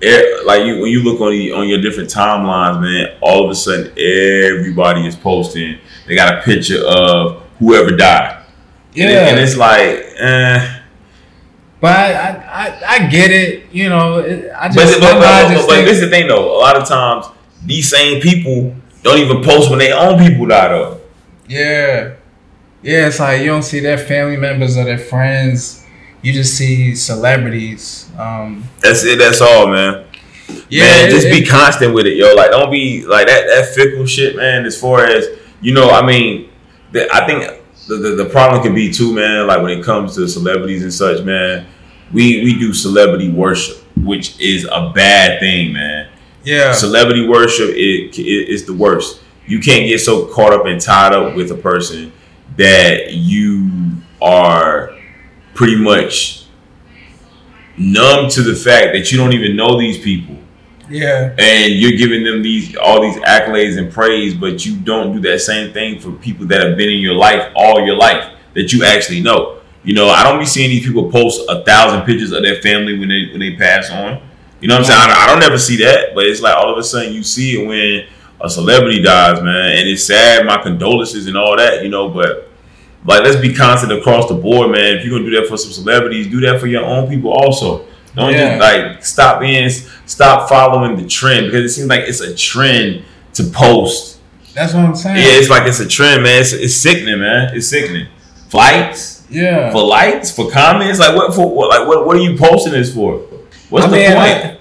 it, 0.00 0.46
like 0.46 0.64
you 0.64 0.80
when 0.80 0.90
you 0.90 1.02
look 1.02 1.20
on 1.20 1.30
the, 1.30 1.52
on 1.52 1.68
your 1.68 1.80
different 1.80 2.10
timelines, 2.10 2.80
man. 2.80 3.16
All 3.20 3.44
of 3.44 3.50
a 3.50 3.54
sudden, 3.54 3.86
everybody 3.98 5.06
is 5.06 5.16
posting. 5.16 5.78
They 6.06 6.14
got 6.14 6.38
a 6.38 6.42
picture 6.42 6.82
of 6.86 7.42
whoever 7.58 7.96
died. 7.96 8.44
yeah, 8.92 9.06
and, 9.06 9.14
and 9.14 9.40
it's 9.40 9.56
like, 9.56 10.04
eh. 10.18 10.80
but 11.80 11.90
I, 11.90 12.30
I, 12.30 12.82
I, 12.86 13.06
get 13.08 13.30
it. 13.30 13.72
You 13.72 13.88
know, 13.88 14.18
it, 14.18 14.50
I 14.54 14.68
just, 14.68 15.00
but, 15.00 15.00
but, 15.00 15.20
but, 15.20 15.52
just 15.52 15.68
but 15.68 15.74
think- 15.74 15.88
this 15.88 15.98
is 15.98 16.02
the 16.02 16.10
thing 16.10 16.28
though. 16.28 16.56
A 16.56 16.58
lot 16.58 16.76
of 16.76 16.86
times, 16.86 17.26
these 17.64 17.88
same 17.88 18.20
people 18.20 18.74
don't 19.02 19.18
even 19.18 19.42
post 19.42 19.70
when 19.70 19.78
their 19.78 19.98
own 19.98 20.18
people 20.18 20.46
die 20.46 20.68
though. 20.68 21.00
Yeah. 21.48 22.14
Yeah, 22.82 23.06
it's 23.06 23.18
like 23.18 23.40
you 23.40 23.46
don't 23.46 23.62
see 23.62 23.80
their 23.80 23.96
family 23.96 24.36
members 24.36 24.76
or 24.76 24.84
their 24.84 24.98
friends. 24.98 25.83
You 26.24 26.32
just 26.32 26.56
see 26.56 26.94
celebrities. 26.94 28.10
Um, 28.18 28.64
That's 28.80 29.04
it. 29.04 29.18
That's 29.18 29.40
all, 29.40 29.66
man. 29.68 30.06
yeah, 30.68 30.84
man, 30.84 31.08
it- 31.08 31.10
just 31.10 31.28
be 31.28 31.38
it- 31.42 31.48
constant 31.48 31.94
with 31.94 32.06
it, 32.06 32.16
yo. 32.16 32.34
Like, 32.34 32.50
don't 32.50 32.70
be 32.70 33.04
like 33.06 33.26
that. 33.26 33.46
That 33.46 33.74
fickle 33.74 34.06
shit, 34.06 34.34
man. 34.36 34.64
As 34.64 34.78
far 34.80 35.04
as 35.04 35.26
you 35.60 35.72
know, 35.74 35.90
I 35.90 36.04
mean, 36.04 36.50
the, 36.92 37.08
I 37.14 37.26
think 37.26 37.44
the, 37.88 37.96
the 37.96 38.10
the 38.24 38.24
problem 38.24 38.62
can 38.62 38.74
be 38.74 38.90
too, 38.92 39.12
man. 39.14 39.46
Like 39.46 39.62
when 39.62 39.78
it 39.78 39.84
comes 39.84 40.14
to 40.16 40.26
celebrities 40.28 40.82
and 40.82 40.92
such, 40.92 41.22
man. 41.24 41.66
We 42.12 42.44
we 42.44 42.58
do 42.58 42.72
celebrity 42.72 43.30
worship, 43.30 43.78
which 43.96 44.38
is 44.40 44.64
a 44.70 44.92
bad 44.94 45.40
thing, 45.40 45.72
man. 45.72 46.08
yeah, 46.44 46.72
Celebrity 46.72 47.26
worship 47.26 47.70
it, 47.70 48.16
it 48.18 48.48
is 48.48 48.66
the 48.66 48.72
worst. 48.74 49.20
You 49.46 49.58
can't 49.58 49.88
get 49.88 49.98
so 50.00 50.26
caught 50.26 50.52
up 50.52 50.66
and 50.66 50.80
tied 50.80 51.12
up 51.12 51.34
with 51.34 51.50
a 51.50 51.56
person 51.56 52.12
that 52.56 53.12
you 53.14 53.68
are 54.22 54.93
pretty 55.54 55.76
much 55.76 56.46
numb 57.76 58.28
to 58.30 58.42
the 58.42 58.54
fact 58.54 58.92
that 58.92 59.10
you 59.10 59.18
don't 59.18 59.32
even 59.32 59.56
know 59.56 59.78
these 59.78 59.98
people 59.98 60.36
yeah, 60.88 61.34
and 61.38 61.74
you're 61.74 61.96
giving 61.96 62.24
them 62.24 62.42
these 62.42 62.76
all 62.76 63.00
these 63.00 63.16
accolades 63.22 63.78
and 63.78 63.90
praise, 63.92 64.34
but 64.34 64.66
you 64.66 64.76
don't 64.76 65.12
do 65.12 65.20
that 65.30 65.40
same 65.40 65.72
thing 65.72 65.98
for 65.98 66.12
people 66.12 66.46
that 66.46 66.60
have 66.60 66.76
been 66.76 66.90
in 66.90 66.98
your 66.98 67.14
life 67.14 67.52
all 67.56 67.84
your 67.84 67.96
life 67.96 68.32
that 68.54 68.72
you 68.72 68.84
actually 68.84 69.20
know. 69.20 69.60
You 69.82 69.94
know, 69.94 70.08
I 70.08 70.22
don't 70.22 70.38
be 70.38 70.46
seeing 70.46 70.70
these 70.70 70.86
people 70.86 71.10
post 71.10 71.42
a 71.48 71.64
thousand 71.64 72.02
pictures 72.02 72.32
of 72.32 72.42
their 72.42 72.60
family 72.60 72.98
when 72.98 73.08
they 73.08 73.28
when 73.30 73.40
they 73.40 73.56
pass 73.56 73.90
on. 73.90 74.22
You 74.60 74.68
know 74.68 74.74
what 74.74 74.80
I'm 74.80 74.86
saying? 74.86 75.00
I 75.00 75.06
don't, 75.06 75.16
I 75.16 75.26
don't 75.26 75.42
ever 75.42 75.58
see 75.58 75.76
that, 75.78 76.14
but 76.14 76.24
it's 76.24 76.40
like 76.40 76.54
all 76.54 76.72
of 76.72 76.78
a 76.78 76.82
sudden 76.82 77.12
you 77.12 77.22
see 77.22 77.60
it 77.60 77.66
when 77.66 78.06
a 78.40 78.48
celebrity 78.48 79.02
dies, 79.02 79.42
man, 79.42 79.78
and 79.78 79.88
it's 79.88 80.06
sad. 80.06 80.46
My 80.46 80.62
condolences 80.62 81.26
and 81.26 81.36
all 81.36 81.56
that, 81.56 81.82
you 81.82 81.88
know, 81.88 82.08
but 82.08 82.50
like 83.04 83.22
let's 83.22 83.36
be 83.36 83.52
constant 83.54 83.92
across 83.92 84.28
the 84.28 84.34
board, 84.34 84.70
man. 84.70 84.96
If 84.96 85.04
you're 85.04 85.18
gonna 85.18 85.30
do 85.30 85.40
that 85.40 85.48
for 85.48 85.56
some 85.56 85.72
celebrities, 85.72 86.28
do 86.28 86.40
that 86.42 86.60
for 86.60 86.66
your 86.66 86.84
own 86.84 87.08
people 87.08 87.30
also. 87.32 87.86
Don't 88.14 88.32
Yeah. 88.32 88.58
just 88.58 88.60
like 88.60 89.04
stop 89.04 89.40
being 89.40 89.68
stop 90.06 90.48
following 90.48 90.96
the 90.96 91.06
trend 91.06 91.46
because 91.46 91.64
it 91.64 91.74
seems 91.74 91.88
like 91.88 92.02
it's 92.02 92.20
a 92.20 92.34
trend 92.34 93.04
to 93.34 93.44
post. 93.44 94.18
that's 94.54 94.72
what 94.72 94.84
I'm 94.84 94.94
saying. 94.94 95.16
Yeah, 95.16 95.38
it's 95.38 95.50
like 95.50 95.66
it's 95.66 95.80
a 95.80 95.88
trend, 95.88 96.22
man. 96.22 96.40
It's, 96.40 96.52
it's 96.52 96.76
sickening, 96.76 97.20
man. 97.20 97.54
It's 97.54 97.66
sickening. 97.66 98.06
Flights 98.48 99.24
yeah. 99.28 99.72
for 99.72 99.82
likes 99.84 100.30
for 100.30 100.48
comments, 100.50 101.00
like 101.00 101.16
what 101.16 101.34
for? 101.34 101.52
What, 101.52 101.70
like 101.70 101.88
what? 101.88 102.06
What 102.06 102.16
are 102.16 102.20
you 102.20 102.38
posting 102.38 102.72
this 102.72 102.94
for? 102.94 103.18
What's 103.68 103.86
I 103.86 103.90
the 103.90 103.96
mean, 103.96 104.12
point? 104.12 104.60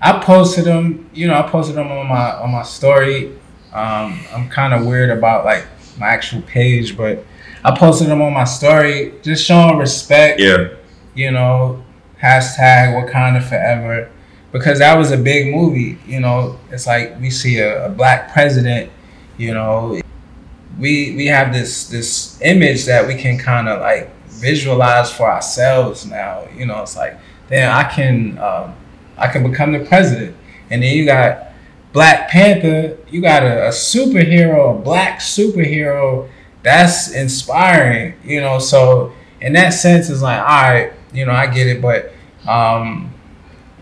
I, 0.00 0.10
I 0.10 0.24
posted 0.24 0.64
them. 0.64 1.10
You 1.12 1.26
know, 1.26 1.34
I 1.34 1.42
posted 1.42 1.74
them 1.76 1.90
on 1.90 2.06
my 2.06 2.32
on 2.36 2.50
my 2.52 2.62
story. 2.62 3.32
Um, 3.72 4.20
I'm 4.32 4.48
kind 4.48 4.74
of 4.74 4.86
weird 4.86 5.10
about 5.10 5.44
like 5.44 5.66
my 5.98 6.06
actual 6.06 6.42
page, 6.42 6.96
but 6.96 7.24
I 7.64 7.76
posted 7.76 8.08
them 8.08 8.20
on 8.20 8.32
my 8.32 8.44
story, 8.44 9.14
just 9.22 9.44
showing 9.44 9.78
respect. 9.78 10.40
yeah, 10.40 10.68
you 11.14 11.30
know, 11.30 11.84
hashtag 12.20 12.94
Wakanda 12.94 13.42
Forever, 13.42 14.10
because 14.50 14.78
that 14.80 14.96
was 14.96 15.12
a 15.12 15.16
big 15.16 15.54
movie. 15.54 15.98
You 16.06 16.20
know, 16.20 16.58
it's 16.70 16.86
like 16.86 17.20
we 17.20 17.30
see 17.30 17.58
a, 17.58 17.86
a 17.86 17.88
black 17.88 18.32
president. 18.32 18.90
You 19.38 19.54
know, 19.54 20.00
we 20.78 21.14
we 21.14 21.26
have 21.26 21.52
this 21.52 21.88
this 21.88 22.40
image 22.42 22.84
that 22.86 23.06
we 23.06 23.14
can 23.14 23.38
kind 23.38 23.68
of 23.68 23.80
like 23.80 24.10
visualize 24.26 25.12
for 25.12 25.30
ourselves 25.30 26.06
now. 26.06 26.46
You 26.56 26.66
know, 26.66 26.82
it's 26.82 26.96
like, 26.96 27.18
then 27.48 27.70
I 27.70 27.84
can 27.84 28.38
um, 28.38 28.74
I 29.16 29.28
can 29.28 29.48
become 29.48 29.72
the 29.72 29.84
president, 29.84 30.36
and 30.70 30.82
then 30.82 30.96
you 30.96 31.06
got 31.06 31.52
Black 31.92 32.28
Panther. 32.28 32.98
You 33.10 33.20
got 33.20 33.44
a, 33.44 33.66
a 33.66 33.70
superhero, 33.70 34.76
a 34.76 34.82
black 34.82 35.20
superhero. 35.20 36.28
That's 36.62 37.10
inspiring. 37.12 38.14
You 38.24 38.40
know, 38.40 38.58
so 38.58 39.12
in 39.40 39.52
that 39.54 39.70
sense, 39.70 40.08
it's 40.10 40.22
like, 40.22 40.38
all 40.38 40.46
right, 40.46 40.92
you 41.12 41.24
know, 41.26 41.32
I 41.32 41.46
get 41.46 41.66
it, 41.66 41.82
but 41.82 42.12
um, 42.48 43.12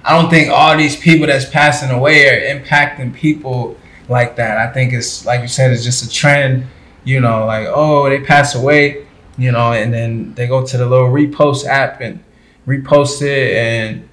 I 0.04 0.18
don't 0.20 0.30
think 0.30 0.50
all 0.50 0.76
these 0.76 0.96
people 0.96 1.26
that's 1.26 1.48
passing 1.48 1.90
away 1.90 2.28
are 2.28 2.58
impacting 2.58 3.12
people 3.14 3.76
like 4.08 4.36
that. 4.36 4.58
I 4.58 4.72
think 4.72 4.92
it's 4.92 5.24
like 5.26 5.42
you 5.42 5.48
said, 5.48 5.70
it's 5.72 5.84
just 5.84 6.04
a 6.04 6.10
trend. 6.10 6.66
You 7.04 7.20
know, 7.20 7.46
like 7.46 7.66
oh, 7.68 8.08
they 8.08 8.20
pass 8.20 8.54
away, 8.54 9.06
you 9.38 9.52
know, 9.52 9.72
and 9.72 9.92
then 9.92 10.34
they 10.34 10.46
go 10.46 10.66
to 10.66 10.76
the 10.76 10.86
little 10.86 11.08
repost 11.08 11.66
app 11.66 12.00
and 12.02 12.22
repost 12.66 13.22
it, 13.22 13.56
and 13.56 14.08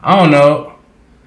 I 0.00 0.16
don't 0.16 0.30
know. 0.30 0.74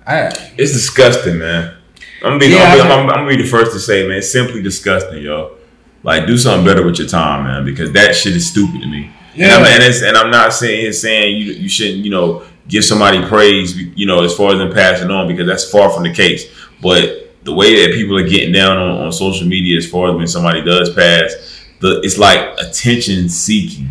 I 0.08 0.28
it's 0.58 0.72
disgusting, 0.74 1.40
man. 1.40 1.76
I'm 2.22 2.30
gonna 2.32 2.40
be, 2.40 2.48
Yeah, 2.48 2.64
I'm, 2.64 2.78
gonna 2.78 2.90
be 2.90 2.90
I- 2.90 2.96
I'm, 2.96 3.10
I'm 3.10 3.16
gonna 3.26 3.38
be 3.38 3.42
the 3.44 3.50
first 3.50 3.74
to 3.74 3.80
say, 3.80 4.08
man, 4.08 4.18
it's 4.20 4.32
simply 4.32 4.62
disgusting, 4.62 5.22
yo. 5.22 5.58
Like, 6.04 6.28
do 6.28 6.38
something 6.38 6.66
better 6.66 6.86
with 6.86 7.00
your 7.00 7.08
time, 7.08 7.46
man, 7.46 7.66
because 7.66 7.92
that 7.94 8.16
shit 8.16 8.36
is 8.36 8.50
stupid 8.50 8.82
to 8.82 8.88
me. 8.88 9.10
And, 9.36 9.52
I'm, 9.52 9.66
and, 9.66 9.82
it's, 9.84 10.02
and 10.04 10.16
I'm 10.18 10.30
not 10.30 10.54
saying 10.54 10.82
here 10.82 10.94
saying 10.94 11.38
you 11.38 11.54
you 11.54 11.70
shouldn't, 11.70 12.04
you 12.06 12.12
know, 12.12 12.44
give 12.68 12.84
somebody 12.86 13.26
praise, 13.26 13.76
you 13.78 14.06
know, 14.06 14.24
as 14.24 14.36
far 14.36 14.52
as 14.52 14.60
them 14.60 14.72
passing 14.74 15.10
on, 15.10 15.28
because 15.28 15.48
that's 15.48 15.70
far 15.72 15.90
from 15.90 16.04
the 16.04 16.14
case. 16.14 16.46
But 16.82 17.34
the 17.44 17.54
way 17.54 17.86
that 17.86 17.94
people 17.96 18.18
are 18.18 18.28
getting 18.28 18.52
down 18.54 18.78
on, 18.78 19.06
on 19.06 19.12
social 19.12 19.48
media, 19.48 19.78
as 19.78 19.90
far 19.90 20.10
as 20.10 20.16
when 20.16 20.28
somebody 20.28 20.62
does 20.64 20.94
pass, 20.94 21.34
the 21.80 22.00
it's 22.04 22.18
like 22.18 22.40
attention 22.60 23.28
seeking. 23.30 23.90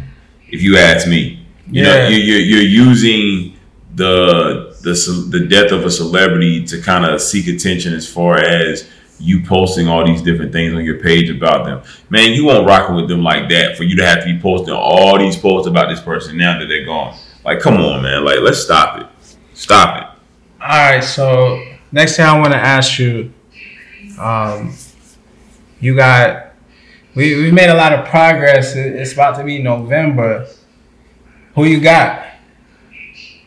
If 0.49 0.63
you 0.63 0.77
ask 0.77 1.09
me, 1.09 1.45
you 1.71 1.83
know, 1.83 1.95
Yeah. 1.95 2.09
you, 2.09 2.17
you're 2.19 2.41
you're 2.41 2.87
using 2.87 3.57
the 3.95 4.77
the 4.83 4.95
the 5.31 5.47
death 5.47 5.73
of 5.73 5.85
a 5.85 5.91
celebrity 5.91 6.65
to 6.67 6.81
kind 6.81 7.05
of 7.05 7.21
seek 7.21 7.47
attention 7.49 7.95
as 7.95 8.07
far 8.11 8.37
as 8.39 8.89
you 9.23 9.41
posting 9.43 9.89
all 9.89 10.05
these 10.05 10.21
different 10.21 10.53
things 10.53 10.75
on 10.75 10.85
your 10.85 10.99
page 10.99 11.31
about 11.31 11.65
them. 11.65 11.83
Man, 12.11 12.33
you 12.33 12.45
won't 12.45 12.67
rock 12.67 12.91
with 12.91 13.09
them 13.09 13.23
like 13.23 13.49
that 13.51 13.77
for 13.77 13.85
you 13.85 13.97
to 13.97 14.05
have 14.05 14.25
to 14.25 14.25
be 14.25 14.39
posting 14.41 14.75
all 14.75 15.19
these 15.19 15.37
posts 15.37 15.69
about 15.69 15.89
this 15.89 16.01
person 16.01 16.37
now 16.37 16.59
that 16.59 16.67
they're 16.67 16.85
gone. 16.85 17.17
Like, 17.45 17.61
come 17.61 17.77
on, 17.77 18.03
man. 18.03 18.25
Like, 18.25 18.41
let's 18.41 18.59
stop 18.59 19.01
it. 19.01 19.07
Stop 19.55 19.97
it. 19.97 20.09
All 20.61 20.69
right, 20.69 21.03
so 21.03 21.63
next 21.93 22.17
thing 22.17 22.25
I 22.25 22.39
want 22.39 22.53
to 22.53 22.59
ask 22.59 22.99
you, 22.99 23.33
um, 24.19 24.75
you 25.81 25.97
got 25.97 26.53
we 27.15 27.43
we 27.43 27.51
made 27.51 27.69
a 27.69 27.75
lot 27.75 27.93
of 27.93 28.07
progress. 28.07 28.75
It's 28.75 29.13
about 29.13 29.37
to 29.37 29.45
be 29.45 29.63
November. 29.63 30.47
Who 31.55 31.65
you 31.65 31.81
got? 31.81 32.27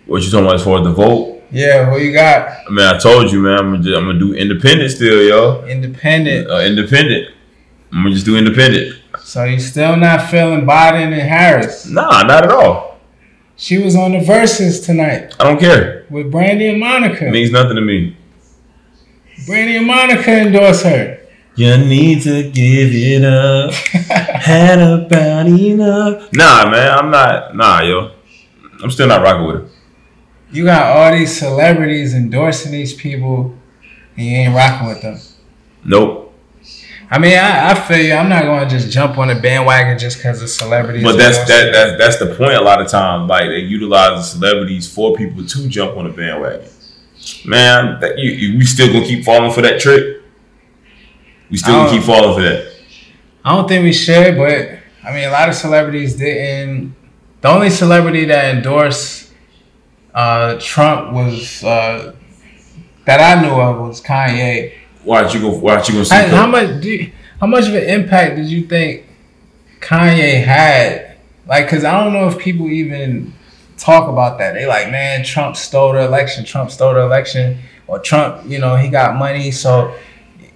What 0.06 0.22
you 0.22 0.30
talking 0.30 0.46
about 0.46 0.56
as 0.56 0.64
far 0.64 0.80
as 0.80 0.84
the 0.84 0.92
vote? 0.92 1.35
Yeah, 1.56 1.90
who 1.90 2.00
you 2.00 2.12
got? 2.12 2.50
I 2.68 2.70
mean, 2.70 2.86
I 2.86 2.98
told 2.98 3.32
you, 3.32 3.40
man. 3.40 3.58
I'm 3.58 3.72
gonna, 3.72 3.84
just, 3.84 3.96
I'm 3.96 4.06
gonna 4.08 4.20
do 4.20 4.34
independent 4.34 4.92
still, 4.92 5.24
yo. 5.24 5.66
Independent. 5.66 6.50
Uh, 6.50 6.60
independent. 6.60 7.34
I'm 7.94 8.04
gonna 8.04 8.14
just 8.14 8.26
do 8.26 8.36
independent. 8.36 9.00
So 9.22 9.46
you 9.46 9.58
still 9.62 9.96
not 9.96 10.30
feeling 10.30 10.66
Biden 10.66 11.14
and 11.14 11.22
Harris? 11.22 11.86
Nah, 11.88 12.24
not 12.24 12.44
at 12.44 12.52
all. 12.52 13.00
She 13.56 13.78
was 13.78 13.96
on 13.96 14.12
the 14.12 14.18
Verzuz 14.18 14.86
tonight 14.86 15.34
I 15.40 15.46
don't 15.46 15.58
care. 15.58 16.06
with 16.10 16.30
Brandy 16.30 16.68
and 16.68 16.78
Monica. 16.78 17.28
It 17.28 17.32
means 17.32 17.52
nothing 17.52 17.78
to 17.78 17.82
me. 17.82 18.18
Brandy 19.46 19.78
and 19.78 19.88
Monica 19.88 20.32
endorse 20.32 20.84
her. 20.84 21.20
You 21.56 21.78
need 21.78 22.22
to 22.24 22.52
give 22.52 22.90
it 22.94 23.24
up. 23.24 23.72
Had 24.44 24.82
about 24.82 25.48
enough. 25.48 26.34
Nah, 26.34 26.70
man, 26.70 26.92
I'm 27.00 27.10
not. 27.10 27.56
Nah, 27.56 27.82
yo, 27.82 28.12
I'm 28.84 28.92
still 28.92 29.08
not 29.08 29.22
rocking 29.22 29.48
with 29.48 29.56
it. 29.64 29.75
You 30.56 30.64
got 30.64 30.96
all 30.96 31.12
these 31.12 31.38
celebrities 31.38 32.14
endorsing 32.14 32.72
these 32.72 32.94
people, 32.94 33.54
and 34.16 34.26
you 34.26 34.32
ain't 34.32 34.56
rocking 34.56 34.88
with 34.88 35.02
them. 35.02 35.20
Nope. 35.84 36.34
I 37.12 37.20
mean, 37.20 37.38
I, 37.38 37.72
I 37.72 37.74
feel 37.76 37.98
you. 38.00 38.14
I'm 38.14 38.30
not 38.30 38.44
going 38.44 38.68
to 38.68 38.70
just 38.70 38.90
jump 38.90 39.18
on 39.18 39.30
a 39.30 39.40
bandwagon 39.40 40.00
just 40.00 40.18
because 40.18 40.42
of 40.42 40.50
celebrities. 40.50 41.04
But 41.04 41.18
that's 41.18 41.38
that, 41.50 41.74
that 41.74 41.98
that's 41.98 42.20
the 42.20 42.34
point. 42.36 42.54
A 42.54 42.62
lot 42.62 42.82
of 42.82 42.88
times, 42.88 43.30
like 43.30 43.50
they 43.50 43.60
utilize 43.60 44.18
the 44.18 44.40
celebrities 44.40 44.92
for 44.92 45.14
people 45.16 45.46
to 45.46 45.68
jump 45.68 45.98
on 45.98 46.08
a 46.08 46.14
bandwagon. 46.14 46.70
Man, 47.46 48.00
that, 48.00 48.18
you, 48.18 48.32
you, 48.32 48.58
we 48.58 48.66
still 48.66 48.92
gonna 48.94 49.06
keep 49.06 49.26
falling 49.26 49.52
for 49.52 49.62
that 49.62 49.82
trick. 49.82 50.22
We 51.52 51.58
still 51.58 51.74
gonna 51.74 51.92
keep 51.92 52.04
falling 52.04 52.34
for 52.34 52.42
that. 52.42 52.74
I 53.44 53.56
don't 53.56 53.68
think 53.68 53.84
we 53.84 53.94
should, 53.94 54.38
but 54.38 54.80
I 55.04 55.14
mean, 55.14 55.28
a 55.28 55.32
lot 55.32 55.50
of 55.50 55.56
celebrities 55.56 56.16
didn't. 56.16 56.96
The 57.42 57.50
only 57.50 57.70
celebrity 57.70 58.26
that 58.26 58.56
endorsed 58.56 59.25
uh, 60.16 60.58
Trump 60.62 61.12
was 61.12 61.64
uh, 61.64 62.16
that 63.06 63.20
I 63.20 63.42
knew 63.42 63.54
of 63.54 63.88
was 63.88 64.02
Kanye. 64.02 64.74
Why'd 65.04 65.34
you 65.34 65.42
go? 65.42 65.52
Why'd 65.52 65.88
you 65.88 65.96
go 65.96 66.04
see? 66.04 66.16
How, 66.16 66.28
how 66.28 66.48
much? 66.48 66.82
Do 66.82 66.90
you, 66.90 67.12
how 67.40 67.48
much 67.48 67.68
of 67.68 67.76
an 67.76 67.84
impact 67.84 68.38
did 68.38 68.46
you 68.46 68.66
think 68.66 69.06
Kanye 69.82 70.44
had? 70.44 71.18
Like, 71.48 71.68
cause 71.70 71.84
I 71.84 72.04
don't 72.04 72.14
know 72.14 72.28
if 72.28 72.40
people 72.40 72.68
even 72.68 73.34
talk 73.78 74.10
about 74.10 74.40
that. 74.40 74.54
They 74.54 74.66
like, 74.66 74.90
man, 74.90 75.24
Trump 75.24 75.56
stole 75.58 75.94
the 75.94 76.06
election. 76.06 76.46
Trump 76.46 76.72
stole 76.72 76.94
the 76.94 77.02
election, 77.02 77.60
or 77.86 78.00
Trump, 78.00 78.50
you 78.50 78.58
know, 78.58 78.78
he 78.78 78.88
got 78.88 79.18
money. 79.18 79.52
So 79.52 79.94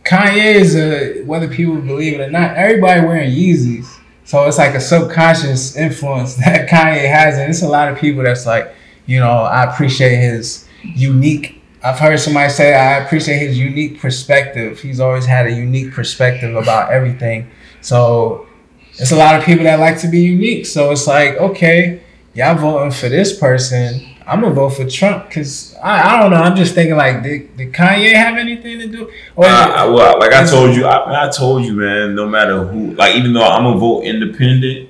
Kanye 0.04 0.56
is 0.56 0.76
a 0.76 1.22
whether 1.24 1.50
people 1.50 1.76
believe 1.76 2.20
it 2.20 2.24
or 2.24 2.32
not. 2.32 2.56
Everybody 2.56 3.06
wearing 3.06 3.30
Yeezys, 3.30 4.00
so 4.24 4.48
it's 4.48 4.58
like 4.58 4.74
a 4.74 4.80
subconscious 4.80 5.76
influence 5.76 6.36
that 6.46 6.70
Kanye 6.70 7.12
has, 7.12 7.38
and 7.38 7.50
it's 7.50 7.62
a 7.62 7.68
lot 7.68 7.92
of 7.92 8.00
people 8.00 8.24
that's 8.24 8.46
like, 8.46 8.74
you 9.10 9.20
know, 9.20 9.42
I 9.42 9.64
appreciate 9.64 10.18
his 10.18 10.68
unique 10.84 11.56
I've 11.82 11.98
heard 11.98 12.20
somebody 12.20 12.50
say 12.50 12.76
I 12.76 12.98
appreciate 12.98 13.38
his 13.40 13.58
unique 13.58 14.02
perspective. 14.02 14.82
He's 14.82 15.00
always 15.00 15.26
had 15.26 15.48
a 15.48 15.52
unique 15.52 15.94
perspective 15.94 16.56
about 16.56 16.92
everything. 16.92 17.50
So 17.82 18.48
it's 18.94 19.12
a 19.12 19.16
lot 19.16 19.36
of 19.36 19.46
people 19.46 19.64
that 19.64 19.80
like 19.80 19.98
to 20.02 20.10
be 20.10 20.20
unique. 20.20 20.66
So 20.66 20.92
it's 20.92 21.08
like, 21.08 21.38
okay, 21.38 22.04
y'all 22.34 22.56
voting 22.56 22.92
for 22.92 23.08
this 23.08 23.38
person. 23.38 24.06
I'm 24.28 24.42
gonna 24.42 24.54
vote 24.54 24.72
for 24.72 24.88
Trump 24.88 25.30
because 25.30 25.74
I, 25.82 26.16
I 26.16 26.22
don't 26.22 26.32
know. 26.32 26.38
I'm 26.38 26.56
just 26.56 26.76
thinking 26.76 26.98
like, 26.98 27.24
did, 27.24 27.56
did 27.56 27.72
Kanye 27.72 28.14
have 28.14 28.38
anything 28.38 28.80
to 28.80 28.88
do? 28.88 29.12
Or 29.38 29.46
uh, 29.46 29.92
well, 29.92 30.20
like 30.20 30.34
I 30.34 30.46
told 30.46 30.76
you, 30.76 30.86
I, 30.86 31.28
I 31.28 31.30
told 31.32 31.64
you, 31.64 31.74
man. 31.74 32.14
No 32.14 32.28
matter 32.28 32.66
who, 32.66 32.94
like 32.96 33.16
even 33.16 33.34
though 33.34 33.48
I'm 33.48 33.64
gonna 33.64 33.80
vote 33.80 34.04
independent, 34.04 34.89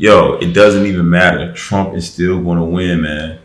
yo, 0.00 0.38
it 0.38 0.54
doesn't 0.54 0.86
even 0.86 1.08
matter. 1.10 1.52
Trump 1.52 1.94
is 1.94 2.10
still 2.10 2.42
gonna 2.42 2.64
win, 2.64 3.02
man. 3.02 3.38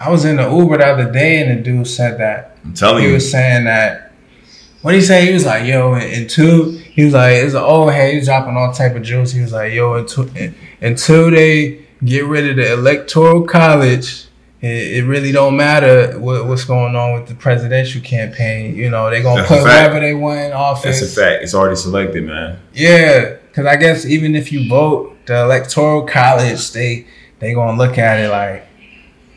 I 0.00 0.10
was 0.10 0.24
in 0.24 0.36
the 0.36 0.50
Uber 0.50 0.78
the 0.78 0.86
other 0.86 1.12
day 1.12 1.40
and 1.40 1.58
the 1.58 1.62
dude 1.62 1.86
said 1.86 2.18
that. 2.18 2.58
I'm 2.64 2.74
telling 2.74 2.98
he 2.98 3.04
you. 3.04 3.08
He 3.10 3.14
was 3.14 3.30
saying 3.30 3.64
that. 3.64 4.12
What 4.82 4.90
did 4.90 5.00
he 5.00 5.06
say? 5.06 5.26
He 5.26 5.32
was 5.32 5.46
like, 5.46 5.64
yo, 5.64 5.94
in 5.94 6.26
two, 6.26 6.72
he 6.72 7.04
was 7.04 7.14
like, 7.14 7.36
it's 7.36 7.54
an 7.54 7.62
old 7.62 7.92
head. 7.92 8.10
He 8.10 8.18
was 8.18 8.26
dropping 8.26 8.56
all 8.56 8.72
type 8.72 8.96
of 8.96 9.02
juice. 9.02 9.32
He 9.32 9.40
was 9.40 9.52
like, 9.52 9.72
yo, 9.72 9.94
until, 9.94 10.28
until 10.82 11.30
they 11.30 11.86
get 12.04 12.26
rid 12.26 12.50
of 12.50 12.56
the 12.56 12.72
electoral 12.74 13.44
college, 13.44 14.26
it, 14.60 14.98
it 14.98 15.06
really 15.06 15.32
don't 15.32 15.56
matter 15.56 16.18
what, 16.18 16.46
what's 16.46 16.64
going 16.64 16.96
on 16.96 17.14
with 17.14 17.28
the 17.28 17.34
presidential 17.34 18.02
campaign. 18.02 18.74
You 18.74 18.90
know, 18.90 19.08
they're 19.08 19.22
going 19.22 19.42
to 19.42 19.48
put 19.48 19.60
whoever 19.60 20.00
they 20.00 20.12
want 20.12 20.40
in 20.40 20.52
office. 20.52 21.00
That's 21.00 21.16
a 21.16 21.20
fact. 21.20 21.44
It's 21.44 21.54
already 21.54 21.76
selected, 21.76 22.24
man. 22.24 22.58
Yeah. 22.74 23.36
Because 23.46 23.64
I 23.64 23.76
guess 23.76 24.04
even 24.04 24.34
if 24.34 24.52
you 24.52 24.68
vote, 24.68 25.13
the 25.26 25.42
electoral 25.42 26.02
college, 26.06 26.72
they 26.72 27.06
they 27.38 27.54
to 27.54 27.72
look 27.72 27.98
at 27.98 28.20
it 28.20 28.30
like, 28.30 28.66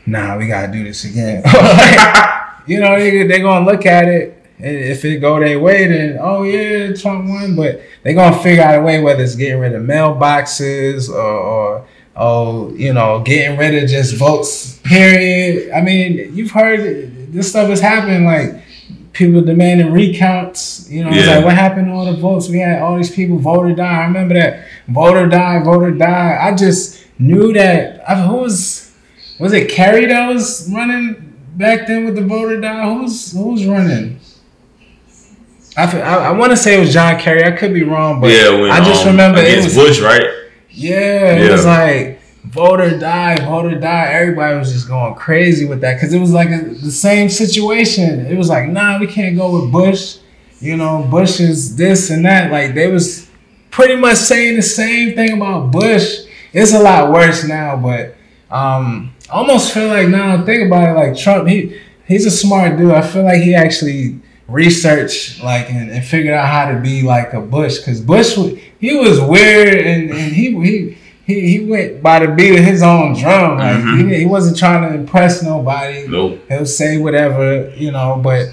nah, 0.06 0.36
we 0.36 0.46
gotta 0.46 0.72
do 0.72 0.84
this 0.84 1.04
again. 1.04 1.42
you 2.66 2.80
know, 2.80 2.98
they 2.98 3.26
they 3.26 3.40
gonna 3.40 3.66
look 3.66 3.86
at 3.86 4.08
it. 4.08 4.34
And 4.60 4.76
if 4.76 5.04
it 5.04 5.20
go 5.20 5.38
their 5.38 5.60
way, 5.60 5.86
then 5.86 6.18
oh 6.20 6.42
yeah, 6.42 6.92
Trump 6.94 7.28
won. 7.28 7.54
But 7.54 7.80
they 8.02 8.14
gonna 8.14 8.38
figure 8.42 8.62
out 8.62 8.78
a 8.78 8.82
way 8.82 9.00
whether 9.00 9.22
it's 9.22 9.36
getting 9.36 9.60
rid 9.60 9.74
of 9.74 9.82
mailboxes 9.82 11.08
or, 11.08 11.14
or 11.20 11.86
oh, 12.16 12.74
you 12.74 12.92
know, 12.92 13.20
getting 13.20 13.58
rid 13.58 13.82
of 13.82 13.88
just 13.88 14.16
votes. 14.16 14.78
Period. 14.78 15.72
I 15.72 15.80
mean, 15.80 16.34
you've 16.34 16.50
heard 16.50 17.32
this 17.32 17.50
stuff 17.50 17.70
is 17.70 17.80
happening. 17.80 18.24
Like 18.24 18.62
people 19.18 19.42
demanding 19.42 19.92
recounts. 19.92 20.88
You 20.88 21.04
know, 21.04 21.10
yeah. 21.10 21.36
like 21.36 21.44
what 21.44 21.54
happened 21.54 21.88
to 21.88 21.92
all 21.92 22.06
the 22.06 22.16
votes? 22.16 22.48
We 22.48 22.60
had 22.60 22.80
all 22.80 22.96
these 22.96 23.10
people 23.10 23.36
vote 23.38 23.66
or 23.66 23.74
die. 23.74 24.02
I 24.02 24.06
remember 24.06 24.34
that 24.34 24.66
vote 24.86 25.16
or 25.16 25.26
die, 25.26 25.62
vote 25.62 25.82
or 25.82 25.90
die. 25.90 26.38
I 26.40 26.54
just 26.54 27.04
knew 27.18 27.52
that. 27.52 28.08
I, 28.08 28.14
who 28.22 28.36
was 28.36 28.94
was 29.40 29.52
it 29.52 29.68
Kerry 29.70 30.06
that 30.06 30.28
was 30.28 30.70
running 30.72 31.36
back 31.56 31.88
then 31.88 32.04
with 32.04 32.14
the 32.14 32.24
voter 32.24 32.60
die? 32.60 32.94
Who's 32.94 33.32
who's 33.32 33.66
running? 33.66 34.20
I, 35.76 36.00
I, 36.00 36.14
I 36.28 36.30
want 36.32 36.50
to 36.52 36.56
say 36.56 36.76
it 36.76 36.80
was 36.80 36.92
John 36.92 37.18
Kerry. 37.18 37.44
I 37.44 37.50
could 37.50 37.74
be 37.74 37.82
wrong, 37.82 38.20
but 38.20 38.28
yeah, 38.28 38.50
when, 38.50 38.70
I 38.70 38.82
just 38.84 39.02
um, 39.02 39.12
remember 39.12 39.40
it 39.40 39.64
was 39.64 39.74
Bush, 39.74 40.00
right? 40.00 40.24
Yeah, 40.70 41.34
it 41.34 41.44
yeah. 41.44 41.52
was 41.52 41.66
like 41.66 42.17
voter 42.50 42.98
die, 42.98 43.36
vote 43.44 43.66
or 43.66 43.78
die. 43.78 44.12
Everybody 44.12 44.58
was 44.58 44.72
just 44.72 44.88
going 44.88 45.14
crazy 45.14 45.66
with 45.66 45.80
that 45.82 45.94
because 45.94 46.12
it 46.12 46.18
was 46.18 46.32
like 46.32 46.48
a, 46.50 46.64
the 46.64 46.90
same 46.90 47.28
situation. 47.28 48.26
It 48.26 48.36
was 48.36 48.48
like, 48.48 48.68
nah, 48.68 48.98
we 48.98 49.06
can't 49.06 49.36
go 49.36 49.60
with 49.60 49.70
Bush. 49.70 50.18
You 50.60 50.76
know, 50.76 51.06
Bush 51.10 51.40
is 51.40 51.76
this 51.76 52.10
and 52.10 52.24
that. 52.24 52.50
Like 52.50 52.74
they 52.74 52.90
was 52.90 53.28
pretty 53.70 53.96
much 53.96 54.16
saying 54.16 54.56
the 54.56 54.62
same 54.62 55.14
thing 55.14 55.36
about 55.36 55.70
Bush. 55.70 56.24
It's 56.52 56.72
a 56.72 56.80
lot 56.80 57.12
worse 57.12 57.44
now, 57.44 57.76
but 57.76 58.16
um, 58.50 59.14
I 59.30 59.34
almost 59.34 59.72
feel 59.72 59.88
like 59.88 60.08
now 60.08 60.44
think 60.44 60.66
about 60.66 60.88
it, 60.88 60.98
like 60.98 61.16
Trump, 61.16 61.48
he 61.48 61.78
he's 62.06 62.26
a 62.26 62.30
smart 62.30 62.78
dude. 62.78 62.92
I 62.92 63.02
feel 63.02 63.24
like 63.24 63.42
he 63.42 63.54
actually 63.54 64.20
researched 64.48 65.42
like 65.42 65.70
and, 65.70 65.90
and 65.90 66.02
figured 66.04 66.32
out 66.32 66.48
how 66.48 66.72
to 66.72 66.80
be 66.80 67.02
like 67.02 67.34
a 67.34 67.40
Bush 67.40 67.78
because 67.78 68.00
Bush 68.00 68.34
he 68.80 68.96
was 68.96 69.20
weird 69.20 69.78
and, 69.78 70.10
and 70.10 70.32
he 70.32 70.50
he. 70.62 70.97
He, 71.28 71.58
he 71.58 71.64
went 71.66 72.02
by 72.02 72.20
the 72.24 72.32
beat 72.32 72.58
of 72.58 72.64
his 72.64 72.82
own 72.82 73.12
drum. 73.12 73.58
Like 73.58 73.76
mm-hmm. 73.76 74.08
he, 74.08 74.20
he 74.20 74.24
wasn't 74.24 74.56
trying 74.56 74.88
to 74.88 74.98
impress 74.98 75.42
nobody. 75.42 76.08
Nope. 76.08 76.40
He'll 76.48 76.64
say 76.64 76.96
whatever, 76.96 77.70
you 77.76 77.92
know, 77.92 78.18
but 78.24 78.48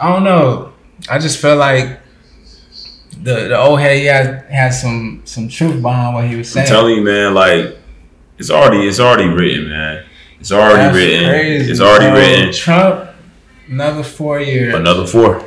I 0.00 0.10
don't 0.10 0.24
know. 0.24 0.72
I 1.10 1.18
just 1.18 1.38
felt 1.38 1.58
like 1.58 2.00
the 3.22 3.48
the 3.48 3.58
old 3.58 3.78
head 3.78 3.98
he 3.98 4.06
had 4.06 4.46
had 4.46 4.70
some 4.70 5.20
some 5.26 5.48
truth 5.48 5.82
behind 5.82 6.14
what 6.14 6.26
he 6.26 6.36
was 6.36 6.50
saying. 6.50 6.66
I'm 6.66 6.72
telling 6.72 6.94
you, 6.96 7.02
man, 7.02 7.34
like 7.34 7.76
it's 8.38 8.50
already 8.50 8.88
it's 8.88 9.00
already 9.00 9.28
written, 9.28 9.68
man. 9.68 10.06
It's 10.40 10.50
already 10.50 10.76
That's 10.76 10.96
written. 10.96 11.28
Crazy, 11.28 11.70
it's 11.70 11.80
already 11.80 12.10
bro. 12.10 12.20
written. 12.20 12.52
Trump, 12.54 13.10
another 13.68 14.02
four 14.02 14.40
years. 14.40 14.74
Another 14.74 15.06
four. 15.06 15.46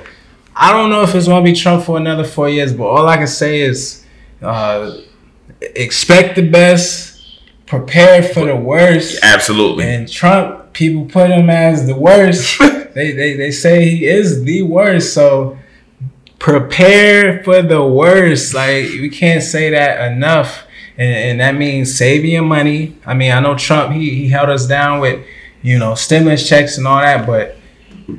I 0.55 0.71
don't 0.73 0.91
know 0.91 1.01
if 1.01 1.15
it's 1.15 1.27
gonna 1.27 1.43
be 1.43 1.53
Trump 1.53 1.85
for 1.85 1.97
another 1.97 2.23
four 2.23 2.49
years, 2.49 2.71
but 2.71 2.85
all 2.85 3.07
I 3.07 3.17
can 3.17 3.25
say 3.25 3.61
is 3.61 4.05
uh, 4.43 4.91
expect 5.61 6.35
the 6.35 6.49
best, 6.49 7.21
prepare 7.65 8.23
for 8.23 8.45
the 8.45 8.55
worst. 8.55 9.19
Absolutely. 9.23 9.85
And 9.85 10.11
Trump, 10.11 10.73
people 10.73 11.05
put 11.05 11.29
him 11.29 11.49
as 11.49 11.85
the 11.87 11.95
worst. 11.95 12.59
they, 12.93 13.11
they 13.11 13.35
they 13.35 13.51
say 13.51 13.89
he 13.89 14.05
is 14.05 14.43
the 14.43 14.63
worst. 14.63 15.13
So 15.13 15.57
prepare 16.39 17.43
for 17.43 17.61
the 17.61 17.83
worst. 17.83 18.53
Like 18.53 18.85
we 18.85 19.09
can't 19.09 19.43
say 19.43 19.69
that 19.71 20.11
enough 20.11 20.67
and, 20.97 21.15
and 21.15 21.39
that 21.39 21.55
means 21.55 21.95
saving 21.95 22.31
your 22.31 22.43
money. 22.43 22.97
I 23.05 23.13
mean, 23.13 23.31
I 23.31 23.39
know 23.39 23.55
Trump 23.55 23.93
he 23.93 24.09
he 24.15 24.29
held 24.29 24.49
us 24.49 24.67
down 24.67 24.99
with 24.99 25.25
you 25.61 25.77
know 25.77 25.95
stimulus 25.95 26.47
checks 26.47 26.77
and 26.77 26.87
all 26.87 26.99
that, 26.99 27.25
but 27.25 27.57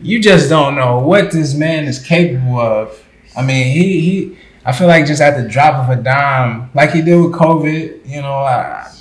you 0.02 0.20
just 0.20 0.48
don't 0.48 0.76
know 0.76 1.00
what 1.00 1.30
this 1.32 1.54
man 1.54 1.84
is 1.84 2.04
capable 2.04 2.60
of. 2.60 3.04
I 3.36 3.42
mean, 3.42 3.72
he 3.72 4.00
he. 4.00 4.38
I 4.68 4.72
feel 4.72 4.86
like 4.86 5.06
just 5.06 5.22
at 5.22 5.42
the 5.42 5.48
drop 5.48 5.76
of 5.88 5.98
a 5.98 6.02
dime, 6.02 6.68
like 6.74 6.90
he 6.90 7.00
did 7.00 7.16
with 7.16 7.32
COVID, 7.32 8.06
you 8.06 8.20
know, 8.20 8.34
I 8.34 8.92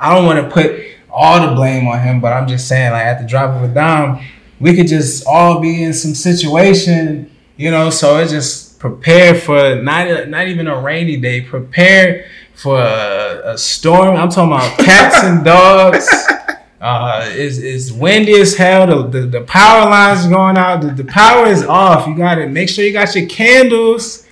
I 0.00 0.14
don't 0.14 0.24
want 0.24 0.42
to 0.42 0.50
put 0.50 0.80
all 1.10 1.46
the 1.46 1.54
blame 1.54 1.86
on 1.86 2.00
him, 2.00 2.22
but 2.22 2.32
I'm 2.32 2.48
just 2.48 2.66
saying, 2.66 2.90
like 2.92 3.04
at 3.04 3.20
the 3.20 3.26
drop 3.26 3.50
of 3.54 3.70
a 3.70 3.74
dime, 3.74 4.24
we 4.60 4.74
could 4.74 4.86
just 4.86 5.26
all 5.26 5.60
be 5.60 5.82
in 5.82 5.92
some 5.92 6.14
situation, 6.14 7.30
you 7.58 7.70
know. 7.70 7.90
So 7.90 8.16
it 8.16 8.28
just 8.28 8.78
prepare 8.78 9.34
for 9.34 9.74
not 9.74 10.30
not 10.30 10.48
even 10.48 10.68
a 10.68 10.80
rainy 10.80 11.18
day. 11.18 11.42
Prepare 11.42 12.24
for 12.54 12.80
a, 12.80 13.52
a 13.52 13.58
storm. 13.58 14.16
I'm 14.16 14.30
talking 14.30 14.52
about 14.52 14.78
cats 14.78 15.22
and 15.22 15.44
dogs. 15.44 16.08
Uh, 16.80 17.28
it's, 17.32 17.58
it's 17.58 17.92
windy 17.92 18.40
as 18.40 18.56
hell. 18.56 18.86
The, 18.86 19.20
the, 19.20 19.26
the 19.26 19.40
power 19.42 19.84
lines 19.90 20.26
going 20.28 20.56
out. 20.56 20.80
The, 20.80 21.02
the 21.02 21.04
power 21.04 21.46
is 21.46 21.62
off. 21.62 22.06
You 22.06 22.16
got 22.16 22.36
to 22.36 22.46
make 22.46 22.70
sure 22.70 22.86
you 22.86 22.92
got 22.94 23.14
your 23.14 23.26
candles. 23.26 24.23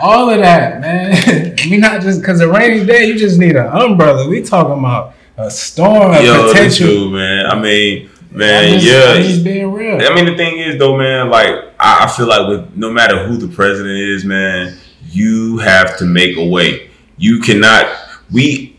All 0.00 0.30
of 0.30 0.38
that, 0.38 0.80
man. 0.80 1.56
we 1.70 1.76
not 1.76 2.00
just 2.00 2.20
because 2.20 2.40
a 2.40 2.48
rainy 2.48 2.84
day. 2.84 3.06
You 3.06 3.18
just 3.18 3.38
need 3.38 3.56
an 3.56 3.66
umbrella. 3.66 4.28
We 4.28 4.42
talking 4.42 4.78
about 4.78 5.14
a 5.36 5.50
storm, 5.50 6.12
Yo, 6.24 6.48
potential. 6.48 6.86
True, 6.86 7.10
man. 7.10 7.46
I 7.46 7.60
mean, 7.60 8.10
man, 8.30 8.80
just, 8.80 8.86
yeah. 8.86 9.22
Just 9.22 9.44
being 9.44 9.70
real. 9.72 9.96
I 10.00 10.14
mean, 10.14 10.26
the 10.26 10.36
thing 10.36 10.58
is, 10.58 10.78
though, 10.78 10.96
man. 10.96 11.28
Like, 11.28 11.54
I, 11.78 12.04
I 12.04 12.08
feel 12.08 12.26
like 12.26 12.48
with 12.48 12.76
no 12.76 12.90
matter 12.90 13.26
who 13.26 13.36
the 13.36 13.48
president 13.48 13.98
is, 13.98 14.24
man, 14.24 14.78
you 15.10 15.58
have 15.58 15.98
to 15.98 16.04
make 16.04 16.36
a 16.36 16.46
way 16.46 16.90
you 17.16 17.40
cannot. 17.40 17.86
We. 18.30 18.78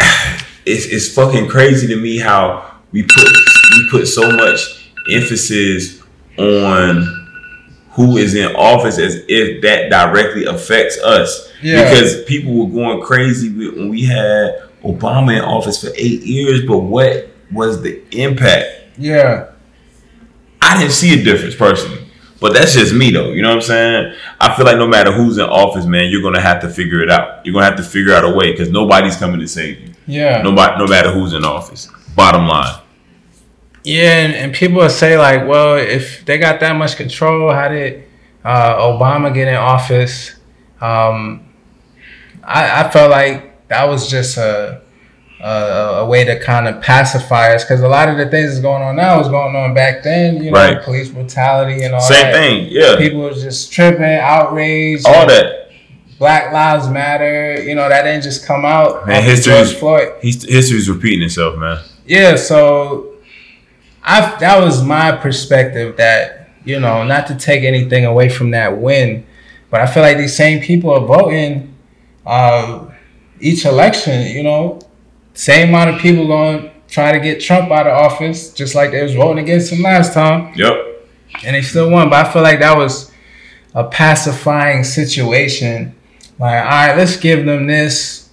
It's 0.66 0.86
it's 0.86 1.14
fucking 1.14 1.48
crazy 1.48 1.86
to 1.88 1.96
me 2.00 2.16
how 2.16 2.78
we 2.90 3.02
put 3.02 3.28
we 3.74 3.88
put 3.90 4.06
so 4.06 4.30
much 4.32 4.90
emphasis 5.10 6.00
on 6.38 7.23
who 7.94 8.16
is 8.16 8.34
in 8.34 8.54
office 8.56 8.98
as 8.98 9.24
if 9.28 9.62
that 9.62 9.88
directly 9.88 10.44
affects 10.44 10.98
us. 10.98 11.50
Yeah. 11.62 11.88
Because 11.88 12.24
people 12.24 12.54
were 12.54 12.72
going 12.72 13.02
crazy 13.02 13.50
when 13.50 13.88
we 13.88 14.04
had 14.04 14.62
Obama 14.82 15.36
in 15.36 15.44
office 15.44 15.80
for 15.80 15.90
eight 15.96 16.22
years, 16.22 16.64
but 16.66 16.78
what 16.78 17.30
was 17.52 17.82
the 17.82 18.02
impact? 18.10 18.66
Yeah. 18.98 19.50
I 20.60 20.78
didn't 20.78 20.92
see 20.92 21.20
a 21.20 21.24
difference 21.24 21.54
personally. 21.54 22.00
But 22.40 22.52
that's 22.52 22.74
just 22.74 22.92
me 22.92 23.10
though, 23.10 23.30
you 23.30 23.40
know 23.40 23.48
what 23.48 23.56
I'm 23.56 23.62
saying? 23.62 24.14
I 24.40 24.54
feel 24.54 24.66
like 24.66 24.76
no 24.76 24.86
matter 24.86 25.12
who's 25.12 25.38
in 25.38 25.44
office, 25.44 25.86
man, 25.86 26.10
you're 26.10 26.20
gonna 26.20 26.40
have 26.40 26.60
to 26.62 26.68
figure 26.68 27.00
it 27.00 27.10
out. 27.10 27.46
You're 27.46 27.54
gonna 27.54 27.64
have 27.64 27.76
to 27.76 27.82
figure 27.82 28.12
out 28.12 28.24
a 28.24 28.28
way 28.28 28.50
because 28.50 28.70
nobody's 28.70 29.16
coming 29.16 29.40
to 29.40 29.48
save 29.48 29.80
you. 29.80 29.94
Yeah. 30.06 30.42
Nobody, 30.42 30.78
no 30.78 30.86
matter 30.86 31.10
who's 31.10 31.32
in 31.32 31.44
office. 31.44 31.88
Bottom 32.14 32.46
line. 32.46 32.80
Yeah, 33.84 34.24
and, 34.24 34.32
and 34.34 34.54
people 34.54 34.78
will 34.78 34.88
say 34.90 35.18
like, 35.18 35.46
well, 35.46 35.76
if 35.76 36.24
they 36.24 36.38
got 36.38 36.60
that 36.60 36.74
much 36.76 36.96
control, 36.96 37.52
how 37.52 37.68
did 37.68 38.04
uh, 38.44 38.76
Obama 38.80 39.32
get 39.32 39.46
in 39.48 39.54
office? 39.56 40.32
Um, 40.80 41.46
I, 42.42 42.84
I 42.84 42.90
felt 42.90 43.10
like 43.10 43.68
that 43.68 43.84
was 43.84 44.10
just 44.10 44.36
a 44.38 44.82
a, 45.40 46.00
a 46.00 46.06
way 46.06 46.24
to 46.24 46.40
kind 46.40 46.66
of 46.66 46.80
pacify 46.80 47.54
us 47.54 47.64
because 47.64 47.82
a 47.82 47.88
lot 47.88 48.08
of 48.08 48.16
the 48.16 48.26
things 48.30 48.50
that's 48.52 48.62
going 48.62 48.82
on 48.82 48.96
now 48.96 49.18
was 49.18 49.28
going 49.28 49.54
on 49.54 49.74
back 49.74 50.02
then. 50.02 50.42
You 50.42 50.50
know, 50.50 50.58
Right. 50.58 50.82
police 50.82 51.10
brutality 51.10 51.82
and 51.84 51.94
all 51.94 52.00
that. 52.00 52.06
Same 52.08 52.22
that. 52.22 52.32
thing, 52.32 52.66
yeah. 52.70 52.96
People 52.96 53.20
were 53.20 53.32
just 53.34 53.70
tripping, 53.70 54.02
outraged. 54.02 55.06
All 55.06 55.26
that. 55.26 55.70
Black 56.18 56.52
Lives 56.52 56.88
Matter. 56.88 57.62
You 57.62 57.74
know, 57.74 57.86
that 57.90 58.04
didn't 58.04 58.22
just 58.22 58.46
come 58.46 58.64
out. 58.64 59.06
Man, 59.06 59.16
after 59.16 59.30
history 59.30 59.52
George 59.52 59.66
is- 59.66 59.74
Floyd. 59.78 60.08
History's 60.22 60.88
repeating 60.88 61.22
itself, 61.22 61.58
man. 61.58 61.80
Yeah, 62.06 62.36
so 62.36 63.13
I 64.04 64.36
that 64.40 64.60
was 64.60 64.82
my 64.82 65.12
perspective 65.12 65.96
that 65.96 66.50
you 66.64 66.78
know 66.80 67.04
not 67.04 67.26
to 67.28 67.34
take 67.36 67.64
anything 67.64 68.04
away 68.04 68.28
from 68.28 68.50
that 68.50 68.78
win, 68.78 69.26
but 69.70 69.80
I 69.80 69.86
feel 69.86 70.02
like 70.02 70.18
these 70.18 70.36
same 70.36 70.60
people 70.62 70.90
are 70.90 71.00
voting 71.06 71.74
uh, 72.26 72.86
each 73.40 73.64
election. 73.64 74.26
You 74.26 74.42
know, 74.42 74.80
same 75.34 75.70
amount 75.70 75.90
of 75.94 76.00
people 76.00 76.26
going 76.26 76.70
try 76.88 77.12
to 77.12 77.18
get 77.20 77.40
Trump 77.40 77.70
out 77.72 77.86
of 77.86 77.92
office, 77.92 78.52
just 78.52 78.74
like 78.74 78.90
they 78.92 79.02
was 79.02 79.14
voting 79.14 79.42
against 79.42 79.72
him 79.72 79.82
last 79.82 80.12
time, 80.12 80.52
Yep. 80.54 80.74
and 81.44 81.56
they 81.56 81.62
still 81.62 81.90
won. 81.90 82.08
But 82.10 82.26
I 82.26 82.32
feel 82.32 82.42
like 82.42 82.60
that 82.60 82.76
was 82.76 83.10
a 83.74 83.84
pacifying 83.84 84.84
situation. 84.84 85.94
Like, 86.38 86.62
all 86.62 86.70
right, 86.70 86.96
let's 86.96 87.16
give 87.16 87.44
them 87.46 87.66
this. 87.66 88.23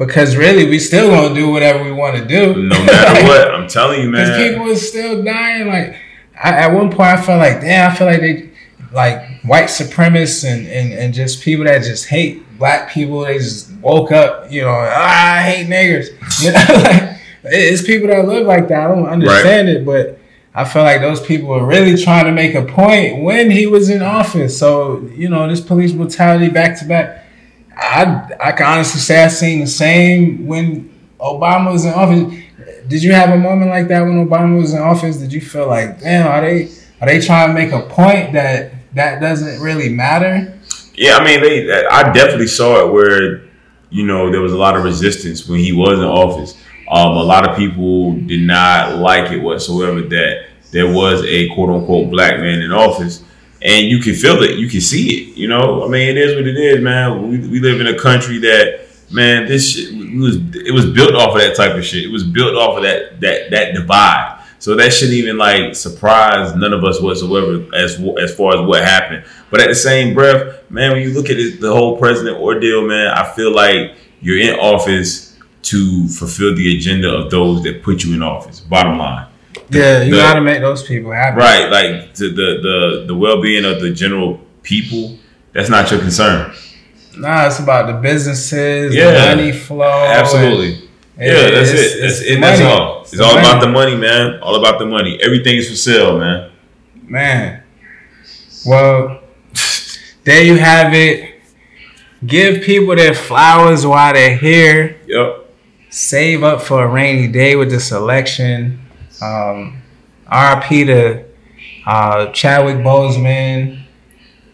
Because 0.00 0.34
really, 0.34 0.66
we 0.66 0.78
still 0.78 1.10
gonna 1.10 1.34
do 1.34 1.50
whatever 1.50 1.84
we 1.84 1.92
want 1.92 2.16
to 2.16 2.24
do. 2.24 2.54
No 2.54 2.84
matter 2.86 3.22
what, 3.28 3.54
I'm 3.54 3.68
telling 3.68 4.00
you, 4.00 4.08
man. 4.08 4.26
Because 4.26 4.48
people 4.48 4.66
is 4.68 4.88
still 4.88 5.22
dying. 5.22 5.68
Like 5.68 5.94
I, 6.42 6.52
at 6.52 6.72
one 6.72 6.88
point, 6.88 7.10
I 7.10 7.20
felt 7.20 7.38
like, 7.38 7.60
damn, 7.60 7.92
I 7.92 7.94
feel 7.94 8.06
like 8.06 8.20
they, 8.20 8.50
like 8.92 9.42
white 9.42 9.66
supremacists 9.66 10.50
and, 10.50 10.66
and, 10.66 10.94
and 10.94 11.12
just 11.12 11.42
people 11.42 11.66
that 11.66 11.82
just 11.82 12.08
hate 12.08 12.42
black 12.58 12.90
people. 12.90 13.20
They 13.20 13.36
just 13.36 13.72
woke 13.82 14.10
up, 14.10 14.50
you 14.50 14.62
know, 14.62 14.70
ah, 14.70 15.34
I 15.34 15.42
hate 15.42 15.66
niggers. 15.66 16.08
You 16.42 16.52
know, 16.52 16.82
like 16.82 17.18
it's 17.44 17.82
people 17.82 18.08
that 18.08 18.26
live 18.26 18.46
like 18.46 18.68
that. 18.68 18.90
I 18.90 18.94
don't 18.94 19.06
understand 19.06 19.68
it, 19.68 19.84
but 19.84 20.18
I 20.54 20.64
feel 20.64 20.82
like 20.82 21.02
those 21.02 21.20
people 21.20 21.48
were 21.48 21.66
really 21.66 22.02
trying 22.02 22.24
to 22.24 22.32
make 22.32 22.54
a 22.54 22.64
point 22.64 23.22
when 23.22 23.50
he 23.50 23.66
was 23.66 23.90
in 23.90 24.00
office. 24.00 24.58
So 24.58 25.02
you 25.14 25.28
know, 25.28 25.46
this 25.46 25.60
police 25.60 25.92
brutality 25.92 26.48
back 26.48 26.78
to 26.78 26.86
back. 26.86 27.26
I 27.80 28.36
I 28.40 28.52
can 28.52 28.66
honestly 28.66 29.00
say 29.00 29.24
I've 29.24 29.32
seen 29.32 29.60
the 29.60 29.66
same 29.66 30.46
when 30.46 30.94
Obama 31.18 31.72
was 31.72 31.84
in 31.84 31.94
office. 31.94 32.34
Did 32.88 33.02
you 33.02 33.12
have 33.12 33.30
a 33.30 33.38
moment 33.38 33.70
like 33.70 33.88
that 33.88 34.02
when 34.02 34.26
Obama 34.26 34.60
was 34.60 34.74
in 34.74 34.80
office? 34.80 35.16
Did 35.16 35.32
you 35.32 35.40
feel 35.40 35.66
like, 35.66 36.00
damn, 36.00 36.26
are 36.26 36.40
they 36.40 36.70
are 37.00 37.06
they 37.06 37.20
trying 37.20 37.48
to 37.48 37.54
make 37.54 37.72
a 37.72 37.88
point 37.88 38.32
that 38.34 38.72
that 38.94 39.20
doesn't 39.20 39.60
really 39.60 39.88
matter? 39.88 40.58
Yeah, 40.94 41.16
I 41.16 41.24
mean, 41.24 41.40
they. 41.40 41.72
I 41.86 42.12
definitely 42.12 42.48
saw 42.48 42.86
it 42.86 42.92
where, 42.92 43.42
you 43.88 44.04
know, 44.06 44.30
there 44.30 44.40
was 44.42 44.52
a 44.52 44.58
lot 44.58 44.76
of 44.76 44.84
resistance 44.84 45.48
when 45.48 45.60
he 45.60 45.72
was 45.72 45.98
in 45.98 46.04
office. 46.04 46.54
Um, 46.90 47.16
a 47.16 47.22
lot 47.22 47.48
of 47.48 47.56
people 47.56 48.16
did 48.16 48.42
not 48.42 48.98
like 48.98 49.30
it 49.30 49.38
whatsoever 49.38 50.02
that 50.02 50.46
there 50.72 50.92
was 50.92 51.24
a 51.24 51.48
quote 51.54 51.70
unquote 51.70 52.10
black 52.10 52.40
man 52.40 52.60
in 52.60 52.72
office, 52.72 53.22
and 53.62 53.86
you 53.86 54.00
can 54.00 54.14
feel 54.14 54.42
it, 54.42 54.58
you 54.58 54.68
can 54.68 54.80
see 54.80 55.08
it. 55.08 55.36
You 55.36 55.48
know, 55.48 55.84
I 55.84 55.88
mean, 55.88 56.08
it 56.08 56.16
is 56.16 56.34
what 56.34 56.46
it 56.46 56.56
is, 56.56 56.80
man. 56.80 57.30
We, 57.30 57.38
we 57.38 57.60
live 57.60 57.80
in 57.80 57.86
a 57.86 57.98
country 57.98 58.38
that, 58.38 58.86
man, 59.10 59.46
this 59.46 59.72
shit 59.72 59.94
was 60.18 60.36
it 60.54 60.72
was 60.72 60.86
built 60.86 61.14
off 61.14 61.34
of 61.34 61.40
that 61.40 61.56
type 61.56 61.76
of 61.76 61.84
shit. 61.84 62.04
It 62.04 62.10
was 62.10 62.24
built 62.24 62.54
off 62.54 62.76
of 62.78 62.82
that 62.84 63.20
that 63.20 63.50
that 63.50 63.74
divide. 63.74 64.38
So 64.58 64.74
that 64.74 64.92
shouldn't 64.92 65.16
even 65.16 65.38
like 65.38 65.74
surprise 65.74 66.54
none 66.54 66.74
of 66.74 66.84
us 66.84 67.00
whatsoever 67.00 67.66
as 67.74 67.98
as 68.22 68.34
far 68.34 68.54
as 68.54 68.66
what 68.66 68.84
happened. 68.84 69.24
But 69.50 69.60
at 69.60 69.68
the 69.68 69.74
same 69.74 70.14
breath, 70.14 70.70
man, 70.70 70.92
when 70.92 71.02
you 71.02 71.14
look 71.14 71.30
at 71.30 71.38
it, 71.38 71.60
the 71.60 71.72
whole 71.72 71.96
president 71.96 72.38
ordeal, 72.38 72.86
man, 72.86 73.08
I 73.08 73.32
feel 73.32 73.54
like 73.54 73.96
you're 74.20 74.38
in 74.38 74.58
office 74.60 75.38
to 75.62 76.08
fulfill 76.08 76.54
the 76.54 76.76
agenda 76.76 77.10
of 77.10 77.30
those 77.30 77.62
that 77.62 77.82
put 77.82 78.04
you 78.04 78.14
in 78.14 78.22
office. 78.22 78.60
Bottom 78.60 78.98
line, 78.98 79.26
Yeah, 79.70 80.02
you 80.02 80.10
The- 80.14 80.16
got 80.20 80.34
to 80.34 80.40
make 80.40 80.60
those 80.60 80.82
people 80.82 81.12
happy. 81.12 81.36
right? 81.38 81.70
Like 81.70 82.14
to 82.14 82.28
the 82.30 82.58
the 82.62 83.04
the 83.08 83.14
well 83.14 83.40
being 83.40 83.64
of 83.64 83.80
the 83.80 83.90
general 83.90 84.40
people. 84.62 85.18
That's 85.52 85.68
not 85.68 85.90
your 85.90 86.00
concern. 86.00 86.52
Nah, 87.16 87.46
it's 87.46 87.58
about 87.58 87.86
the 87.88 87.94
businesses, 87.94 88.94
Yeah. 88.94 89.10
the 89.10 89.36
money 89.36 89.52
flow. 89.52 90.06
Absolutely. 90.06 90.74
and- 91.18 91.26
Yeah, 91.28 91.50
that's 91.50 91.70
it's- 91.70 91.94
it. 91.94 92.00
That's 92.00 92.20
it's 92.20 92.30
it. 92.30 92.40
That's 92.40 92.60
all. 92.62 93.00
It's 93.02 93.10
the 93.10 93.24
all 93.24 93.34
money. 93.34 93.46
about 93.46 93.60
the 93.60 93.68
money, 93.68 93.96
man. 93.96 94.38
All 94.42 94.54
about 94.54 94.78
the 94.78 94.86
money. 94.86 95.18
Everything's 95.22 95.68
for 95.68 95.76
sale, 95.76 96.18
man. 96.18 96.50
Man. 97.06 97.62
Well, 98.64 99.20
there 100.24 100.42
you 100.42 100.56
have 100.56 100.94
it. 100.94 101.26
Give 102.26 102.62
people 102.62 102.94
their 102.96 103.14
flowers 103.14 103.86
while 103.86 104.12
they're 104.14 104.36
here. 104.36 104.96
Yep. 105.06 105.46
Save 105.90 106.44
up 106.44 106.62
for 106.62 106.84
a 106.84 106.88
rainy 106.88 107.26
day 107.28 107.56
with 107.56 107.70
this 107.70 107.90
election. 107.90 108.79
Um, 109.22 109.82
RP 110.30 110.86
to 110.86 111.24
uh, 111.86 112.30
Chadwick 112.32 112.76
Boseman, 112.76 113.82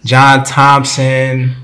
John 0.04 0.44
Thompson, 0.44 1.54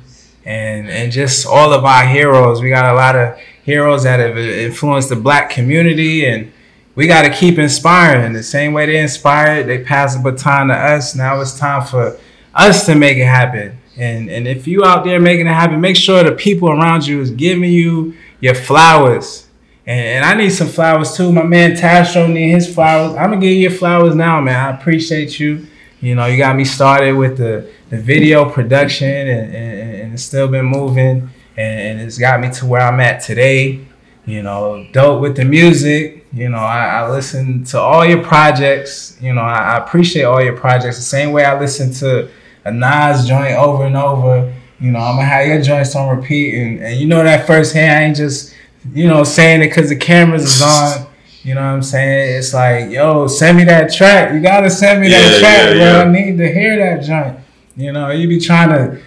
and 0.45 0.91
and 0.91 1.13
just 1.13 1.47
all 1.47 1.73
of 1.73 1.85
our 1.85 2.07
heroes. 2.07 2.61
We 2.61 2.69
got 2.69 2.93
a 2.93 2.95
lot 2.95 3.17
of 3.17 3.39
heroes 3.65 4.03
that 4.03 4.21
have 4.21 4.37
influenced 4.37 5.09
the 5.09 5.17
black 5.17 5.51
community, 5.51 6.27
and 6.27 6.53
we 6.95 7.07
got 7.07 7.23
to 7.23 7.31
keep 7.31 7.59
inspiring. 7.59 8.33
The 8.33 8.43
same 8.43 8.73
way 8.73 8.87
they 8.87 8.99
inspired, 8.99 9.67
they 9.67 9.83
pass 9.83 10.17
the 10.17 10.23
baton 10.23 10.69
to 10.69 10.75
us. 10.75 11.15
Now 11.15 11.41
it's 11.41 11.59
time 11.59 11.87
for 11.87 12.19
us 12.55 12.87
to 12.87 12.95
make 12.95 13.17
it 13.17 13.27
happen. 13.27 13.79
And 13.97 14.29
and 14.31 14.49
if 14.49 14.67
you 14.67 14.85
out 14.85 15.05
there 15.05 15.21
making 15.21 15.47
it 15.47 15.51
happen, 15.51 15.81
make 15.81 15.97
sure 15.97 16.23
the 16.25 16.33
people 16.33 16.71
around 16.71 17.07
you 17.07 17.21
is 17.21 17.31
giving 17.31 17.71
you 17.71 18.15
your 18.41 18.55
flowers. 18.55 19.47
And, 19.87 20.01
and 20.01 20.25
I 20.25 20.35
need 20.35 20.51
some 20.51 20.69
flowers 20.69 21.17
too. 21.17 21.33
My 21.33 21.43
man 21.43 21.73
Tastro 21.73 22.33
need 22.33 22.51
his 22.51 22.73
flowers. 22.73 23.17
I'm 23.17 23.31
gonna 23.31 23.41
give 23.41 23.57
you 23.57 23.71
flowers 23.71 24.15
now, 24.15 24.41
man. 24.41 24.55
I 24.55 24.77
appreciate 24.77 25.41
you. 25.41 25.67
You 26.01 26.15
know, 26.15 26.27
you 26.27 26.37
got 26.37 26.57
me 26.57 26.65
started 26.65 27.13
with 27.13 27.39
the, 27.39 27.71
the 27.91 27.97
video 27.97 28.49
production 28.49 29.09
and, 29.09 29.55
and, 29.55 30.01
and 30.01 30.15
it's 30.15 30.25
still 30.25 30.49
been 30.49 30.65
moving 30.67 31.31
and, 31.57 31.81
and 31.81 32.01
it's 32.01 32.19
got 32.19 32.41
me 32.41 32.51
to 32.51 32.67
where 32.67 32.83
I'm 32.83 33.01
at 33.01 33.23
today. 33.23 33.87
You 34.25 34.43
know, 34.43 34.87
dope 34.93 35.21
with 35.21 35.37
the 35.37 35.45
music. 35.45 36.27
You 36.33 36.49
know, 36.49 36.59
I, 36.59 36.87
I 36.87 37.11
listen 37.11 37.65
to 37.65 37.81
all 37.81 38.05
your 38.05 38.23
projects. 38.23 39.19
You 39.21 39.35
know, 39.35 39.43
I, 39.43 39.75
I 39.75 39.77
appreciate 39.79 40.25
all 40.25 40.43
your 40.43 40.57
projects. 40.57 40.97
The 40.97 41.03
same 41.03 41.33
way 41.33 41.45
I 41.45 41.59
listen 41.59 41.93
to 41.95 42.31
a 42.65 42.71
Nas 42.71 43.27
joint 43.27 43.57
over 43.57 43.85
and 43.85 43.97
over. 43.97 44.53
You 44.81 44.91
know, 44.93 45.01
I'm 45.01 45.17
gonna 45.17 45.27
have 45.27 45.47
your 45.47 45.61
joints 45.61 45.95
on 45.95 46.17
repeat, 46.17 46.55
and, 46.55 46.81
and 46.81 47.01
you 47.01 47.07
know 47.07 47.23
that 47.23 47.47
firsthand. 47.47 47.99
I 47.99 48.03
ain't 48.07 48.17
just, 48.17 48.55
you 48.93 49.07
know, 49.09 49.25
saying 49.25 49.63
it 49.63 49.69
because 49.69 49.89
the 49.89 49.97
cameras 49.97 50.45
is 50.45 50.63
on. 50.63 51.07
You 51.43 51.55
know 51.57 51.61
what 51.63 51.67
I'm 51.69 51.83
saying? 51.83 52.39
It's 52.39 52.55
like, 52.55 52.91
yo, 52.91 53.27
send 53.27 53.59
me 53.59 53.65
that 53.65 53.93
track. 53.93 54.33
You 54.33 54.41
gotta 54.41 54.71
send 54.71 55.01
me 55.01 55.09
that 55.09 55.41
track, 55.41 55.59
yeah, 55.59 55.73
bro. 55.73 55.79
yeah. 55.79 56.03
I 56.03 56.09
need 56.09 56.39
to 56.39 56.53
hear 56.53 56.79
that 56.79 57.03
joint. 57.05 57.39
You 57.77 57.93
know, 57.93 58.11
you 58.11 58.29
be 58.29 58.39
trying 58.39 58.69
to 58.69 59.03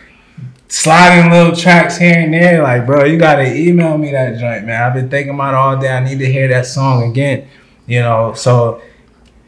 slide 0.68 1.20
in 1.20 1.32
little 1.32 1.56
tracks 1.56 1.98
here 1.98 2.14
and 2.18 2.34
there. 2.34 2.62
Like, 2.62 2.86
bro, 2.86 3.06
you 3.06 3.18
gotta 3.18 3.56
email 3.56 3.98
me 3.98 4.12
that 4.12 4.38
joint, 4.38 4.66
man. 4.66 4.82
I've 4.84 4.94
been 4.94 5.10
thinking 5.10 5.34
about 5.34 5.54
it 5.54 5.58
all 5.58 5.78
day. 5.82 5.90
I 5.90 6.04
need 6.04 6.20
to 6.20 6.30
hear 6.30 6.50
that 6.50 6.66
song 6.66 7.10
again. 7.10 7.48
You 7.88 8.02
know, 8.02 8.34
so 8.34 8.82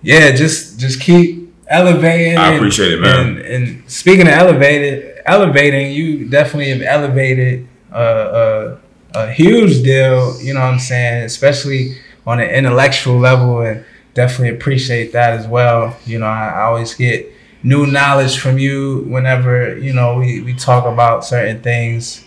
yeah, 0.02 0.34
just 0.34 0.80
just 0.80 1.02
keep 1.02 1.54
elevating. 1.68 2.38
I 2.38 2.48
and- 2.50 2.56
appreciate 2.56 2.94
it, 2.94 3.02
man. 3.02 3.20
And, 3.20 3.40
and 3.40 3.92
speaking 3.92 4.28
of 4.28 4.34
elevated, 4.34 5.22
elevating, 5.26 5.92
you 5.92 6.30
definitely 6.30 6.70
have 6.70 6.82
elevated 6.82 7.68
a, 7.92 8.00
a, 8.02 8.80
a 9.26 9.32
huge 9.32 9.84
deal. 9.84 10.40
You 10.42 10.54
know 10.54 10.62
what 10.62 10.74
I'm 10.74 10.80
saying? 10.80 11.24
Especially 11.24 11.98
on 12.26 12.40
an 12.40 12.50
intellectual 12.50 13.18
level, 13.18 13.62
and 13.62 13.86
definitely 14.14 14.56
appreciate 14.56 15.14
that 15.14 15.34
as 15.40 15.48
well. 15.48 15.98
You 16.06 16.20
know, 16.20 16.26
I, 16.26 16.50
I 16.50 16.62
always 16.64 16.94
get 16.94 17.32
new 17.64 17.86
knowledge 17.86 18.40
from 18.40 18.58
you 18.58 19.00
whenever 19.08 19.78
you 19.78 19.94
know 19.94 20.18
we, 20.18 20.42
we 20.42 20.54
talk 20.54 20.86
about 20.86 21.26
certain 21.26 21.62
things 21.62 22.26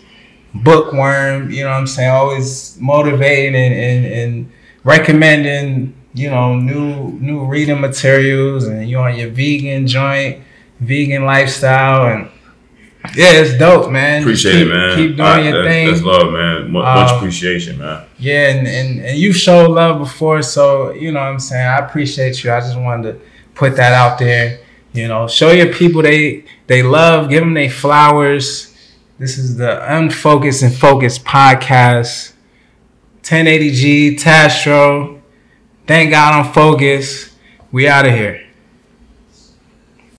bookworm 0.53 1.49
you 1.49 1.63
know 1.63 1.69
what 1.69 1.77
i'm 1.77 1.87
saying 1.87 2.09
always 2.09 2.77
motivating 2.79 3.55
and, 3.55 3.73
and, 3.73 4.05
and 4.05 4.51
recommending 4.83 5.95
you 6.13 6.29
know 6.29 6.55
new 6.55 7.11
new 7.19 7.45
reading 7.45 7.79
materials 7.79 8.65
and 8.65 8.89
you 8.89 8.97
on 8.97 9.15
your 9.15 9.29
vegan 9.29 9.87
joint 9.87 10.43
vegan 10.79 11.25
lifestyle 11.25 12.05
and 12.07 12.29
yeah, 13.15 13.41
it's 13.41 13.57
dope, 13.57 13.91
man. 13.91 14.21
Appreciate 14.21 14.53
keep, 14.53 14.67
it, 14.67 14.73
man. 14.73 14.95
Keep 14.97 15.17
doing 15.17 15.27
I, 15.27 15.41
your 15.41 15.63
that's, 15.63 15.67
thing. 15.67 15.87
That's 15.87 16.03
love, 16.03 16.31
man. 16.31 16.71
Much 16.71 17.11
Um, 17.11 17.17
appreciation, 17.17 17.77
man. 17.79 18.05
Yeah, 18.19 18.49
and, 18.49 18.67
and, 18.67 19.05
and 19.05 19.17
you 19.17 19.33
showed 19.33 19.71
love 19.71 19.99
before, 19.99 20.41
so 20.41 20.91
you 20.93 21.11
know 21.11 21.19
what 21.19 21.27
I'm 21.27 21.39
saying. 21.39 21.67
I 21.67 21.79
appreciate 21.79 22.43
you. 22.43 22.51
I 22.51 22.59
just 22.59 22.77
wanted 22.77 23.13
to 23.13 23.25
put 23.55 23.75
that 23.77 23.93
out 23.93 24.19
there. 24.19 24.59
You 24.93 25.07
know, 25.07 25.27
show 25.27 25.51
your 25.51 25.73
people 25.73 26.01
they 26.01 26.45
they 26.67 26.83
love, 26.83 27.29
give 27.29 27.41
them 27.41 27.53
their 27.53 27.69
flowers. 27.69 28.75
This 29.17 29.37
is 29.37 29.57
the 29.57 29.79
Unfocused 29.95 30.63
and 30.63 30.73
Focused 30.73 31.23
podcast. 31.23 32.33
1080Gee, 33.23 34.19
Tastro. 34.19 35.21
Thank 35.87 36.11
God 36.11 36.33
I'm 36.45 36.53
focused. 36.53 37.33
We 37.71 37.87
out 37.87 38.05
of 38.05 38.13
here. 38.13 38.47